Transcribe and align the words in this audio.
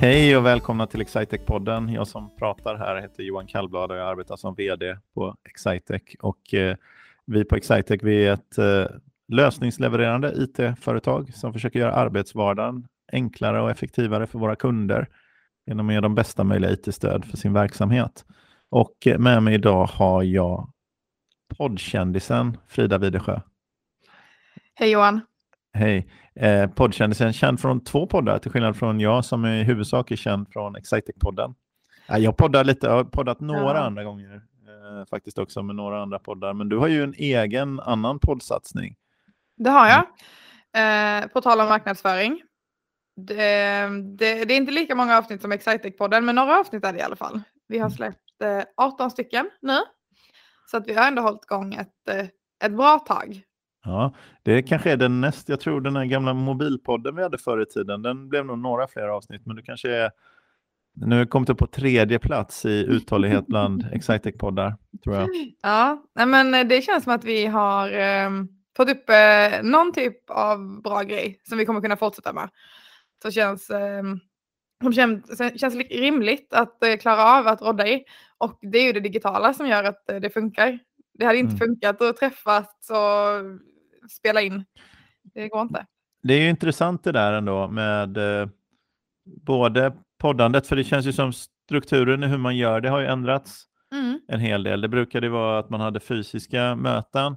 Hej 0.00 0.36
och 0.36 0.46
välkomna 0.46 0.86
till 0.86 1.00
Excitec-podden. 1.00 1.94
Jag 1.94 2.08
som 2.08 2.36
pratar 2.36 2.76
här 2.76 3.00
heter 3.00 3.22
Johan 3.22 3.46
Kallblad 3.46 3.90
och 3.90 3.96
jag 3.96 4.08
arbetar 4.08 4.36
som 4.36 4.54
VD 4.54 4.96
på 5.14 5.36
Excitec. 5.44 6.02
Och, 6.20 6.54
eh, 6.54 6.76
vi 7.26 7.44
på 7.44 7.56
Excitec 7.56 8.02
vi 8.02 8.26
är 8.26 8.32
ett 8.32 8.58
eh, 8.58 8.96
lösningslevererande 9.28 10.32
IT-företag 10.36 11.34
som 11.34 11.52
försöker 11.52 11.78
göra 11.78 11.92
arbetsvardagen 11.92 12.86
enklare 13.12 13.62
och 13.62 13.70
effektivare 13.70 14.26
för 14.26 14.38
våra 14.38 14.56
kunder 14.56 15.08
genom 15.66 15.88
att 15.88 15.94
ge 15.94 16.00
dem 16.00 16.14
bästa 16.14 16.44
möjliga 16.44 16.70
IT-stöd 16.70 17.24
för 17.24 17.36
sin 17.36 17.52
verksamhet. 17.52 18.24
Och 18.70 19.06
eh, 19.06 19.18
med 19.18 19.42
mig 19.42 19.54
idag 19.54 19.86
har 19.86 20.22
jag 20.22 20.72
poddkändisen 21.56 22.56
Frida 22.68 22.98
Widesjö. 22.98 23.40
Hej 24.74 24.90
Johan. 24.90 25.20
Hej. 25.72 26.08
Eh, 26.38 26.70
poddkändisen 26.70 27.32
känd 27.32 27.60
från 27.60 27.84
två 27.84 28.06
poddar, 28.06 28.38
till 28.38 28.50
skillnad 28.50 28.76
från 28.76 29.00
jag 29.00 29.24
som 29.24 29.46
i 29.46 29.62
huvudsak 29.62 30.10
är 30.10 30.16
känd 30.16 30.52
från 30.52 30.76
Excitec-podden. 30.76 31.54
Eh, 32.08 32.16
jag 32.16 32.36
poddar 32.36 32.64
lite, 32.64 32.86
jag 32.86 32.94
har 32.94 33.04
poddat 33.04 33.40
några 33.40 33.74
ja. 33.74 33.84
andra 33.84 34.04
gånger 34.04 34.34
eh, 34.34 35.06
faktiskt 35.10 35.38
också 35.38 35.62
med 35.62 35.76
några 35.76 36.02
andra 36.02 36.18
poddar, 36.18 36.54
men 36.54 36.68
du 36.68 36.76
har 36.76 36.88
ju 36.88 37.04
en 37.04 37.14
egen 37.14 37.80
annan 37.80 38.18
poddsatsning. 38.18 38.96
Det 39.56 39.70
har 39.70 39.88
jag. 39.88 40.04
Eh, 40.72 41.26
på 41.26 41.40
tal 41.40 41.60
om 41.60 41.68
marknadsföring. 41.68 42.42
Det, 43.16 43.34
det, 44.18 44.44
det, 44.44 44.54
är 44.54 44.56
inte 44.56 44.72
lika 44.72 44.94
många 44.94 45.18
avsnitt 45.18 45.42
som 45.42 45.52
Excitec-podden, 45.52 46.20
men 46.20 46.34
några 46.34 46.58
avsnitt 46.58 46.84
är 46.84 46.92
det 46.92 46.98
i 46.98 47.02
alla 47.02 47.16
fall. 47.16 47.40
Vi 47.68 47.78
har 47.78 47.86
mm. 47.86 47.96
släppt 47.96 48.74
18 48.76 49.04
eh, 49.06 49.10
stycken 49.10 49.50
nu. 49.60 49.78
Så 50.70 50.76
att 50.76 50.88
vi 50.88 50.94
har 50.94 51.08
ändå 51.08 51.22
hållit 51.22 51.44
igång 51.44 51.74
ett, 51.74 52.08
eh, 52.10 52.26
ett 52.64 52.72
bra 52.72 52.98
tag. 52.98 53.42
Ja, 53.88 54.14
det 54.42 54.62
kanske 54.62 54.90
är 54.92 54.96
den 54.96 55.20
näst, 55.20 55.48
jag 55.48 55.60
tror 55.60 55.80
den 55.80 55.96
här 55.96 56.04
gamla 56.04 56.34
mobilpodden 56.34 57.16
vi 57.16 57.22
hade 57.22 57.38
förr 57.38 57.62
i 57.62 57.66
tiden, 57.66 58.02
den 58.02 58.28
blev 58.28 58.46
nog 58.46 58.58
några 58.58 58.88
fler 58.88 59.08
avsnitt, 59.08 59.46
men 59.46 59.56
du 59.56 59.62
kanske 59.62 59.96
är, 59.96 60.10
nu 60.94 61.18
har 61.18 61.26
kommit 61.26 61.50
upp 61.50 61.58
på 61.58 61.66
tredje 61.66 62.18
plats 62.18 62.64
i 62.64 62.84
uthållighet 62.88 63.46
bland 63.46 63.82
Excitec-poddar, 63.92 64.74
tror 65.04 65.16
jag. 65.16 65.28
Ja, 65.62 66.02
men 66.26 66.68
det 66.68 66.82
känns 66.82 67.04
som 67.04 67.12
att 67.12 67.24
vi 67.24 67.46
har 67.46 67.92
eh, 67.92 68.30
fått 68.76 68.90
upp 68.90 69.10
eh, 69.10 69.62
någon 69.62 69.92
typ 69.92 70.30
av 70.30 70.82
bra 70.82 71.02
grej 71.02 71.40
som 71.48 71.58
vi 71.58 71.64
kommer 71.64 71.80
kunna 71.80 71.96
fortsätta 71.96 72.32
med. 72.32 72.50
Så 73.22 73.30
känns, 73.30 73.70
eh, 73.70 74.02
som 74.82 74.92
känns, 74.92 75.38
känns 75.60 75.74
rimligt 75.74 76.52
att 76.52 76.84
eh, 76.84 76.96
klara 76.96 77.24
av 77.24 77.46
att 77.46 77.62
rodda 77.62 77.88
i. 77.88 78.04
Och 78.38 78.58
det 78.62 78.78
är 78.78 78.84
ju 78.84 78.92
det 78.92 79.00
digitala 79.00 79.54
som 79.54 79.66
gör 79.66 79.84
att 79.84 80.10
eh, 80.10 80.16
det 80.16 80.30
funkar. 80.30 80.78
Det 81.14 81.24
hade 81.24 81.38
inte 81.38 81.54
mm. 81.54 81.58
funkat 81.58 82.02
att 82.02 82.16
träffas 82.16 82.90
och 82.90 83.44
spela 84.08 84.40
in. 84.42 84.64
Det 85.34 85.48
går 85.48 85.62
inte. 85.62 85.86
Det 86.22 86.34
är 86.34 86.40
ju 86.40 86.48
intressant 86.48 87.04
det 87.04 87.12
där 87.12 87.32
ändå 87.32 87.68
med 87.68 88.16
eh, 88.16 88.48
både 89.46 89.92
poddandet, 90.18 90.66
för 90.66 90.76
det 90.76 90.84
känns 90.84 91.06
ju 91.06 91.12
som 91.12 91.32
strukturen 91.32 92.22
i 92.22 92.26
hur 92.26 92.38
man 92.38 92.56
gör 92.56 92.80
det 92.80 92.88
har 92.88 93.00
ju 93.00 93.06
ändrats 93.06 93.64
mm. 93.92 94.20
en 94.28 94.40
hel 94.40 94.62
del. 94.62 94.80
Det 94.80 94.88
brukade 94.88 95.28
vara 95.28 95.58
att 95.58 95.70
man 95.70 95.80
hade 95.80 96.00
fysiska 96.00 96.74
möten. 96.74 97.36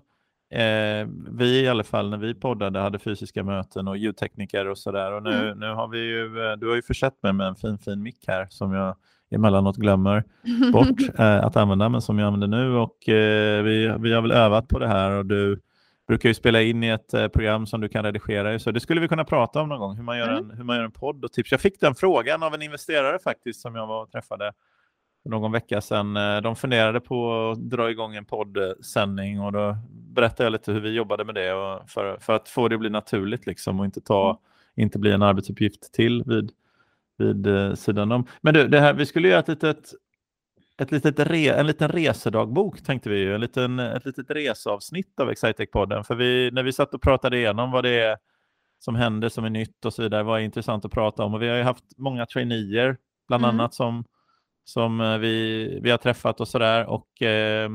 Eh, 0.54 1.08
vi 1.32 1.62
i 1.62 1.68
alla 1.68 1.84
fall 1.84 2.10
när 2.10 2.18
vi 2.18 2.34
poddade 2.34 2.80
hade 2.80 3.00
fysiska 3.00 3.44
möten 3.44 3.88
och 3.88 3.98
ljudtekniker 3.98 4.68
och 4.68 4.78
sådär. 4.78 5.12
Och 5.12 5.24
nu, 5.24 5.34
mm. 5.34 5.60
nu 5.60 5.74
har 5.74 5.88
vi 5.88 6.00
ju, 6.00 6.50
eh, 6.50 6.58
du 6.58 6.70
har 6.70 6.76
ju 6.76 6.82
försett 6.82 7.24
mig 7.24 7.34
med 7.34 7.48
en 7.48 7.56
fin 7.56 7.78
fin 7.78 8.04
mick 8.04 8.26
här 8.28 8.48
som 8.50 8.74
jag 8.74 8.96
emellanåt 9.36 9.78
glömmer 9.78 10.24
bort 10.74 11.20
eh, 11.20 11.46
att 11.46 11.56
använda, 11.56 11.90
men 11.90 12.02
som 12.02 12.20
jag 12.20 12.28
använder 12.28 12.48
nu. 12.48 12.76
Och 12.76 13.10
eh, 13.10 13.64
vi, 13.64 13.96
vi 14.00 14.14
har 14.14 14.22
väl 14.22 14.32
övat 14.32 14.68
på 14.68 14.80
det 14.80 14.88
här 14.88 15.12
och 15.12 15.26
du 15.26 15.62
brukar 16.12 16.30
ju 16.30 16.34
spela 16.34 16.62
in 16.62 16.84
i 16.84 16.88
ett 16.88 17.14
eh, 17.14 17.28
program 17.28 17.66
som 17.66 17.82
du 17.82 17.90
kan 17.90 18.04
redigera. 18.04 18.60
Så 18.60 18.72
det 18.72 18.80
skulle 18.80 19.02
vi 19.02 19.08
kunna 19.08 19.24
prata 19.24 19.62
om 19.62 19.70
någon 19.70 19.80
gång, 19.80 19.96
hur 19.96 20.04
man 20.04 20.18
gör, 20.18 20.30
mm. 20.30 20.50
en, 20.50 20.58
hur 20.58 20.64
man 20.64 20.76
gör 20.76 20.84
en 20.84 20.92
podd 20.92 21.26
och 21.26 21.32
tips. 21.32 21.52
Jag 21.52 21.62
fick 21.62 21.80
den 21.80 21.96
frågan 21.96 22.44
av 22.44 22.54
en 22.54 22.62
investerare 22.62 23.20
faktiskt 23.20 23.62
som 23.62 23.76
jag 23.76 23.88
var 23.88 24.04
och 24.04 24.12
träffade 24.12 24.54
för 25.24 25.30
någon 25.30 25.52
vecka 25.52 25.82
sedan. 25.82 26.18
Eh, 26.18 26.42
de 26.42 26.56
funderade 26.56 27.00
på 27.00 27.50
att 27.50 27.70
dra 27.70 27.92
igång 27.92 28.16
en 28.16 28.26
poddsändning 28.26 29.42
och 29.42 29.52
då 29.52 29.78
berättade 29.90 30.44
jag 30.44 30.52
lite 30.52 30.72
hur 30.72 30.80
vi 30.80 30.90
jobbade 30.90 31.26
med 31.26 31.36
det 31.36 31.54
och 31.54 31.90
för, 31.90 32.18
för 32.20 32.34
att 32.34 32.50
få 32.50 32.68
det 32.68 32.76
att 32.76 32.80
bli 32.80 32.90
naturligt 32.90 33.46
liksom 33.46 33.80
och 33.80 33.86
inte, 33.86 34.02
ta, 34.02 34.30
mm. 34.30 34.38
inte 34.76 35.00
bli 35.00 35.12
en 35.12 35.22
arbetsuppgift 35.22 35.94
till 35.94 36.24
vid 36.24 36.52
vid 37.18 37.48
eh, 37.48 37.74
sidan 37.74 38.12
om. 38.12 38.28
Men 38.42 38.54
du, 38.54 38.68
det 38.68 38.80
här, 38.80 38.94
vi 38.94 39.06
skulle 39.06 39.28
göra 39.28 39.40
ett 39.40 39.48
litet, 39.48 39.94
ett 40.82 40.92
litet 40.92 41.20
re, 41.20 41.54
en 41.54 41.68
liten 41.68 41.90
resedagbok 41.90 42.82
tänkte 42.82 43.10
vi 43.10 43.20
ju, 43.20 43.36
en 43.36 43.42
liten, 43.42 43.80
ett 43.80 44.06
litet 44.06 44.30
reseavsnitt 44.30 45.20
av 45.20 45.32
Excitec-podden. 45.32 46.04
För 46.04 46.16
vi, 46.16 46.52
när 46.52 46.64
vi 46.64 46.74
satt 46.74 46.94
och 46.94 47.02
pratade 47.02 47.38
igenom 47.38 47.72
vad 47.72 47.84
det 47.84 48.00
är 48.00 48.18
som 48.80 48.96
händer 48.96 49.30
som 49.30 49.46
är 49.46 49.50
nytt 49.50 49.86
och 49.86 49.94
så 49.94 50.02
vidare, 50.02 50.24
vad 50.24 50.40
är 50.40 50.44
intressant 50.44 50.86
att 50.86 50.92
prata 50.92 51.24
om. 51.24 51.34
Och 51.34 51.42
vi 51.42 51.48
har 51.48 51.56
ju 51.56 51.64
haft 51.64 51.84
många 51.98 52.26
traineer, 52.26 52.98
bland 53.28 53.44
mm. 53.44 53.56
annat 53.56 53.74
som, 53.74 54.04
som 54.64 55.02
eh, 55.02 55.18
vi, 55.18 55.80
vi 55.84 55.92
har 55.92 55.98
träffat 55.98 56.40
och 56.40 56.48
sådär. 56.48 56.86
Och, 56.86 57.22
eh, 57.22 57.72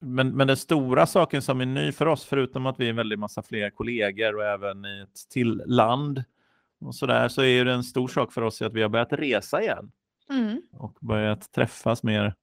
men, 0.00 0.28
men 0.28 0.46
den 0.46 0.56
stora 0.56 1.06
saken 1.06 1.42
som 1.42 1.60
är 1.60 1.66
ny 1.66 1.92
för 1.92 2.06
oss, 2.06 2.24
förutom 2.24 2.66
att 2.66 2.80
vi 2.80 2.86
är 2.86 2.90
en 2.90 2.96
väldigt 2.96 3.18
massa 3.18 3.42
fler 3.42 3.70
kollegor 3.70 4.36
och 4.36 4.44
även 4.44 4.84
i 4.84 5.00
ett 5.00 5.30
till 5.30 5.62
land, 5.66 6.24
och 6.80 6.94
så 6.94 7.06
där 7.06 7.28
så 7.28 7.42
är 7.42 7.64
det 7.64 7.72
en 7.72 7.84
stor 7.84 8.08
sak 8.08 8.32
för 8.32 8.42
oss 8.42 8.62
att 8.62 8.74
vi 8.74 8.82
har 8.82 8.88
börjat 8.88 9.12
resa 9.12 9.62
igen 9.62 9.90
mm. 10.30 10.62
och 10.72 10.98
börjat 11.00 11.52
träffas 11.52 12.02
mer, 12.02 12.34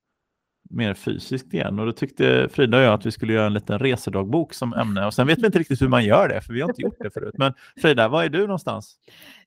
mer 0.69 0.93
fysiskt 0.93 1.53
igen. 1.53 1.79
Och 1.79 1.85
då 1.85 1.91
tyckte 1.91 2.49
Frida 2.51 2.77
och 2.77 2.83
jag 2.83 2.93
att 2.93 3.05
vi 3.05 3.11
skulle 3.11 3.33
göra 3.33 3.45
en 3.45 3.53
liten 3.53 3.79
resedagbok 3.79 4.53
som 4.53 4.73
ämne. 4.73 5.05
Och 5.05 5.13
sen 5.13 5.27
vet 5.27 5.39
vi 5.39 5.45
inte 5.45 5.59
riktigt 5.59 5.81
hur 5.81 5.87
man 5.87 6.05
gör 6.05 6.29
det, 6.29 6.41
för 6.41 6.53
vi 6.53 6.61
har 6.61 6.69
inte 6.69 6.81
gjort 6.81 6.99
det 6.99 7.11
förut. 7.11 7.35
Men 7.37 7.53
Frida, 7.81 8.07
var 8.07 8.23
är 8.23 8.29
du 8.29 8.41
någonstans? 8.41 8.95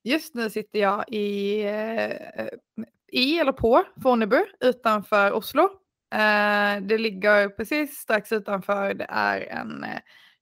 Just 0.02 0.34
nu 0.34 0.50
sitter 0.50 0.78
jag 0.78 1.04
i, 1.08 1.62
eh, 1.62 2.46
i 3.12 3.38
eller 3.38 3.52
på 3.52 3.84
Fornebu 4.02 4.44
utanför 4.60 5.32
Oslo. 5.32 5.62
Eh, 6.14 6.82
det 6.82 6.98
ligger 6.98 7.48
precis 7.48 7.96
strax 7.96 8.32
utanför. 8.32 8.94
Det 8.94 9.06
är 9.08 9.40
en 9.40 9.84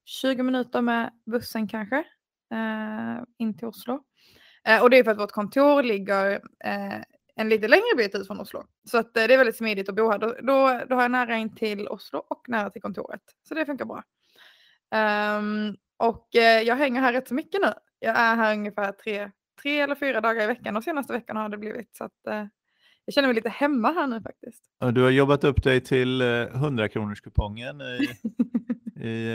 20 0.05 0.39
eh, 0.39 0.43
minuter 0.43 0.81
med 0.81 1.11
bussen 1.25 1.67
kanske 1.67 2.03
in 3.37 3.57
till 3.57 3.67
Oslo. 3.67 3.93
Och 4.81 4.89
det 4.89 4.97
är 4.97 5.03
för 5.03 5.11
att 5.11 5.19
vårt 5.19 5.31
kontor 5.31 5.83
ligger 5.83 6.31
eh, 6.63 7.01
en 7.39 7.49
lite 7.49 7.67
längre 7.67 7.95
bit 7.97 8.15
ut 8.15 8.27
från 8.27 8.39
Oslo. 8.39 8.63
Så 8.83 8.97
att, 8.97 9.17
eh, 9.17 9.23
det 9.27 9.33
är 9.33 9.37
väldigt 9.37 9.57
smidigt 9.57 9.89
att 9.89 9.95
bo 9.95 10.11
här. 10.11 10.19
Då, 10.19 10.27
då, 10.27 10.81
då 10.89 10.95
har 10.95 11.01
jag 11.01 11.11
nära 11.11 11.37
in 11.37 11.55
till 11.55 11.87
Oslo 11.87 12.19
och 12.19 12.41
nära 12.47 12.69
till 12.69 12.81
kontoret. 12.81 13.21
Så 13.47 13.53
det 13.53 13.65
funkar 13.65 13.85
bra. 13.85 14.03
Um, 15.39 15.75
och 15.97 16.35
eh, 16.35 16.61
jag 16.61 16.75
hänger 16.75 17.01
här 17.01 17.13
rätt 17.13 17.27
så 17.27 17.33
mycket 17.33 17.61
nu. 17.61 17.73
Jag 17.99 18.17
är 18.17 18.35
här 18.35 18.53
ungefär 18.53 18.91
tre, 18.91 19.31
tre 19.61 19.79
eller 19.79 19.95
fyra 19.95 20.21
dagar 20.21 20.43
i 20.43 20.47
veckan. 20.47 20.73
De 20.73 20.83
senaste 20.83 21.13
veckorna 21.13 21.41
har 21.41 21.49
det 21.49 21.57
blivit. 21.57 21.95
Så 21.95 22.03
att, 22.03 22.27
eh, 22.29 22.45
jag 23.05 23.13
känner 23.13 23.27
mig 23.27 23.35
lite 23.35 23.49
hemma 23.49 23.91
här 23.91 24.07
nu 24.07 24.21
faktiskt. 24.21 24.63
Du 24.93 25.01
har 25.01 25.09
jobbat 25.09 25.43
upp 25.43 25.63
dig 25.63 25.81
till 25.81 26.21
100 26.21 26.83
eh, 26.83 26.89
kronors 26.89 27.21
kupongen 27.21 27.81
i, 27.81 28.09
i, 29.07 29.29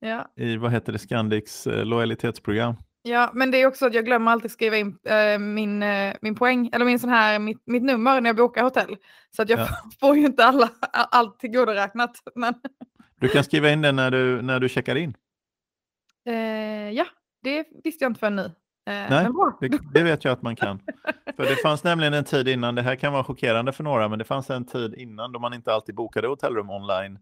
ja. 0.00 0.32
i, 0.36 0.56
vad 0.56 0.72
heter 0.72 0.92
det, 0.92 0.98
Scandics 0.98 1.66
lojalitetsprogram. 1.66 2.74
Ja, 3.02 3.30
men 3.34 3.50
det 3.50 3.62
är 3.62 3.66
också 3.66 3.86
att 3.86 3.94
jag 3.94 4.04
glömmer 4.04 4.32
alltid 4.32 4.50
skriva 4.50 4.76
in 4.76 4.98
äh, 5.04 5.38
min, 5.38 5.82
äh, 5.82 6.14
min 6.22 6.34
poäng, 6.34 6.70
eller 6.72 6.84
min 6.84 6.98
sån 6.98 7.10
här, 7.10 7.38
mitt, 7.38 7.62
mitt 7.66 7.82
nummer 7.82 8.20
när 8.20 8.28
jag 8.28 8.36
bokar 8.36 8.62
hotell. 8.62 8.96
Så 9.30 9.42
att 9.42 9.48
jag 9.48 9.60
ja. 9.60 9.68
får 10.00 10.16
ju 10.16 10.26
inte 10.26 10.44
alla, 10.44 10.70
allt 10.92 11.38
tillgodoräknat. 11.40 12.16
Men... 12.34 12.54
Du 13.20 13.28
kan 13.28 13.44
skriva 13.44 13.70
in 13.70 13.82
det 13.82 13.92
när 13.92 14.10
du, 14.10 14.42
när 14.42 14.60
du 14.60 14.68
checkar 14.68 14.96
in. 14.96 15.14
Uh, 16.28 16.90
ja, 16.90 17.04
det 17.42 17.66
visste 17.84 18.04
jag 18.04 18.10
inte 18.10 18.20
förrän 18.20 18.36
nu. 18.36 18.52
Nej, 18.86 19.28
det, 19.60 19.78
det, 19.94 20.02
vet 20.02 20.24
jag 20.24 20.32
att 20.32 20.42
man 20.42 20.56
kan. 20.56 20.80
För 21.36 21.42
det 21.42 21.56
fanns 21.56 21.84
nämligen 21.84 22.14
en 22.14 22.24
tid 22.24 22.48
innan, 22.48 22.74
det 22.74 22.82
här 22.82 22.96
kan 22.96 23.12
vara 23.12 23.24
chockerande 23.24 23.72
för 23.72 23.84
några, 23.84 24.08
men 24.08 24.18
det 24.18 24.24
fanns 24.24 24.50
en 24.50 24.66
tid 24.66 24.94
innan 24.94 25.32
då 25.32 25.38
man 25.38 25.54
inte 25.54 25.72
alltid 25.72 25.94
bokade 25.94 26.28
hotellrum 26.28 26.70
online 26.70 27.18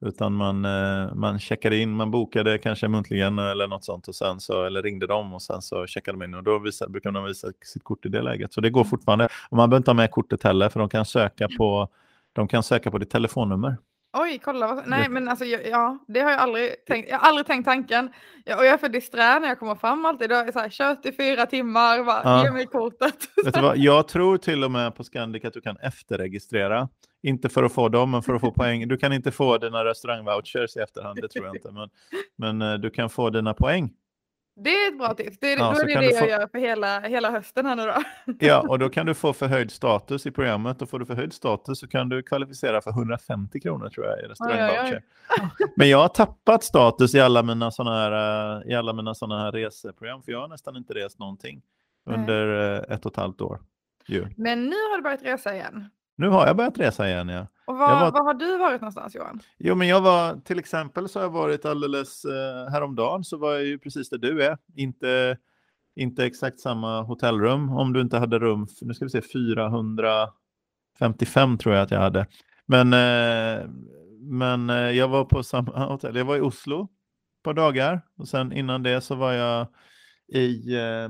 utan 0.00 0.32
man, 0.32 0.64
eh, 0.64 1.14
man 1.14 1.38
checkade 1.38 1.76
in, 1.76 1.90
man 1.90 2.10
bokade 2.10 2.58
kanske 2.58 2.88
muntligen 2.88 3.38
eller 3.38 3.66
något 3.66 3.84
sånt 3.84 4.08
och 4.08 4.14
sen 4.14 4.40
så, 4.40 4.64
eller 4.64 4.82
ringde 4.82 5.06
dem 5.06 5.34
och 5.34 5.42
sen 5.42 5.62
så 5.62 5.86
checkade 5.86 6.18
de 6.18 6.24
in 6.24 6.34
och 6.34 6.42
då 6.42 6.58
visade, 6.58 6.90
brukade 6.90 7.18
de 7.18 7.24
visa 7.24 7.48
sitt 7.64 7.84
kort 7.84 8.06
i 8.06 8.08
det 8.08 8.22
läget. 8.22 8.52
Så 8.52 8.60
det 8.60 8.70
går 8.70 8.80
mm. 8.80 8.90
fortfarande. 8.90 9.28
Och 9.50 9.56
man 9.56 9.70
behöver 9.70 9.80
inte 9.80 9.90
ha 9.90 9.94
med 9.94 10.10
kortet 10.10 10.42
heller 10.42 10.68
för 10.68 10.80
de 10.80 10.88
kan 10.88 11.04
söka 11.04 11.48
på, 11.58 11.88
de 12.32 12.48
kan 12.48 12.62
söka 12.62 12.90
på 12.90 12.98
ditt 12.98 13.10
telefonnummer. 13.10 13.76
Oj, 14.18 14.40
kolla. 14.44 14.82
Nej, 14.86 15.08
men 15.08 15.28
alltså, 15.28 15.44
ja, 15.44 15.98
det 16.08 16.20
har 16.20 16.30
jag 16.30 16.40
aldrig 16.40 16.84
tänkt. 16.86 17.10
Jag 17.10 17.18
har 17.18 17.28
aldrig 17.28 17.46
tänkt 17.46 17.64
tanken. 17.64 18.12
Jag, 18.44 18.58
och 18.58 18.64
jag 18.64 18.72
är 18.72 18.78
för 18.78 18.88
disträ 18.88 19.38
när 19.38 19.48
jag 19.48 19.58
kommer 19.58 19.74
fram 19.74 20.04
alltid. 20.04 20.30
Då 20.30 20.34
är 20.34 20.52
så 20.52 20.58
här, 20.58 20.68
kört 20.68 21.06
i 21.06 21.12
fyra 21.12 21.46
timmar, 21.46 22.04
bara, 22.04 22.20
ja. 22.24 22.44
ge 22.44 22.50
mig 22.50 22.66
kortet. 22.66 23.16
Vet 23.44 23.54
du 23.54 23.60
vad? 23.60 23.78
Jag 23.78 24.08
tror 24.08 24.38
till 24.38 24.64
och 24.64 24.70
med 24.70 24.94
på 24.94 25.04
Scandic 25.04 25.44
att 25.44 25.52
du 25.52 25.60
kan 25.60 25.76
efterregistrera. 25.76 26.88
Inte 27.26 27.48
för 27.48 27.62
att 27.62 27.72
få 27.72 27.88
dem, 27.88 28.10
men 28.10 28.22
för 28.22 28.34
att 28.34 28.40
få 28.40 28.52
poäng. 28.52 28.88
Du 28.88 28.96
kan 28.96 29.12
inte 29.12 29.30
få 29.30 29.58
dina 29.58 29.84
restaurangvouchers 29.84 30.76
i 30.76 30.80
efterhand, 30.80 31.18
det 31.22 31.28
tror 31.28 31.46
jag 31.46 31.56
inte. 31.56 31.70
Men, 31.72 31.90
men 32.36 32.72
eh, 32.72 32.78
du 32.78 32.90
kan 32.90 33.10
få 33.10 33.30
dina 33.30 33.54
poäng. 33.54 33.92
Det 34.56 34.70
är 34.70 34.88
ett 34.88 34.98
bra 34.98 35.14
tips. 35.14 35.38
Det 35.40 35.52
är, 35.52 35.58
ja, 35.58 35.72
då 35.72 35.80
är 35.80 35.86
det 35.86 36.00
det 36.00 36.04
jag 36.04 36.18
få... 36.18 36.26
gör 36.26 36.46
för 36.46 36.58
hela, 36.58 37.00
hela 37.00 37.30
hösten 37.30 37.66
här 37.66 37.76
nu 37.76 37.86
då. 37.86 38.02
Ja, 38.46 38.60
och 38.68 38.78
då 38.78 38.88
kan 38.88 39.06
du 39.06 39.14
få 39.14 39.32
förhöjd 39.32 39.70
status 39.70 40.26
i 40.26 40.30
programmet 40.30 40.82
och 40.82 40.90
får 40.90 40.98
du 40.98 41.06
förhöjd 41.06 41.32
status 41.32 41.80
så 41.80 41.88
kan 41.88 42.08
du 42.08 42.22
kvalificera 42.22 42.80
för 42.80 42.90
150 42.90 43.60
kronor 43.60 43.88
tror 43.88 44.06
jag 44.06 44.20
i 44.20 44.22
restaurangvoucher. 44.22 45.02
Men 45.76 45.88
jag 45.88 45.98
har 45.98 46.08
tappat 46.08 46.64
status 46.64 47.14
i 47.14 47.20
alla 47.20 47.42
mina 47.42 47.70
sådana 47.70 47.96
här, 47.96 48.62
eh, 48.62 48.72
i 48.72 48.74
alla 48.74 48.92
mina 48.92 49.14
såna 49.14 49.38
här 49.38 49.52
reseprogram 49.52 50.22
för 50.22 50.32
jag 50.32 50.40
har 50.40 50.48
nästan 50.48 50.76
inte 50.76 50.94
rest 50.94 51.18
någonting. 51.18 51.62
under 52.06 52.74
eh, 52.74 52.94
ett 52.94 53.06
och 53.06 53.12
ett 53.12 53.16
halvt 53.16 53.40
år. 53.40 53.60
Ju. 54.06 54.26
Men 54.36 54.64
nu 54.64 54.76
har 54.76 54.96
du 54.96 55.02
börjat 55.02 55.22
resa 55.22 55.54
igen. 55.54 55.88
Nu 56.16 56.28
har 56.28 56.46
jag 56.46 56.56
börjat 56.56 56.78
resa 56.78 57.08
igen, 57.08 57.28
ja. 57.28 57.46
Och 57.64 57.78
var, 57.78 58.00
var... 58.00 58.12
var, 58.12 58.24
har 58.24 58.34
du 58.34 58.58
varit 58.58 58.80
någonstans 58.80 59.14
Johan? 59.14 59.40
Jo, 59.58 59.74
men 59.74 59.88
jag 59.88 60.00
var 60.00 60.40
till 60.40 60.58
exempel 60.58 61.08
så 61.08 61.18
har 61.18 61.24
jag 61.24 61.30
varit 61.30 61.64
alldeles 61.64 62.24
eh, 62.24 62.70
häromdagen 62.72 63.24
så 63.24 63.36
var 63.36 63.52
jag 63.52 63.64
ju 63.64 63.78
precis 63.78 64.10
där 64.10 64.18
du 64.18 64.44
är. 64.44 64.58
Inte, 64.76 65.38
inte 65.96 66.24
exakt 66.24 66.60
samma 66.60 67.02
hotellrum 67.02 67.70
om 67.70 67.92
du 67.92 68.00
inte 68.00 68.18
hade 68.18 68.38
rum, 68.38 68.66
nu 68.80 68.94
ska 68.94 69.04
vi 69.04 69.10
se, 69.10 69.22
455 69.22 71.58
tror 71.58 71.74
jag 71.74 71.82
att 71.82 71.90
jag 71.90 72.00
hade. 72.00 72.26
Men, 72.66 72.92
eh, 72.92 73.68
men 74.20 74.70
eh, 74.70 74.90
jag 74.90 75.08
var 75.08 75.24
på 75.24 75.42
samma 75.42 75.86
hotell, 75.88 76.16
jag 76.16 76.24
var 76.24 76.36
i 76.36 76.40
Oslo 76.40 76.82
ett 76.82 77.42
par 77.42 77.54
dagar 77.54 78.00
och 78.16 78.28
sen 78.28 78.52
innan 78.52 78.82
det 78.82 79.00
så 79.00 79.14
var 79.14 79.32
jag 79.32 79.66
i 80.28 80.74
eh, 80.74 81.08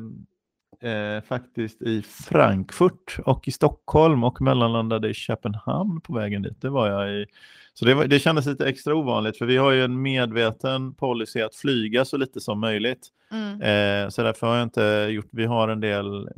eh, 0.81 1.23
faktiskt 1.29 1.83
i 1.83 2.03
Frankfurt 2.03 3.19
och 3.25 3.49
i 3.49 3.53
Stockholm 3.53 4.25
och 4.25 4.41
mellanlandade 4.41 5.09
i 5.09 5.15
Köpenhamn 5.15 6.01
på 6.01 6.15
vägen 6.15 6.43
dit. 6.43 6.61
Det 6.61 6.71
var 6.71 6.89
jag 6.89 7.11
i. 7.11 7.27
Så 7.75 7.85
det, 7.85 7.95
var, 7.95 8.05
det 8.05 8.19
kändes 8.19 8.47
lite 8.47 8.69
extra 8.69 8.95
ovanligt 8.95 9.39
för 9.39 9.47
vi 9.47 9.57
har 9.57 9.71
ju 9.71 9.85
en 9.85 10.03
medveten 10.03 10.95
policy 10.95 11.41
att 11.41 11.55
flyga 11.55 12.05
så 12.05 12.17
lite 12.17 12.41
som 12.41 12.61
möjligt. 12.61 13.09
Mm. 13.33 13.61
Eh, 13.61 14.09
så 14.09 14.23
därför 14.23 14.47
har 14.47 14.55
jag 14.55 14.63
inte 14.63 15.09
gjort, 15.11 15.29
vi 15.31 15.45
har 15.45 15.69
en 15.69 15.81
del 15.81 16.29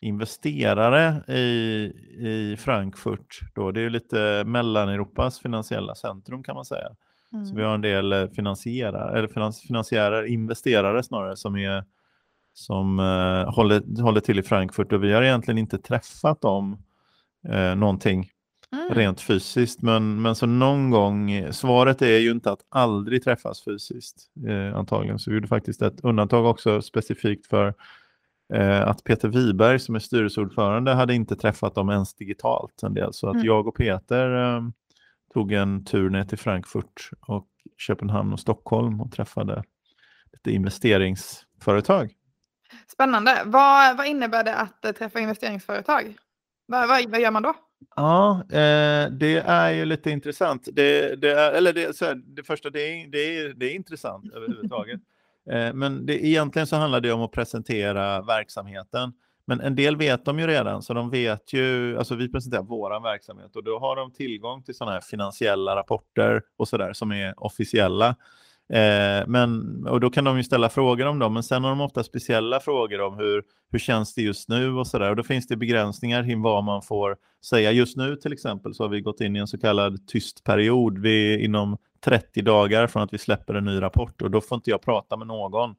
investerare 0.00 1.34
i, 1.34 1.92
i 2.18 2.56
Frankfurt. 2.58 3.40
Då. 3.54 3.70
Det 3.70 3.80
är 3.80 3.82
ju 3.82 3.90
lite 3.90 4.44
Mellaneuropas 4.46 5.40
finansiella 5.40 5.94
centrum 5.94 6.42
kan 6.42 6.54
man 6.54 6.64
säga. 6.64 6.88
Mm. 7.32 7.46
Så 7.46 7.54
vi 7.56 7.62
har 7.62 7.74
en 7.74 7.80
del 7.80 8.12
eh, 8.12 8.26
finansiärer, 8.26 9.16
eller 9.16 9.56
finansiärer, 9.58 10.24
investerare 10.24 11.02
snarare, 11.02 11.36
som 11.36 11.56
är 11.56 11.84
som 12.56 12.98
eh, 12.98 13.54
håller, 13.54 14.02
håller 14.02 14.20
till 14.20 14.38
i 14.38 14.42
Frankfurt 14.42 14.92
och 14.92 15.04
vi 15.04 15.12
har 15.12 15.22
egentligen 15.22 15.58
inte 15.58 15.78
träffat 15.78 16.40
dem 16.40 16.78
eh, 17.48 17.74
någonting 17.74 18.30
mm. 18.72 18.94
rent 18.94 19.20
fysiskt. 19.20 19.82
Men, 19.82 20.22
men 20.22 20.34
så 20.34 20.46
någon 20.46 20.90
gång, 20.90 21.52
svaret 21.52 22.02
är 22.02 22.18
ju 22.18 22.30
inte 22.30 22.52
att 22.52 22.60
aldrig 22.68 23.24
träffas 23.24 23.64
fysiskt 23.64 24.16
eh, 24.48 24.76
antagligen. 24.76 25.18
Så 25.18 25.30
vi 25.30 25.34
gjorde 25.34 25.48
faktiskt 25.48 25.82
ett 25.82 26.00
undantag 26.00 26.46
också 26.46 26.82
specifikt 26.82 27.46
för 27.46 27.74
eh, 28.54 28.88
att 28.88 29.04
Peter 29.04 29.28
Wiberg 29.28 29.78
som 29.78 29.94
är 29.94 29.98
styrelseordförande 29.98 30.94
hade 30.94 31.14
inte 31.14 31.36
träffat 31.36 31.74
dem 31.74 31.90
ens 31.90 32.14
digitalt 32.14 32.82
en 32.82 32.94
del. 32.94 33.12
Så 33.12 33.28
att 33.28 33.34
mm. 33.34 33.46
jag 33.46 33.66
och 33.66 33.76
Peter 33.76 34.56
eh, 34.56 34.62
tog 35.34 35.52
en 35.52 35.84
tur 35.84 36.10
ner 36.10 36.24
till 36.24 36.38
Frankfurt 36.38 37.10
och 37.20 37.48
Köpenhamn 37.76 38.32
och 38.32 38.40
Stockholm 38.40 39.00
och 39.00 39.12
träffade 39.12 39.62
lite 40.32 40.50
investeringsföretag. 40.52 42.12
Spännande. 42.86 43.42
Vad, 43.44 43.96
vad 43.96 44.06
innebär 44.06 44.44
det 44.44 44.54
att 44.54 44.84
eh, 44.84 44.92
träffa 44.92 45.20
investeringsföretag? 45.20 46.16
Vad, 46.66 46.88
vad, 46.88 47.10
vad 47.10 47.20
gör 47.20 47.30
man 47.30 47.42
då? 47.42 47.54
Ja, 47.96 48.42
eh, 48.50 49.10
det 49.10 49.42
är 49.46 49.70
ju 49.70 49.84
lite 49.84 50.10
intressant. 50.10 50.68
Det, 50.72 51.16
det 51.20 51.32
är, 51.32 51.52
eller 51.52 51.72
det, 51.72 51.96
så 51.96 52.04
här, 52.04 52.14
det 52.14 52.42
första, 52.42 52.70
det 52.70 52.80
är, 52.80 53.06
det 53.06 53.38
är, 53.38 53.54
det 53.54 53.66
är 53.66 53.74
intressant 53.74 54.32
överhuvudtaget. 54.34 55.00
eh, 55.50 55.72
men 55.72 56.06
det, 56.06 56.26
egentligen 56.26 56.66
så 56.66 56.76
handlar 56.76 57.00
det 57.00 57.12
om 57.12 57.22
att 57.22 57.32
presentera 57.32 58.22
verksamheten. 58.22 59.12
Men 59.48 59.60
en 59.60 59.74
del 59.74 59.96
vet 59.96 60.24
de 60.24 60.38
ju 60.38 60.46
redan, 60.46 60.82
så 60.82 60.94
de 60.94 61.10
vet 61.10 61.52
ju, 61.52 61.98
alltså 61.98 62.14
vi 62.14 62.28
presenterar 62.32 62.62
vår 62.62 63.02
verksamhet 63.02 63.56
och 63.56 63.64
då 63.64 63.78
har 63.78 63.96
de 63.96 64.12
tillgång 64.12 64.62
till 64.62 64.74
sådana 64.74 64.92
här 64.92 65.00
finansiella 65.00 65.76
rapporter 65.76 66.42
och 66.56 66.68
sådär 66.68 66.92
som 66.92 67.12
är 67.12 67.44
officiella. 67.44 68.16
Eh, 68.68 69.26
men, 69.26 69.82
och 69.86 70.00
då 70.00 70.10
kan 70.10 70.24
de 70.24 70.36
ju 70.36 70.44
ställa 70.44 70.68
frågor 70.68 71.06
om 71.06 71.18
dem, 71.18 71.34
men 71.34 71.42
sen 71.42 71.64
har 71.64 71.70
de 71.70 71.80
ofta 71.80 72.04
speciella 72.04 72.60
frågor 72.60 73.00
om 73.00 73.18
hur, 73.18 73.42
hur 73.72 73.78
känns 73.78 74.14
det 74.14 74.22
just 74.22 74.48
nu 74.48 74.72
och 74.72 74.86
sådär. 74.86 75.10
Och 75.10 75.16
då 75.16 75.22
finns 75.22 75.46
det 75.46 75.56
begränsningar 75.56 76.30
i 76.30 76.34
vad 76.34 76.64
man 76.64 76.82
får 76.82 77.16
säga. 77.44 77.72
Just 77.72 77.96
nu 77.96 78.16
till 78.16 78.32
exempel 78.32 78.74
så 78.74 78.84
har 78.84 78.88
vi 78.88 79.00
gått 79.00 79.20
in 79.20 79.36
i 79.36 79.38
en 79.38 79.46
så 79.46 79.58
kallad 79.58 80.06
tyst 80.06 80.44
period 80.44 80.98
vi, 80.98 81.44
inom 81.44 81.76
30 82.04 82.42
dagar 82.42 82.86
från 82.86 83.02
att 83.02 83.12
vi 83.12 83.18
släpper 83.18 83.54
en 83.54 83.64
ny 83.64 83.82
rapport 83.82 84.22
och 84.22 84.30
då 84.30 84.40
får 84.40 84.56
inte 84.56 84.70
jag 84.70 84.82
prata 84.82 85.16
med 85.16 85.26
någon. 85.26 85.74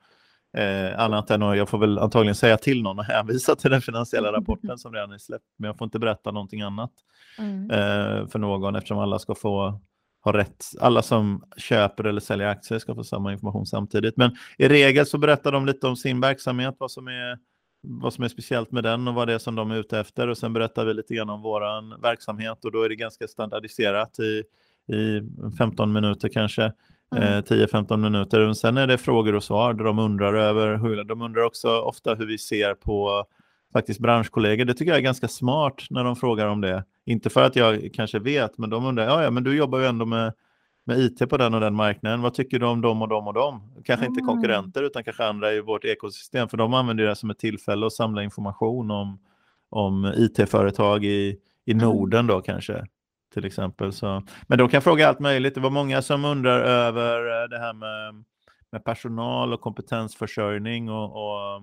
Eh, 0.57 0.99
annat 0.99 1.31
än 1.31 1.43
att 1.43 1.57
jag 1.57 1.69
får 1.69 1.77
väl 1.77 1.99
antagligen 1.99 2.35
säga 2.35 2.57
till 2.57 2.83
någon 2.83 2.99
och 2.99 3.05
hänvisa 3.13 3.55
till 3.55 3.71
den 3.71 3.81
finansiella 3.81 4.31
rapporten 4.31 4.77
som 4.77 4.93
redan 4.93 5.11
är 5.11 5.17
släppt. 5.17 5.45
Men 5.57 5.67
jag 5.67 5.77
får 5.77 5.85
inte 5.85 5.99
berätta 5.99 6.31
någonting 6.31 6.61
annat 6.61 6.91
mm. 7.39 7.71
eh, 7.71 8.27
för 8.27 8.39
någon 8.39 8.75
eftersom 8.75 8.97
alla 8.97 9.19
ska 9.19 9.35
få 9.35 9.79
har 10.27 10.33
rätt. 10.33 10.65
Alla 10.79 11.01
som 11.01 11.43
köper 11.57 12.03
eller 12.03 12.21
säljer 12.21 12.47
aktier 12.47 12.79
ska 12.79 12.95
få 12.95 13.03
samma 13.03 13.33
information 13.33 13.65
samtidigt. 13.65 14.17
Men 14.17 14.35
i 14.57 14.67
regel 14.67 15.05
så 15.05 15.17
berättar 15.17 15.51
de 15.51 15.65
lite 15.65 15.87
om 15.87 15.95
sin 15.95 16.21
verksamhet, 16.21 16.75
vad 16.77 16.91
som 16.91 17.07
är, 17.07 17.37
vad 17.81 18.13
som 18.13 18.23
är 18.23 18.27
speciellt 18.27 18.71
med 18.71 18.83
den 18.83 19.07
och 19.07 19.13
vad 19.13 19.27
det 19.27 19.33
är 19.33 19.37
som 19.37 19.55
de 19.55 19.71
är 19.71 19.75
ute 19.75 19.99
efter. 19.99 20.27
Och 20.27 20.37
sen 20.37 20.53
berättar 20.53 20.85
vi 20.85 20.93
lite 20.93 21.15
grann 21.15 21.29
om 21.29 21.41
vår 21.41 22.01
verksamhet 22.01 22.65
och 22.65 22.71
då 22.71 22.83
är 22.83 22.89
det 22.89 22.95
ganska 22.95 23.27
standardiserat 23.27 24.19
i, 24.19 24.43
i 24.93 25.21
15 25.57 25.93
minuter 25.93 26.29
kanske. 26.29 26.73
Mm. 27.15 27.33
Eh, 27.33 27.41
10-15 27.41 27.97
minuter. 27.97 28.39
Och 28.39 28.57
sen 28.57 28.77
är 28.77 28.87
det 28.87 28.97
frågor 28.97 29.35
och 29.35 29.43
svar 29.43 29.73
där 29.73 29.83
de 29.83 29.99
undrar 29.99 30.33
över 30.33 30.77
hur, 30.77 31.03
de 31.03 31.21
undrar 31.21 31.43
också 31.43 31.79
ofta 31.79 32.15
hur 32.15 32.25
vi 32.25 32.37
ser 32.37 32.73
på 32.73 33.25
faktiskt 33.73 33.99
branschkollegor. 33.99 34.65
Det 34.65 34.73
tycker 34.73 34.91
jag 34.91 34.97
är 34.97 35.03
ganska 35.03 35.27
smart 35.27 35.83
när 35.89 36.03
de 36.03 36.15
frågar 36.15 36.47
om 36.47 36.61
det. 36.61 36.83
Inte 37.05 37.29
för 37.29 37.43
att 37.43 37.55
jag 37.55 37.89
kanske 37.93 38.19
vet, 38.19 38.57
men 38.57 38.69
de 38.69 38.85
undrar, 38.85 39.05
ja, 39.05 39.23
ja 39.23 39.31
men 39.31 39.43
du 39.43 39.57
jobbar 39.57 39.79
ju 39.79 39.85
ändå 39.85 40.05
med, 40.05 40.33
med 40.85 40.99
IT 40.99 41.29
på 41.29 41.37
den 41.37 41.53
och 41.53 41.61
den 41.61 41.75
marknaden. 41.75 42.21
Vad 42.21 42.33
tycker 42.33 42.59
du 42.59 42.65
om 42.65 42.81
dem 42.81 43.01
och 43.01 43.07
dem 43.07 43.27
och 43.27 43.33
dem? 43.33 43.61
Kanske 43.85 44.05
mm. 44.05 44.13
inte 44.13 44.25
konkurrenter 44.25 44.83
utan 44.83 45.03
kanske 45.03 45.25
andra 45.25 45.53
i 45.53 45.61
vårt 45.61 45.85
ekosystem, 45.85 46.49
för 46.49 46.57
de 46.57 46.73
använder 46.73 47.03
det 47.03 47.15
som 47.15 47.29
ett 47.29 47.39
tillfälle 47.39 47.85
att 47.85 47.93
samla 47.93 48.23
information 48.23 48.91
om, 48.91 49.19
om 49.69 50.13
IT-företag 50.15 51.05
i, 51.05 51.37
i 51.65 51.71
mm. 51.71 51.85
Norden 51.85 52.27
då 52.27 52.41
kanske 52.41 52.85
till 53.33 53.45
exempel. 53.45 53.93
Så, 53.93 54.23
men 54.47 54.57
de 54.57 54.69
kan 54.69 54.81
fråga 54.81 55.07
allt 55.07 55.19
möjligt. 55.19 55.55
Det 55.55 55.61
var 55.61 55.69
många 55.69 56.01
som 56.01 56.25
undrar 56.25 56.59
över 56.59 57.43
eh, 57.43 57.49
det 57.49 57.59
här 57.59 57.73
med, 57.73 58.23
med 58.71 58.83
personal 58.83 59.53
och 59.53 59.61
kompetensförsörjning 59.61 60.89
och, 60.89 61.11
och, 61.11 61.61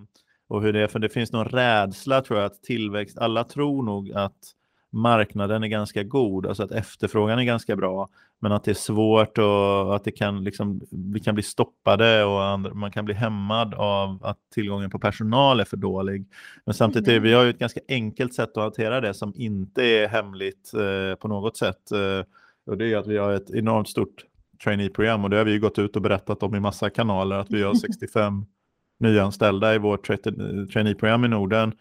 och 0.49 0.63
hur 0.63 0.73
det 0.73 0.81
är. 0.81 0.87
För 0.87 0.99
det 0.99 1.09
finns 1.09 1.33
någon 1.33 1.49
rädsla 1.49 2.21
tror 2.21 2.39
jag 2.39 2.47
att 2.47 2.63
tillväxt, 2.63 3.19
alla 3.19 3.45
tror 3.45 3.83
nog 3.83 4.13
att 4.13 4.55
marknaden 4.95 5.65
är 5.65 5.69
ganska 5.69 6.03
god, 6.03 6.47
alltså 6.47 6.63
att 6.63 6.73
efterfrågan 6.73 7.39
är 7.39 7.45
ganska 7.45 7.77
bra, 7.77 8.09
men 8.41 8.53
att 8.53 8.65
det 8.65 8.71
är 8.71 8.75
svårt 8.75 9.39
och 9.39 9.97
att 9.97 10.05
det 10.05 10.13
kan, 10.13 10.45
liksom, 10.45 10.81
vi 10.91 11.21
kan 11.21 11.35
bli 11.35 11.43
stoppade 11.43 12.25
och 12.25 12.77
man 12.77 12.91
kan 12.91 13.05
bli 13.05 13.15
hämmad 13.15 13.75
av 13.75 14.19
att 14.23 14.39
tillgången 14.55 14.91
på 14.91 14.99
personal 14.99 15.61
är 15.61 15.65
för 15.65 15.77
dålig. 15.77 16.27
Men 16.65 16.75
samtidigt 16.75 17.09
är 17.09 17.21
vi 17.21 17.33
har 17.33 17.43
ju 17.43 17.51
ett 17.51 17.59
ganska 17.59 17.81
enkelt 17.89 18.35
sätt 18.35 18.57
att 18.57 18.63
hantera 18.63 19.01
det 19.01 19.15
som 19.15 19.33
inte 19.37 19.83
är 19.85 20.09
hemligt 20.09 20.73
eh, 20.75 21.19
på 21.19 21.29
något 21.29 21.57
sätt. 21.57 21.93
Eh, 21.93 22.27
och 22.67 22.79
det 22.79 22.93
är 22.93 22.97
att 22.97 23.07
vi 23.07 23.17
har 23.17 23.33
ett 23.33 23.51
enormt 23.51 23.89
stort 23.89 24.25
trainee-program 24.65 25.25
och 25.25 25.31
det 25.31 25.37
har 25.37 25.45
vi 25.45 25.59
gått 25.59 25.79
ut 25.79 25.97
och 25.97 26.03
berättat 26.03 26.43
om 26.43 26.55
i 26.55 26.61
massa 26.61 26.91
kanaler 26.91 27.37
att 27.37 27.51
vi 27.51 27.63
har 27.63 27.75
65 27.75 28.47
nyanställda 29.01 29.75
i 29.75 29.79
vårt 29.79 30.07
trainee-program 30.73 31.25
i 31.25 31.29
Norden 31.29 31.73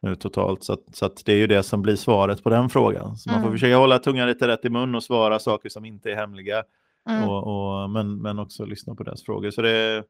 nu 0.00 0.14
totalt. 0.14 0.64
Så, 0.64 0.72
att, 0.72 0.80
så 0.92 1.06
att 1.06 1.22
det 1.24 1.32
är 1.32 1.36
ju 1.36 1.46
det 1.46 1.62
som 1.62 1.82
blir 1.82 1.96
svaret 1.96 2.42
på 2.42 2.50
den 2.50 2.68
frågan. 2.68 3.16
Så 3.16 3.30
mm. 3.30 3.34
man 3.34 3.42
får 3.42 3.48
mm. 3.48 3.52
försöka 3.52 3.76
hålla 3.76 3.98
tungan 3.98 4.28
lite 4.28 4.48
rätt 4.48 4.64
i 4.64 4.70
mun 4.70 4.94
och 4.94 5.02
svara 5.02 5.38
saker 5.38 5.68
som 5.68 5.84
inte 5.84 6.10
är 6.10 6.16
hemliga. 6.16 6.62
Mm. 7.08 7.28
Och, 7.28 7.46
och, 7.82 7.90
men, 7.90 8.22
men 8.22 8.38
också 8.38 8.64
lyssna 8.64 8.94
på 8.94 9.02
deras 9.02 9.22
frågor. 9.22 9.50
Så 9.50 9.62
det, 9.62 10.04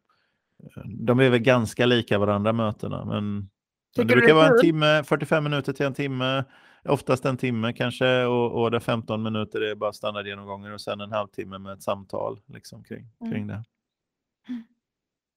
de 0.84 1.20
är 1.20 1.30
väl 1.30 1.40
ganska 1.40 1.86
lika 1.86 2.18
varandra 2.18 2.52
mötena. 2.52 3.04
Men, 3.04 3.48
men 3.96 4.06
det 4.06 4.14
brukar 4.14 4.34
vara 4.34 4.48
en 4.48 4.60
timme, 4.60 5.02
45 5.04 5.44
minuter 5.44 5.72
till 5.72 5.86
en 5.86 5.94
timme. 5.94 6.44
Oftast 6.84 7.24
en 7.24 7.36
timme 7.36 7.72
kanske 7.72 8.24
och, 8.24 8.62
och 8.62 8.70
det 8.70 8.80
15 8.80 9.22
minuter 9.22 9.60
är 9.60 9.74
bara 9.74 9.92
standardgenomgångar 9.92 10.72
och 10.72 10.80
sen 10.80 11.00
en 11.00 11.12
halvtimme 11.12 11.58
med 11.58 11.72
ett 11.72 11.82
samtal 11.82 12.40
liksom, 12.46 12.84
kring, 12.84 13.06
mm. 13.20 13.32
kring 13.32 13.46
det. 13.46 13.64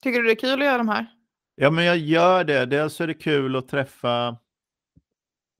Tycker 0.01 0.21
du 0.21 0.25
det 0.25 0.33
är 0.33 0.35
kul 0.35 0.59
att 0.61 0.65
göra 0.65 0.77
de 0.77 0.89
här? 0.89 1.07
Ja, 1.55 1.71
men 1.71 1.85
jag 1.85 1.97
gör 1.97 2.43
det. 2.43 2.65
Dels 2.65 3.01
är 3.01 3.07
det 3.07 3.13
kul 3.13 3.55
att 3.55 3.67
träffa 3.67 4.37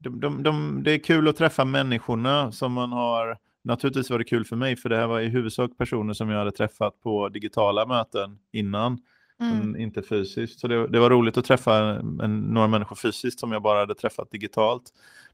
de, 0.02 0.20
de, 0.20 0.42
de, 0.42 0.82
det 0.82 0.92
är 0.92 0.98
kul 0.98 1.28
att 1.28 1.36
träffa 1.36 1.64
människorna 1.64 2.52
som 2.52 2.72
man 2.72 2.92
har. 2.92 3.38
Naturligtvis 3.64 4.10
var 4.10 4.18
det 4.18 4.24
kul 4.24 4.44
för 4.44 4.56
mig, 4.56 4.76
för 4.76 4.88
det 4.88 4.96
här 4.96 5.06
var 5.06 5.20
i 5.20 5.28
huvudsak 5.28 5.78
personer 5.78 6.14
som 6.14 6.30
jag 6.30 6.38
hade 6.38 6.52
träffat 6.52 7.00
på 7.00 7.28
digitala 7.28 7.86
möten 7.86 8.38
innan, 8.52 8.98
mm. 9.40 9.76
inte 9.76 10.02
fysiskt. 10.02 10.60
Så 10.60 10.68
det, 10.68 10.86
det, 10.86 11.00
var 11.00 11.10
roligt 11.10 11.36
att 11.36 11.44
träffa 11.44 11.76
en, 12.22 12.40
några 12.40 12.66
människor 12.66 12.96
fysiskt 12.96 13.40
som 13.40 13.52
jag 13.52 13.62
bara 13.62 13.78
hade 13.78 13.94
träffat 13.94 14.30
digitalt. 14.30 14.82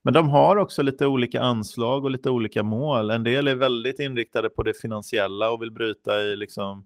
Men 0.03 0.15
de 0.15 0.29
har 0.29 0.57
också 0.57 0.83
lite 0.83 1.07
olika 1.07 1.41
anslag 1.41 2.05
och 2.05 2.11
lite 2.11 2.31
olika 2.31 2.63
mål. 2.63 3.11
En 3.11 3.25
del 3.25 3.49
är 3.49 3.55
väldigt 3.55 4.01
inriktade 4.01 4.51
på 4.51 4.63
det 4.63 4.75
finansiella 4.75 5.51
och 5.51 5.63
vill 5.63 5.73
bryta 5.73 6.21
i 6.21 6.37
liksom 6.37 6.85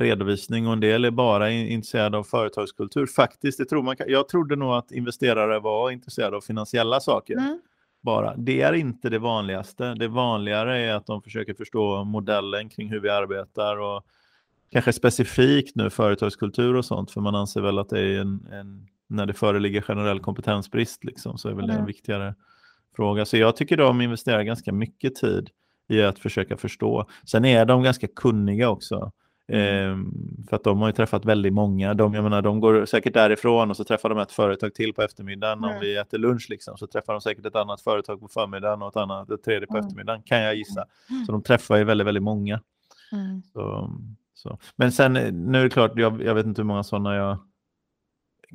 redovisning 0.00 0.66
och 0.66 0.72
en 0.72 0.80
del 0.80 1.04
är 1.04 1.10
bara 1.10 1.50
intresserade 1.50 2.18
av 2.18 2.24
företagskultur. 2.24 3.06
Faktiskt, 3.06 3.58
det 3.58 3.64
tror 3.64 3.82
man, 3.82 3.96
jag 4.06 4.28
trodde 4.28 4.56
nog 4.56 4.72
att 4.72 4.92
investerare 4.92 5.60
var 5.60 5.90
intresserade 5.90 6.36
av 6.36 6.40
finansiella 6.40 7.00
saker. 7.00 7.34
Mm. 7.34 7.60
Bara. 8.02 8.36
Det 8.36 8.60
är 8.60 8.72
inte 8.72 9.10
det 9.10 9.18
vanligaste. 9.18 9.94
Det 9.94 10.08
vanligare 10.08 10.78
är 10.78 10.94
att 10.94 11.06
de 11.06 11.22
försöker 11.22 11.54
förstå 11.54 12.04
modellen 12.04 12.68
kring 12.68 12.90
hur 12.90 13.00
vi 13.00 13.08
arbetar 13.08 13.76
och 13.76 14.06
kanske 14.70 14.92
specifikt 14.92 15.76
nu 15.76 15.90
företagskultur 15.90 16.76
och 16.76 16.84
sånt, 16.84 17.10
för 17.10 17.20
man 17.20 17.34
anser 17.34 17.60
väl 17.60 17.78
att 17.78 17.88
det 17.88 18.00
är 18.00 18.20
en, 18.20 18.46
en 18.52 18.88
när 19.08 19.26
det 19.26 19.34
föreligger 19.34 19.80
generell 19.80 20.20
kompetensbrist 20.20 21.04
liksom, 21.04 21.38
så 21.38 21.48
är 21.48 21.52
väl 21.52 21.66
det 21.66 21.72
en 21.72 21.86
viktigare 21.86 22.34
fråga. 22.96 23.24
Så 23.24 23.36
jag 23.36 23.56
tycker 23.56 23.76
de 23.76 24.00
investerar 24.00 24.42
ganska 24.42 24.72
mycket 24.72 25.14
tid 25.14 25.50
i 25.88 26.02
att 26.02 26.18
försöka 26.18 26.56
förstå. 26.56 27.08
Sen 27.24 27.44
är 27.44 27.64
de 27.64 27.82
ganska 27.82 28.06
kunniga 28.06 28.68
också. 28.68 29.12
Eh, 29.48 29.96
för 30.48 30.56
att 30.56 30.64
de 30.64 30.78
har 30.78 30.86
ju 30.88 30.92
träffat 30.92 31.24
väldigt 31.24 31.52
många. 31.52 31.94
De, 31.94 32.14
jag 32.14 32.22
menar, 32.24 32.42
de 32.42 32.60
går 32.60 32.86
säkert 32.86 33.14
därifrån 33.14 33.70
och 33.70 33.76
så 33.76 33.84
träffar 33.84 34.08
de 34.08 34.18
ett 34.18 34.32
företag 34.32 34.74
till 34.74 34.94
på 34.94 35.02
eftermiddagen. 35.02 35.58
Mm. 35.58 35.70
Om 35.70 35.80
vi 35.80 35.96
äter 35.96 36.18
lunch 36.18 36.46
liksom, 36.50 36.76
så 36.76 36.86
träffar 36.86 37.12
de 37.12 37.20
säkert 37.20 37.46
ett 37.46 37.56
annat 37.56 37.80
företag 37.80 38.20
på 38.20 38.28
förmiddagen 38.28 38.82
och 38.82 38.88
ett 38.88 38.96
annat, 38.96 39.30
ett 39.30 39.42
tredje 39.42 39.66
på 39.66 39.74
mm. 39.74 39.86
eftermiddagen, 39.86 40.22
kan 40.22 40.40
jag 40.40 40.54
gissa. 40.54 40.84
Mm. 41.10 41.24
Så 41.24 41.32
de 41.32 41.42
träffar 41.42 41.76
ju 41.76 41.84
väldigt, 41.84 42.06
väldigt 42.06 42.22
många. 42.22 42.60
Mm. 43.12 43.42
Så, 43.52 43.90
så. 44.34 44.58
Men 44.76 44.92
sen, 44.92 45.12
nu 45.52 45.58
är 45.58 45.62
det 45.64 45.70
klart, 45.70 45.92
jag, 45.94 46.22
jag 46.22 46.34
vet 46.34 46.46
inte 46.46 46.60
hur 46.60 46.66
många 46.66 46.82
sådana 46.82 47.14
jag 47.14 47.38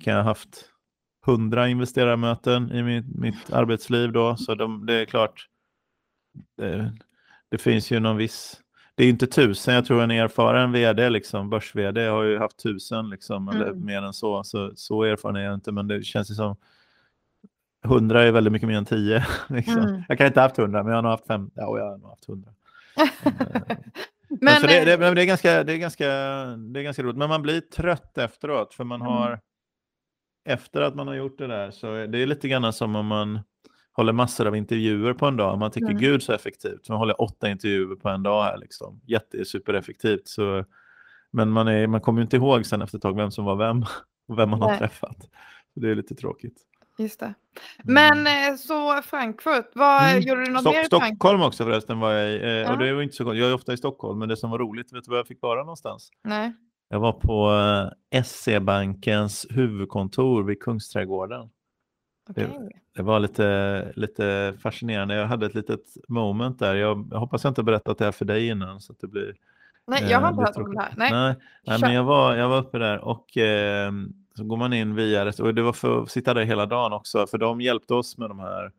kan 0.03 0.15
ha 0.15 0.23
haft. 0.23 0.65
Hundra 1.25 1.67
investerarmöten 1.67 2.71
i 2.71 2.83
mitt, 2.83 3.15
mitt 3.15 3.53
arbetsliv 3.53 4.11
då, 4.11 4.35
så 4.35 4.55
de, 4.55 4.85
det 4.85 4.93
är 4.93 5.05
klart. 5.05 5.47
Det, 6.57 6.97
det 7.49 7.57
finns 7.57 7.91
ju 7.91 7.99
någon 7.99 8.17
viss 8.17 8.61
det 8.99 9.05
är 9.05 9.09
inte 9.09 9.27
tusen, 9.27 9.73
jag 9.73 9.85
tror 9.85 10.03
en 10.03 10.11
erfaren 10.11 10.71
vd, 10.71 11.09
liksom, 11.09 11.49
börs-vd 11.49 12.07
har 12.07 12.23
ju 12.23 12.37
haft 12.37 12.57
tusen 12.57 13.09
liksom, 13.09 13.49
mm. 13.49 13.61
eller 13.61 13.73
mer 13.73 14.01
än 14.01 14.13
så. 14.13 14.43
så. 14.43 14.71
Så 14.75 15.03
erfaren 15.03 15.35
är 15.35 15.41
jag 15.41 15.53
inte, 15.53 15.71
men 15.71 15.87
det 15.87 16.03
känns 16.03 16.31
ju 16.31 16.35
som 16.35 16.55
hundra 17.83 18.23
är 18.23 18.31
väldigt 18.31 18.53
mycket 18.53 18.67
mer 18.67 18.77
än 18.77 18.85
tio. 18.85 19.25
Liksom. 19.49 19.77
Mm. 19.77 20.03
Jag 20.07 20.17
kan 20.17 20.27
inte 20.27 20.39
ha 20.39 20.45
haft 20.45 20.57
hundra, 20.57 20.83
men 20.83 20.89
jag 20.89 20.97
har 20.97 21.01
nog 21.01 21.11
haft 21.11 21.27
fem. 21.27 21.51
Ja, 21.55 21.77
jag 21.77 21.85
har 21.85 21.97
nog 21.97 22.09
haft 22.09 22.25
hundra. 22.25 22.51
men, 24.27 24.61
det, 24.61 24.85
det, 24.85 24.97
det, 24.97 25.21
är 25.21 25.25
ganska, 25.25 25.63
det, 25.63 25.73
är 25.73 25.77
ganska, 25.77 26.07
det 26.45 26.79
är 26.79 26.83
ganska 26.83 27.03
roligt, 27.03 27.17
men 27.17 27.29
man 27.29 27.41
blir 27.41 27.61
trött 27.61 28.17
efteråt, 28.17 28.73
för 28.73 28.83
man 28.83 29.01
mm. 29.01 29.13
har 29.13 29.27
mm. 29.27 29.39
efter 30.45 30.81
att 30.81 30.95
man 30.95 31.07
har 31.07 31.15
gjort 31.15 31.37
det 31.37 31.47
där, 31.47 31.71
så 31.71 31.87
det 32.05 32.17
är 32.17 32.25
lite 32.25 32.47
grann 32.47 32.73
som 32.73 32.95
om 32.95 33.05
man 33.05 33.39
håller 33.99 34.13
massor 34.13 34.47
av 34.47 34.55
intervjuer 34.55 35.13
på 35.13 35.25
en 35.25 35.37
dag. 35.37 35.59
Man 35.59 35.71
tycker 35.71 35.89
mm. 35.89 35.97
gud 35.97 36.23
så 36.23 36.33
effektivt. 36.33 36.89
Man 36.89 36.97
håller 36.97 37.21
åtta 37.21 37.49
intervjuer 37.49 37.95
på 37.95 38.09
en 38.09 38.23
dag 38.23 38.43
här 38.43 38.57
liksom. 38.57 39.01
Jätte, 39.07 39.45
supereffektivt. 39.45 40.27
Så, 40.27 40.65
men 41.31 41.49
man, 41.49 41.67
är, 41.67 41.87
man 41.87 42.01
kommer 42.01 42.21
inte 42.21 42.35
ihåg 42.35 42.65
sen 42.65 42.81
efter 42.81 42.97
ett 42.97 43.01
tag 43.01 43.15
vem 43.15 43.31
som 43.31 43.45
var 43.45 43.55
vem 43.55 43.81
och 44.27 44.39
vem 44.39 44.49
man 44.49 44.59
Nej. 44.59 44.69
har 44.69 44.77
träffat. 44.77 45.17
Så 45.73 45.79
det 45.79 45.89
är 45.89 45.95
lite 45.95 46.15
tråkigt. 46.15 46.55
Just 46.97 47.19
det. 47.19 47.33
Men 47.83 48.27
mm. 48.27 48.57
Så 48.57 49.01
Frankfurt, 49.01 49.71
vad, 49.73 50.09
mm. 50.09 50.21
gjorde 50.21 50.45
du 50.45 50.51
något 50.51 50.61
Stock, 50.61 50.73
mer 50.73 50.81
i 50.81 50.85
Stockholm 50.85 51.41
också 51.41 51.63
förresten 51.63 51.99
var 51.99 52.11
jag 52.11 52.31
i. 52.31 52.41
Eh, 52.41 52.49
ja. 52.49 52.71
Och 52.71 52.77
det 52.77 52.93
var 52.93 53.01
inte 53.01 53.15
så 53.15 53.23
Jag 53.23 53.49
är 53.49 53.53
ofta 53.53 53.73
i 53.73 53.77
Stockholm, 53.77 54.19
men 54.19 54.29
det 54.29 54.37
som 54.37 54.51
var 54.51 54.59
roligt, 54.59 54.93
vet 54.93 55.03
du 55.03 55.11
var 55.11 55.17
jag 55.17 55.27
fick 55.27 55.41
vara 55.41 55.59
någonstans? 55.59 56.09
Nej. 56.23 56.53
Jag 56.89 56.99
var 56.99 57.13
på 57.13 57.51
eh, 58.11 58.21
SC-bankens 58.23 59.45
huvudkontor 59.49 60.43
vid 60.43 60.59
Kungsträdgården. 60.59 61.49
Okay. 62.29 62.47
Det, 62.47 62.69
det, 62.95 63.03
var 63.03 63.19
lite, 63.19 63.91
lite 63.95 64.53
fascinerande. 64.61 65.15
Jag 65.15 65.27
hade 65.27 65.45
ett 65.45 65.55
litet 65.55 65.81
moment 66.07 66.59
där. 66.59 66.75
Jag, 66.75 67.07
jag 67.11 67.19
hoppas 67.19 67.43
jag 67.43 67.51
inte 67.51 67.63
berättat 67.63 67.97
det 67.97 68.05
här 68.05 68.11
för 68.11 68.25
dig 68.25 68.47
innan. 68.47 68.81
Så 68.81 68.93
att 68.93 68.99
det 68.99 69.07
blir, 69.07 69.35
nej, 69.87 70.07
jag 70.09 70.21
har 70.21 70.29
inte 70.29 70.41
hört 70.41 70.57
om 70.57 70.75
det 70.75 70.81
här. 70.81 70.93
Nej, 70.97 71.11
nej, 71.11 71.35
nej 71.63 71.79
men 71.81 71.93
jag 71.93 72.03
var, 72.03 72.35
jag 72.35 72.49
var 72.49 72.57
uppe 72.57 72.77
där 72.77 72.97
och 72.97 73.37
eh, 73.37 73.91
så 74.35 74.43
går 74.43 74.57
man 74.57 74.73
in 74.73 74.95
via 74.95 75.23
det. 75.23 75.39
Och 75.39 75.55
det 75.55 75.61
var 75.61 75.73
för 75.73 76.03
att 76.03 76.11
sitta 76.11 76.33
där 76.33 76.43
hela 76.43 76.65
dagen 76.65 76.93
också. 76.93 77.27
För 77.27 77.37
de 77.37 77.61
hjälpte 77.61 77.93
oss 77.93 78.17
med 78.17 78.29
de 78.29 78.39
här 78.39 78.71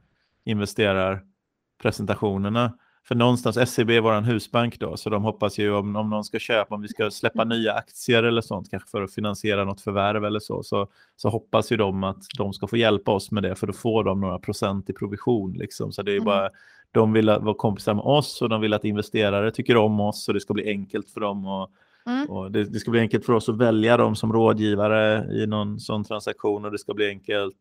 investerarpresentationerna. 0.45 2.73
För 3.09 3.15
någonstans, 3.15 3.71
SEB 3.71 3.91
är 3.91 4.01
vår 4.01 4.21
husbank 4.21 4.79
då, 4.79 4.97
så 4.97 5.11
de 5.11 5.23
hoppas 5.23 5.59
ju 5.59 5.73
om, 5.73 5.97
om 5.97 6.11
någon 6.11 6.25
ska 6.25 6.39
köpa, 6.39 6.75
om 6.75 6.83
vi 6.83 6.89
ska 6.89 7.11
släppa 7.11 7.45
nya 7.45 7.73
aktier 7.73 8.23
eller 8.23 8.41
sånt, 8.41 8.71
kanske 8.71 8.89
för 8.91 9.03
att 9.03 9.15
finansiera 9.15 9.65
något 9.65 9.81
förvärv 9.81 10.25
eller 10.25 10.41
så, 10.41 10.63
så, 10.63 10.89
så 11.17 11.29
hoppas 11.29 11.73
ju 11.73 11.77
de 11.77 12.05
att 12.05 12.23
de 12.39 12.53
ska 12.53 12.67
få 12.67 12.77
hjälpa 12.77 13.13
oss 13.13 13.31
med 13.31 13.43
det, 13.43 13.55
för 13.55 13.67
då 13.67 13.73
får 13.73 14.05
de 14.05 14.21
några 14.21 14.39
procent 14.39 14.91
i 14.91 14.93
provision. 14.93 15.53
Liksom. 15.53 15.93
Så 15.93 16.03
det 16.03 16.13
är 16.13 16.17
mm. 16.17 16.25
bara, 16.25 16.51
de 16.93 17.13
vill 17.13 17.27
vara 17.27 17.55
kompisar 17.55 17.95
med 17.95 18.05
oss 18.05 18.43
och 18.43 18.49
de 18.49 18.61
vill 18.61 18.75
att 18.75 18.85
investerare 18.85 19.51
tycker 19.51 19.77
om 19.77 20.01
oss 20.01 20.29
och 20.29 20.35
det 20.35 20.41
ska 20.41 20.55
bli 20.55 20.69
enkelt 20.69 21.11
för 21.11 21.21
dem. 21.21 21.47
Och, 21.47 21.71
mm. 22.07 22.31
och 22.31 22.53
det, 22.53 22.65
det, 22.65 22.79
ska 22.79 22.91
bli 22.91 23.01
enkelt 23.01 23.27
för 23.27 23.33
oss 23.33 23.49
att 23.49 23.59
välja 23.59 23.97
dem 23.97 24.17
som 24.17 24.33
rådgivare 24.33 25.27
i 25.33 25.47
någon 25.47 25.81
sån 25.81 26.05
transaktion 26.05 26.65
och 26.65 26.73
det 26.73 26.79
ska 26.79 26.95
bli 26.95 27.09
enkelt 27.09 27.57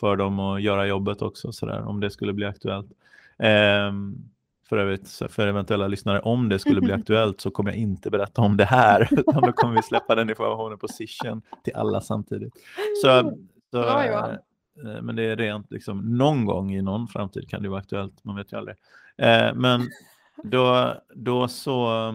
för 0.00 0.16
dem 0.16 0.38
att 0.40 0.62
göra 0.62 0.86
jobbet 0.86 1.22
också, 1.22 1.52
så 1.52 1.66
där, 1.66 1.82
om 1.82 2.00
det 2.00 2.10
skulle 2.10 2.32
bli 2.32 2.46
aktuellt. 2.46 2.92
Um, 3.88 4.30
för 4.70 4.76
övrigt 4.76 5.22
för 5.28 5.46
eventuella 5.46 5.88
lyssnare, 5.88 6.20
om 6.20 6.48
det 6.48 6.58
skulle 6.58 6.80
bli 6.80 6.92
aktuellt 6.92 7.40
så 7.40 7.50
kommer 7.50 7.70
jag 7.70 7.78
inte 7.78 8.10
berätta 8.10 8.42
om 8.42 8.56
det 8.56 8.64
här, 8.64 9.08
utan 9.20 9.42
då 9.42 9.52
kommer 9.52 9.74
vi 9.74 9.82
släppa 9.82 10.14
den 10.14 10.30
informationen 10.30 10.78
på 10.78 10.88
session 10.88 11.42
till 11.64 11.74
alla 11.74 12.00
samtidigt. 12.00 12.52
Så, 13.02 13.32
så 13.70 13.88
eh, 13.88 15.02
men 15.02 15.16
det 15.16 15.22
är 15.22 15.36
rent, 15.36 15.70
liksom, 15.70 16.18
någon 16.18 16.44
gång 16.44 16.74
i 16.74 16.82
någon 16.82 17.08
framtid 17.08 17.50
kan 17.50 17.62
det 17.62 17.68
vara 17.68 17.80
aktuellt, 17.80 18.24
man 18.24 18.36
vet 18.36 18.52
ju 18.52 18.56
aldrig. 18.56 18.76
Eh, 19.18 19.54
men 19.54 19.88
då, 20.42 20.94
då 21.14 21.48
så 21.48 22.08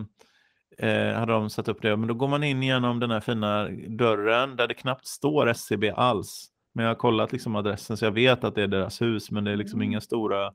eh, 0.77 1.13
hade 1.13 1.31
de 1.31 1.49
satt 1.49 1.67
upp 1.67 1.81
det, 1.81 1.97
men 1.97 2.07
då 2.07 2.13
går 2.13 2.27
man 2.27 2.43
in 2.43 2.63
genom 2.63 2.99
den 2.99 3.11
här 3.11 3.19
fina 3.19 3.69
dörren 3.87 4.55
där 4.55 4.67
det 4.67 4.73
knappt 4.73 5.07
står 5.07 5.47
SCB 5.47 5.91
alls. 5.91 6.47
Men 6.73 6.85
jag 6.85 6.89
har 6.89 6.95
kollat 6.95 7.31
liksom 7.31 7.55
adressen 7.55 7.97
så 7.97 8.05
jag 8.05 8.11
vet 8.11 8.43
att 8.43 8.55
det 8.55 8.63
är 8.63 8.67
deras 8.67 9.01
hus, 9.01 9.31
men 9.31 9.43
det 9.43 9.51
är 9.51 9.55
liksom 9.55 9.77
mm. 9.77 9.89
inga 9.89 10.01
stora 10.01 10.51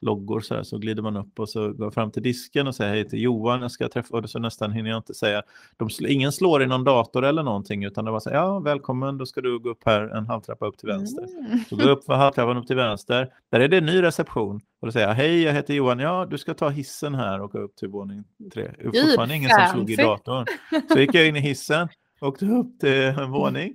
loggor 0.00 0.40
så 0.40 0.54
här, 0.54 0.62
så 0.62 0.78
glider 0.78 1.02
man 1.02 1.16
upp 1.16 1.40
och 1.40 1.48
så 1.48 1.72
går 1.72 1.90
fram 1.90 2.10
till 2.10 2.22
disken 2.22 2.66
och 2.66 2.74
säger 2.74 2.94
hej 2.94 3.08
till 3.08 3.22
Johan, 3.22 3.62
jag 3.62 3.70
ska 3.70 3.88
träffa, 3.88 4.16
och 4.16 4.30
så 4.30 4.38
nästan 4.38 4.72
hinner 4.72 4.90
jag 4.90 4.98
inte 4.98 5.14
säga, 5.14 5.42
de, 5.76 5.88
ingen 6.08 6.32
slår 6.32 6.62
i 6.62 6.66
någon 6.66 6.84
dator 6.84 7.24
eller 7.24 7.42
någonting, 7.42 7.84
utan 7.84 8.04
det 8.04 8.10
var 8.10 8.20
så 8.20 8.30
här, 8.30 8.36
ja 8.36 8.58
välkommen, 8.58 9.18
då 9.18 9.26
ska 9.26 9.40
du 9.40 9.58
gå 9.58 9.70
upp 9.70 9.82
här 9.86 10.16
en 10.16 10.26
halvtrappa 10.26 10.66
upp 10.66 10.78
till 10.78 10.88
vänster. 10.88 11.24
Mm. 11.46 11.58
Så 11.68 11.76
gå 11.76 11.88
upp 11.88 12.04
för 12.04 12.14
halvtrappan 12.14 12.56
upp 12.56 12.66
till 12.66 12.76
vänster, 12.76 13.32
där 13.50 13.60
är 13.60 13.68
det 13.68 13.78
en 13.78 13.86
ny 13.86 14.02
reception, 14.02 14.60
och 14.80 14.86
då 14.86 14.92
säger 14.92 15.06
jag, 15.06 15.14
hej 15.14 15.42
jag 15.42 15.52
heter 15.52 15.74
Johan, 15.74 15.98
ja 15.98 16.26
du 16.30 16.38
ska 16.38 16.54
ta 16.54 16.68
hissen 16.68 17.14
här 17.14 17.40
och 17.40 17.50
gå 17.50 17.58
upp 17.58 17.76
till 17.76 17.88
våning 17.88 18.24
tre. 18.54 18.70
Fortfarande 18.84 19.36
ingen 19.36 19.50
som 19.50 19.68
slog 19.72 19.90
i 19.90 19.96
datorn. 19.96 20.46
Så 20.92 20.98
gick 20.98 21.14
jag 21.14 21.28
in 21.28 21.36
i 21.36 21.40
hissen, 21.40 21.88
åkte 22.20 22.46
upp 22.46 22.80
till 22.80 23.02
en 23.02 23.30
våning, 23.30 23.74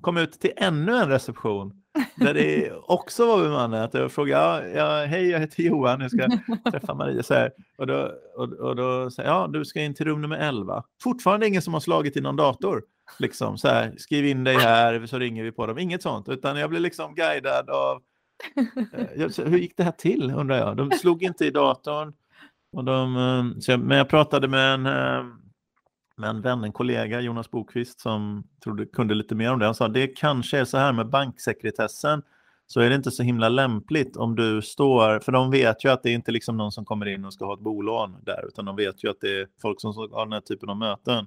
kom 0.00 0.16
ut 0.16 0.32
till 0.32 0.52
ännu 0.56 0.96
en 0.96 1.08
reception 1.08 1.79
där 2.16 2.34
det 2.34 2.72
också 2.72 3.26
var 3.26 3.42
bemannat. 3.42 3.94
Jag 3.94 4.12
frågade, 4.12 4.70
ja, 4.70 5.04
hej 5.04 5.28
jag 5.28 5.40
heter 5.40 5.62
Johan, 5.62 6.00
jag 6.00 6.10
ska 6.10 6.28
träffa 6.70 6.94
Maria. 6.94 7.22
Så 7.22 7.34
här. 7.34 7.52
Och 7.78 7.86
då, 7.86 8.12
och, 8.36 8.52
och 8.52 8.76
då 8.76 9.10
säger 9.10 9.28
ja 9.28 9.48
du 9.52 9.64
ska 9.64 9.80
in 9.80 9.94
till 9.94 10.06
rum 10.06 10.22
nummer 10.22 10.36
11. 10.36 10.84
Fortfarande 11.02 11.46
ingen 11.46 11.62
som 11.62 11.74
har 11.74 11.80
slagit 11.80 12.16
i 12.16 12.20
någon 12.20 12.36
dator. 12.36 12.82
Liksom, 13.18 13.58
så 13.58 13.68
här, 13.68 13.94
skriv 13.98 14.26
in 14.26 14.44
dig 14.44 14.56
här 14.56 15.06
så 15.06 15.18
ringer 15.18 15.44
vi 15.44 15.52
på 15.52 15.66
dem. 15.66 15.78
Inget 15.78 16.02
sånt, 16.02 16.28
utan 16.28 16.56
jag 16.56 16.70
blev 16.70 16.82
liksom 16.82 17.14
guidad 17.14 17.70
av... 17.70 18.02
Eh, 19.16 19.46
hur 19.46 19.58
gick 19.58 19.76
det 19.76 19.84
här 19.84 19.92
till 19.92 20.32
undrar 20.36 20.58
jag? 20.58 20.76
De 20.76 20.90
slog 20.90 21.22
inte 21.22 21.46
i 21.46 21.50
datorn. 21.50 22.12
Och 22.72 22.84
de, 22.84 23.16
eh, 23.16 23.72
jag, 23.72 23.80
men 23.80 23.98
jag 23.98 24.08
pratade 24.08 24.48
med 24.48 24.74
en 24.74 24.86
eh, 26.24 26.26
med 26.26 26.30
en 26.30 26.42
vän, 26.42 26.64
en 26.64 26.72
kollega, 26.72 27.20
Jonas 27.20 27.50
Bokvist, 27.50 28.00
som 28.00 28.44
trodde, 28.64 28.86
kunde 28.86 29.14
lite 29.14 29.34
mer 29.34 29.52
om 29.52 29.58
det. 29.58 29.64
Han 29.64 29.74
sa 29.74 29.88
det 29.88 30.06
kanske 30.06 30.58
är 30.58 30.64
så 30.64 30.78
här 30.78 30.92
med 30.92 31.08
banksekretessen 31.08 32.22
så 32.66 32.80
är 32.80 32.88
det 32.88 32.94
inte 32.94 33.10
så 33.10 33.22
himla 33.22 33.48
lämpligt 33.48 34.16
om 34.16 34.36
du 34.36 34.62
står, 34.62 35.20
för 35.20 35.32
de 35.32 35.50
vet 35.50 35.84
ju 35.84 35.88
att 35.88 36.02
det 36.02 36.10
är 36.10 36.14
inte 36.14 36.32
liksom 36.32 36.56
någon 36.56 36.72
som 36.72 36.84
kommer 36.84 37.08
in 37.08 37.24
och 37.24 37.32
ska 37.32 37.44
ha 37.44 37.54
ett 37.54 37.60
bolån 37.60 38.16
där, 38.24 38.48
utan 38.48 38.64
de 38.64 38.76
vet 38.76 39.04
ju 39.04 39.10
att 39.10 39.20
det 39.20 39.40
är 39.40 39.46
folk 39.62 39.80
som 39.80 39.94
har 39.96 40.24
den 40.24 40.32
här 40.32 40.40
typen 40.40 40.68
av 40.68 40.76
möten. 40.76 41.26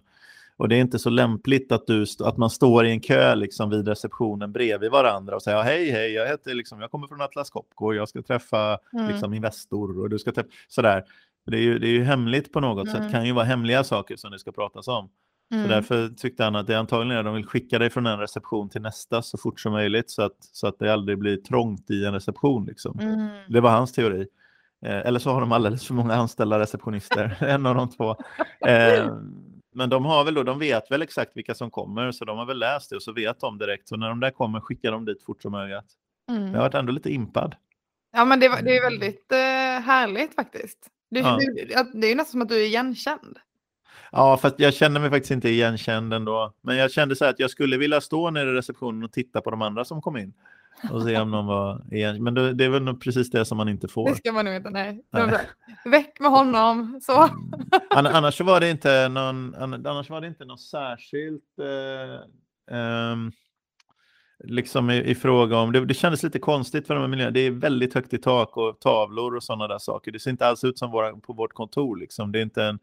Och 0.57 0.69
det 0.69 0.75
är 0.75 0.79
inte 0.79 0.99
så 0.99 1.09
lämpligt 1.09 1.71
att, 1.71 1.87
du, 1.87 2.05
att 2.19 2.37
man 2.37 2.49
står 2.49 2.85
i 2.85 2.91
en 2.91 2.99
kö 2.99 3.35
liksom 3.35 3.69
vid 3.69 3.87
receptionen 3.87 4.51
bredvid 4.51 4.91
varandra 4.91 5.35
och 5.35 5.41
säger 5.43 5.61
hej, 5.63 5.91
hej, 5.91 6.13
jag 6.13 6.27
heter 6.27 6.53
liksom, 6.53 6.81
jag 6.81 6.91
kommer 6.91 7.07
från 7.07 7.21
Atlas 7.21 7.49
Copco 7.49 7.85
och 7.85 7.95
jag 7.95 8.09
ska 8.09 8.21
träffa 8.21 8.79
mm. 8.93 9.07
liksom, 9.07 9.33
Investor 9.33 9.99
och 9.99 10.09
du 10.09 10.19
ska 10.19 10.31
träffa, 10.31 10.49
sådär. 10.67 11.03
Det 11.45 11.57
är, 11.57 11.61
ju, 11.61 11.79
det 11.79 11.87
är 11.87 11.91
ju 11.91 12.03
hemligt 12.03 12.53
på 12.53 12.59
något 12.59 12.87
mm. 12.87 12.93
sätt, 12.93 13.03
det 13.03 13.17
kan 13.17 13.25
ju 13.25 13.31
vara 13.31 13.45
hemliga 13.45 13.83
saker 13.83 14.15
som 14.15 14.31
det 14.31 14.39
ska 14.39 14.51
pratas 14.51 14.87
om. 14.87 15.09
Mm. 15.53 15.63
Så 15.63 15.69
därför 15.69 16.09
tyckte 16.09 16.43
han 16.43 16.55
att 16.55 16.67
det 16.67 16.79
antagligen 16.79 17.19
är 17.19 17.23
de 17.23 17.35
vill 17.35 17.45
skicka 17.45 17.79
dig 17.79 17.89
från 17.89 18.05
en 18.05 18.19
reception 18.19 18.69
till 18.69 18.81
nästa 18.81 19.21
så 19.21 19.37
fort 19.37 19.59
som 19.59 19.71
möjligt 19.71 20.11
så 20.11 20.21
att, 20.21 20.37
så 20.39 20.67
att 20.67 20.79
det 20.79 20.93
aldrig 20.93 21.17
blir 21.17 21.37
trångt 21.37 21.89
i 21.89 22.05
en 22.05 22.13
reception. 22.13 22.65
Liksom. 22.65 22.99
Mm. 22.99 23.27
Det 23.47 23.61
var 23.61 23.71
hans 23.71 23.91
teori. 23.91 24.27
Eh, 24.85 24.97
eller 24.97 25.19
så 25.19 25.31
har 25.31 25.41
de 25.41 25.51
alldeles 25.51 25.87
för 25.87 25.93
många 25.93 26.13
anställda 26.13 26.59
receptionister, 26.59 27.37
en 27.43 27.65
av 27.65 27.75
de 27.75 27.89
två. 27.89 28.15
Eh, 28.67 29.17
men 29.75 29.89
de 29.89 30.05
har 30.05 30.25
väl 30.25 30.33
då, 30.33 30.43
de 30.43 30.59
vet 30.59 30.91
väl 30.91 31.01
exakt 31.01 31.31
vilka 31.37 31.55
som 31.55 31.71
kommer 31.71 32.11
så 32.11 32.25
de 32.25 32.37
har 32.37 32.45
väl 32.45 32.59
läst 32.59 32.89
det 32.89 32.95
och 32.95 33.03
så 33.03 33.13
vet 33.13 33.39
de 33.39 33.57
direkt. 33.57 33.87
Så 33.87 33.95
när 33.95 34.09
de 34.09 34.19
där 34.19 34.31
kommer 34.31 34.59
skickar 34.59 34.91
de 34.91 35.05
dit 35.05 35.23
fort 35.23 35.41
som 35.41 35.51
möjligt. 35.51 35.83
Mm. 36.31 36.45
Jag 36.45 36.53
har 36.53 36.59
varit 36.59 36.73
ändå 36.73 36.91
lite 36.91 37.13
impad. 37.13 37.55
Ja 38.15 38.25
men 38.25 38.39
det, 38.39 38.47
det 38.47 38.77
är 38.77 38.81
väldigt 38.89 39.31
eh, 39.31 39.85
härligt 39.85 40.35
faktiskt. 40.35 40.89
Du, 41.13 41.19
ja. 41.19 41.37
du, 41.39 41.65
det 41.99 42.07
är 42.07 42.09
ju 42.09 42.15
nästan 42.15 42.31
som 42.31 42.41
att 42.41 42.49
du 42.49 42.55
är 42.55 42.65
igenkänd. 42.65 43.37
Ja, 44.11 44.37
fast 44.37 44.59
jag 44.59 44.73
känner 44.73 44.99
mig 44.99 45.09
faktiskt 45.09 45.31
inte 45.31 45.49
igenkänd 45.49 46.13
ändå. 46.13 46.53
Men 46.61 46.77
jag 46.77 46.91
kände 46.91 47.15
så 47.15 47.25
att 47.25 47.39
jag 47.39 47.49
skulle 47.49 47.77
vilja 47.77 48.01
stå 48.01 48.29
nere 48.31 48.49
i 48.49 48.53
receptionen 48.53 49.03
och 49.03 49.11
titta 49.11 49.41
på 49.41 49.51
de 49.51 49.61
andra 49.61 49.85
som 49.85 50.01
kom 50.01 50.17
in. 50.17 50.33
Och 50.91 51.03
se 51.03 51.17
om 51.17 51.31
någon 51.31 51.45
var 51.45 51.81
igen. 51.91 52.23
Men 52.23 52.33
det, 52.33 52.53
det 52.53 52.65
är 52.65 52.69
väl 52.69 52.95
precis 52.95 53.29
det 53.29 53.45
som 53.45 53.57
man 53.57 53.69
inte 53.69 53.87
får. 53.87 54.09
Det 54.09 54.15
ska 54.15 54.31
man 54.31 54.45
nog 54.45 54.55
inte, 54.55 54.69
nej. 54.69 55.03
nej. 55.11 55.39
Väck 55.85 56.19
med 56.19 56.31
honom, 56.31 56.99
så. 57.03 57.23
Mm. 57.23 57.51
Annars 57.89 58.41
var 58.41 58.59
det 58.59 58.69
inte 58.69 59.09
någon, 59.09 59.55
annars 59.55 60.09
var 60.09 60.21
det 60.21 60.27
inte 60.27 60.45
något 60.45 60.61
särskilt 60.61 61.59
eh, 61.59 62.77
eh, 62.77 63.15
liksom 64.43 64.89
i, 64.89 65.03
i 65.03 65.15
fråga 65.15 65.57
om, 65.57 65.71
det, 65.71 65.85
det 65.85 65.93
kändes 65.93 66.23
lite 66.23 66.39
konstigt 66.39 66.87
för 66.87 66.93
de 66.93 66.99
här 67.01 67.07
miljöerna. 67.07 67.31
Det 67.31 67.39
är 67.39 67.51
väldigt 67.51 67.93
högt 67.93 68.13
i 68.13 68.17
tak 68.17 68.57
och 68.57 68.79
tavlor 68.79 69.35
och 69.35 69.43
sådana 69.43 69.67
där 69.67 69.79
saker. 69.79 70.11
Det 70.11 70.19
ser 70.19 70.31
inte 70.31 70.47
alls 70.47 70.63
ut 70.63 70.79
som 70.79 70.91
våra, 70.91 71.15
på 71.15 71.33
vårt 71.33 71.53
kontor. 71.53 71.97
Liksom. 71.97 72.31
Det 72.31 72.39
är 72.39 72.43
inte 72.43 72.63
en, 72.63 72.79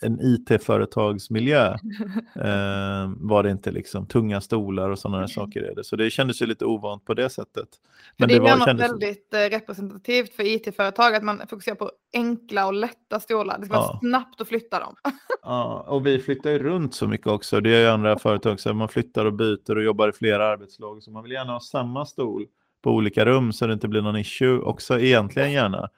en 0.00 0.20
IT-företagsmiljö. 0.20 1.66
eh, 2.34 3.10
var 3.16 3.42
det 3.42 3.50
inte 3.50 3.70
liksom 3.70 4.06
tunga 4.06 4.40
stolar 4.40 4.90
och 4.90 4.98
sådana 4.98 5.20
där 5.20 5.26
saker 5.26 5.62
är 5.62 5.74
det. 5.74 5.84
Så 5.84 5.96
det 5.96 6.10
kändes 6.10 6.42
ju 6.42 6.46
lite 6.46 6.64
ovant 6.64 7.04
på 7.04 7.14
det 7.14 7.30
sättet. 7.30 7.68
Men 8.16 8.28
det, 8.28 8.34
det 8.34 8.48
är 8.48 8.56
var, 8.56 8.66
kändes... 8.66 8.90
väldigt 8.90 9.34
eh, 9.34 9.38
representativt 9.38 10.34
för 10.34 10.42
IT-företag 10.42 11.14
att 11.14 11.22
man 11.22 11.42
fokuserar 11.50 11.76
på 11.76 11.90
enkla 12.12 12.66
och 12.66 12.74
lätta 12.74 13.20
stolar. 13.20 13.58
Det 13.58 13.66
ska 13.66 13.74
ja. 13.74 13.80
vara 13.80 13.98
snabbt 13.98 14.40
att 14.40 14.48
flytta 14.48 14.80
dem. 14.80 14.94
ja, 15.42 15.84
och 15.88 16.06
vi 16.06 16.18
flyttar 16.18 16.50
ju 16.50 16.58
runt 16.58 16.94
så 16.94 17.08
mycket 17.08 17.26
också. 17.26 17.60
Det 17.60 17.70
är 17.70 17.80
ju 17.80 17.86
andra 17.86 18.18
företag 18.18 18.60
så 18.60 18.74
man 18.74 18.88
flyttar 18.88 19.24
och 19.24 19.32
byter 19.32 19.76
och 19.76 19.82
jobbar 19.82 20.08
i 20.08 20.12
flera 20.12 20.46
arbetslag. 20.46 21.02
Så 21.02 21.10
man 21.10 21.22
vill 21.22 21.32
gärna 21.32 21.52
ha 21.52 21.60
samma 21.60 22.06
stol 22.06 22.46
på 22.82 22.90
olika 22.90 23.24
rum 23.24 23.52
så 23.52 23.66
det 23.66 23.72
inte 23.72 23.88
blir 23.88 24.02
någon 24.02 24.16
issue 24.16 24.58
också 24.58 25.00
egentligen 25.00 25.52
gärna. 25.52 25.88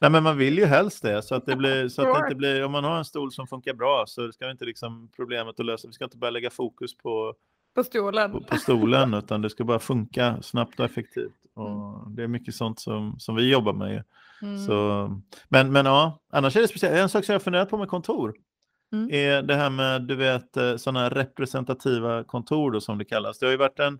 Nej, 0.00 0.10
men 0.10 0.22
man 0.22 0.36
vill 0.36 0.58
ju 0.58 0.64
helst 0.64 1.02
det, 1.02 1.22
så 1.22 1.34
att 1.34 1.46
det, 1.46 1.56
blir, 1.56 1.88
så 1.88 2.02
att 2.02 2.14
det 2.14 2.24
inte 2.24 2.34
blir, 2.34 2.64
om 2.64 2.72
man 2.72 2.84
har 2.84 2.98
en 2.98 3.04
stol 3.04 3.32
som 3.32 3.46
funkar 3.46 3.74
bra 3.74 4.04
så 4.06 4.32
ska 4.32 4.50
inte 4.50 4.64
liksom 4.64 5.10
problemet 5.16 5.60
att 5.60 5.66
lösa, 5.66 5.88
vi 5.88 5.94
ska 5.94 6.04
inte 6.04 6.16
börja 6.16 6.30
lägga 6.30 6.50
fokus 6.50 6.96
på, 6.96 7.34
på 7.74 7.84
stolen, 7.84 8.32
på, 8.32 8.40
på 8.40 8.56
stolen 8.56 9.14
utan 9.24 9.42
det 9.42 9.50
ska 9.50 9.64
bara 9.64 9.78
funka 9.78 10.42
snabbt 10.42 10.80
och 10.80 10.86
effektivt. 10.86 11.34
Och 11.54 11.70
mm. 11.70 12.14
Det 12.14 12.22
är 12.22 12.28
mycket 12.28 12.54
sånt 12.54 12.80
som, 12.80 13.18
som 13.18 13.36
vi 13.36 13.50
jobbar 13.50 13.72
med. 13.72 14.04
Mm. 14.42 14.66
Så, 14.66 15.08
men, 15.48 15.72
men 15.72 15.86
ja, 15.86 16.18
annars 16.32 16.56
är 16.56 16.60
det 16.60 16.68
speciellt. 16.68 16.96
En 16.96 17.08
sak 17.08 17.24
som 17.24 17.32
jag 17.32 17.42
funderat 17.42 17.70
på 17.70 17.78
med 17.78 17.88
kontor 17.88 18.34
mm. 18.92 19.10
är 19.10 19.42
det 19.42 19.54
här 19.54 19.70
med 19.70 20.02
du 20.02 20.14
vet, 20.14 20.56
eh, 20.56 20.76
sådana 20.76 21.08
representativa 21.08 22.24
kontor 22.24 22.70
då, 22.70 22.80
som 22.80 22.98
det 22.98 23.04
kallas. 23.04 23.38
Det 23.38 23.46
har 23.46 23.50
ju 23.50 23.56
varit 23.56 23.78
en 23.78 23.98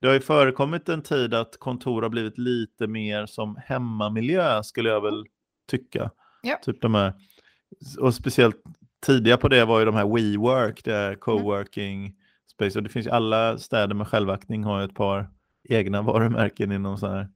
det 0.00 0.06
har 0.06 0.14
ju 0.14 0.20
förekommit 0.20 0.88
en 0.88 1.02
tid 1.02 1.34
att 1.34 1.56
kontor 1.58 2.02
har 2.02 2.08
blivit 2.08 2.38
lite 2.38 2.86
mer 2.86 3.26
som 3.26 3.56
hemmamiljö 3.64 4.62
skulle 4.62 4.88
jag 4.88 5.00
väl 5.00 5.26
tycka. 5.70 6.10
Ja. 6.42 6.56
Typ 6.64 6.80
de 6.80 6.94
här, 6.94 7.12
och 7.98 8.14
speciellt 8.14 8.56
tidiga 9.06 9.36
på 9.36 9.48
det 9.48 9.64
var 9.64 9.78
ju 9.78 9.84
de 9.84 9.94
här 9.94 10.14
WeWork, 10.14 10.84
det 10.84 10.94
är 10.94 11.14
coworking 11.14 12.00
mm. 12.00 12.12
space. 12.52 12.78
Och 12.78 12.82
det 12.82 12.88
finns 12.88 13.06
ju 13.06 13.10
alla 13.10 13.58
städer 13.58 13.94
med 13.94 14.08
självaktning 14.08 14.64
har 14.64 14.78
ju 14.78 14.84
ett 14.84 14.94
par 14.94 15.28
egna 15.68 16.02
varumärken 16.12 16.72
inom 16.72 16.98
så 16.98 17.06
här 17.06 17.28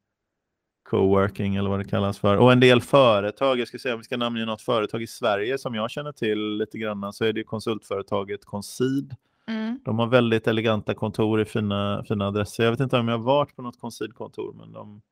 coworking 0.91 1.57
eller 1.57 1.71
vad 1.71 1.81
det 1.81 1.85
kallas 1.85 2.19
för. 2.19 2.37
Och 2.37 2.53
en 2.53 2.61
del 2.61 2.81
företag, 2.81 3.59
jag 3.59 3.69
ska 3.69 3.79
säga 3.79 3.95
om 3.95 4.01
vi 4.01 4.05
ska 4.05 4.17
namnge 4.17 4.45
något 4.45 4.63
företag 4.63 5.03
i 5.03 5.07
Sverige 5.07 5.59
som 5.59 5.75
jag 5.75 5.91
känner 5.91 6.13
till 6.13 6.57
lite 6.57 6.79
grann 6.79 7.13
så 7.13 7.25
är 7.25 7.33
det 7.33 7.45
konsultföretaget 7.45 8.45
Concid 8.45 9.17
Mm. 9.49 9.81
De 9.85 9.99
har 9.99 10.07
väldigt 10.07 10.47
eleganta 10.47 10.95
kontor 10.95 11.41
i 11.41 11.45
fina, 11.45 12.05
fina 12.09 12.27
adresser. 12.27 12.65
Jag 12.65 12.71
vet 12.71 12.81
inte 12.81 12.99
om 12.99 13.09
jag 13.09 13.19
har 13.19 13.25
varit 13.25 13.57
på 13.57 13.63
något 13.63 13.81
Concid-kontor, 13.81 14.55
men 14.59 14.73
de, 14.73 15.03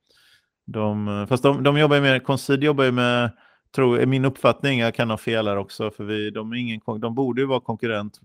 de, 0.65 1.25
fast 1.29 1.43
de, 1.43 1.63
de 1.63 1.77
jobbar 1.77 2.01
med, 2.01 2.23
Concid 2.23 2.63
jobbar 2.63 2.83
ju 2.83 2.91
med, 2.91 3.31
tror, 3.75 3.99
är 3.99 4.05
min 4.05 4.25
uppfattning, 4.25 4.79
jag 4.79 4.95
kan 4.95 5.09
ha 5.09 5.17
fel 5.17 5.47
här 5.47 5.57
också, 5.57 5.91
för 5.91 6.03
vi, 6.03 6.29
de, 6.29 6.51
är 6.51 6.57
ingen, 6.57 6.81
de 6.99 7.15
borde 7.15 7.41
ju 7.41 7.47
vara 7.47 7.59
konkurrent, 7.59 8.19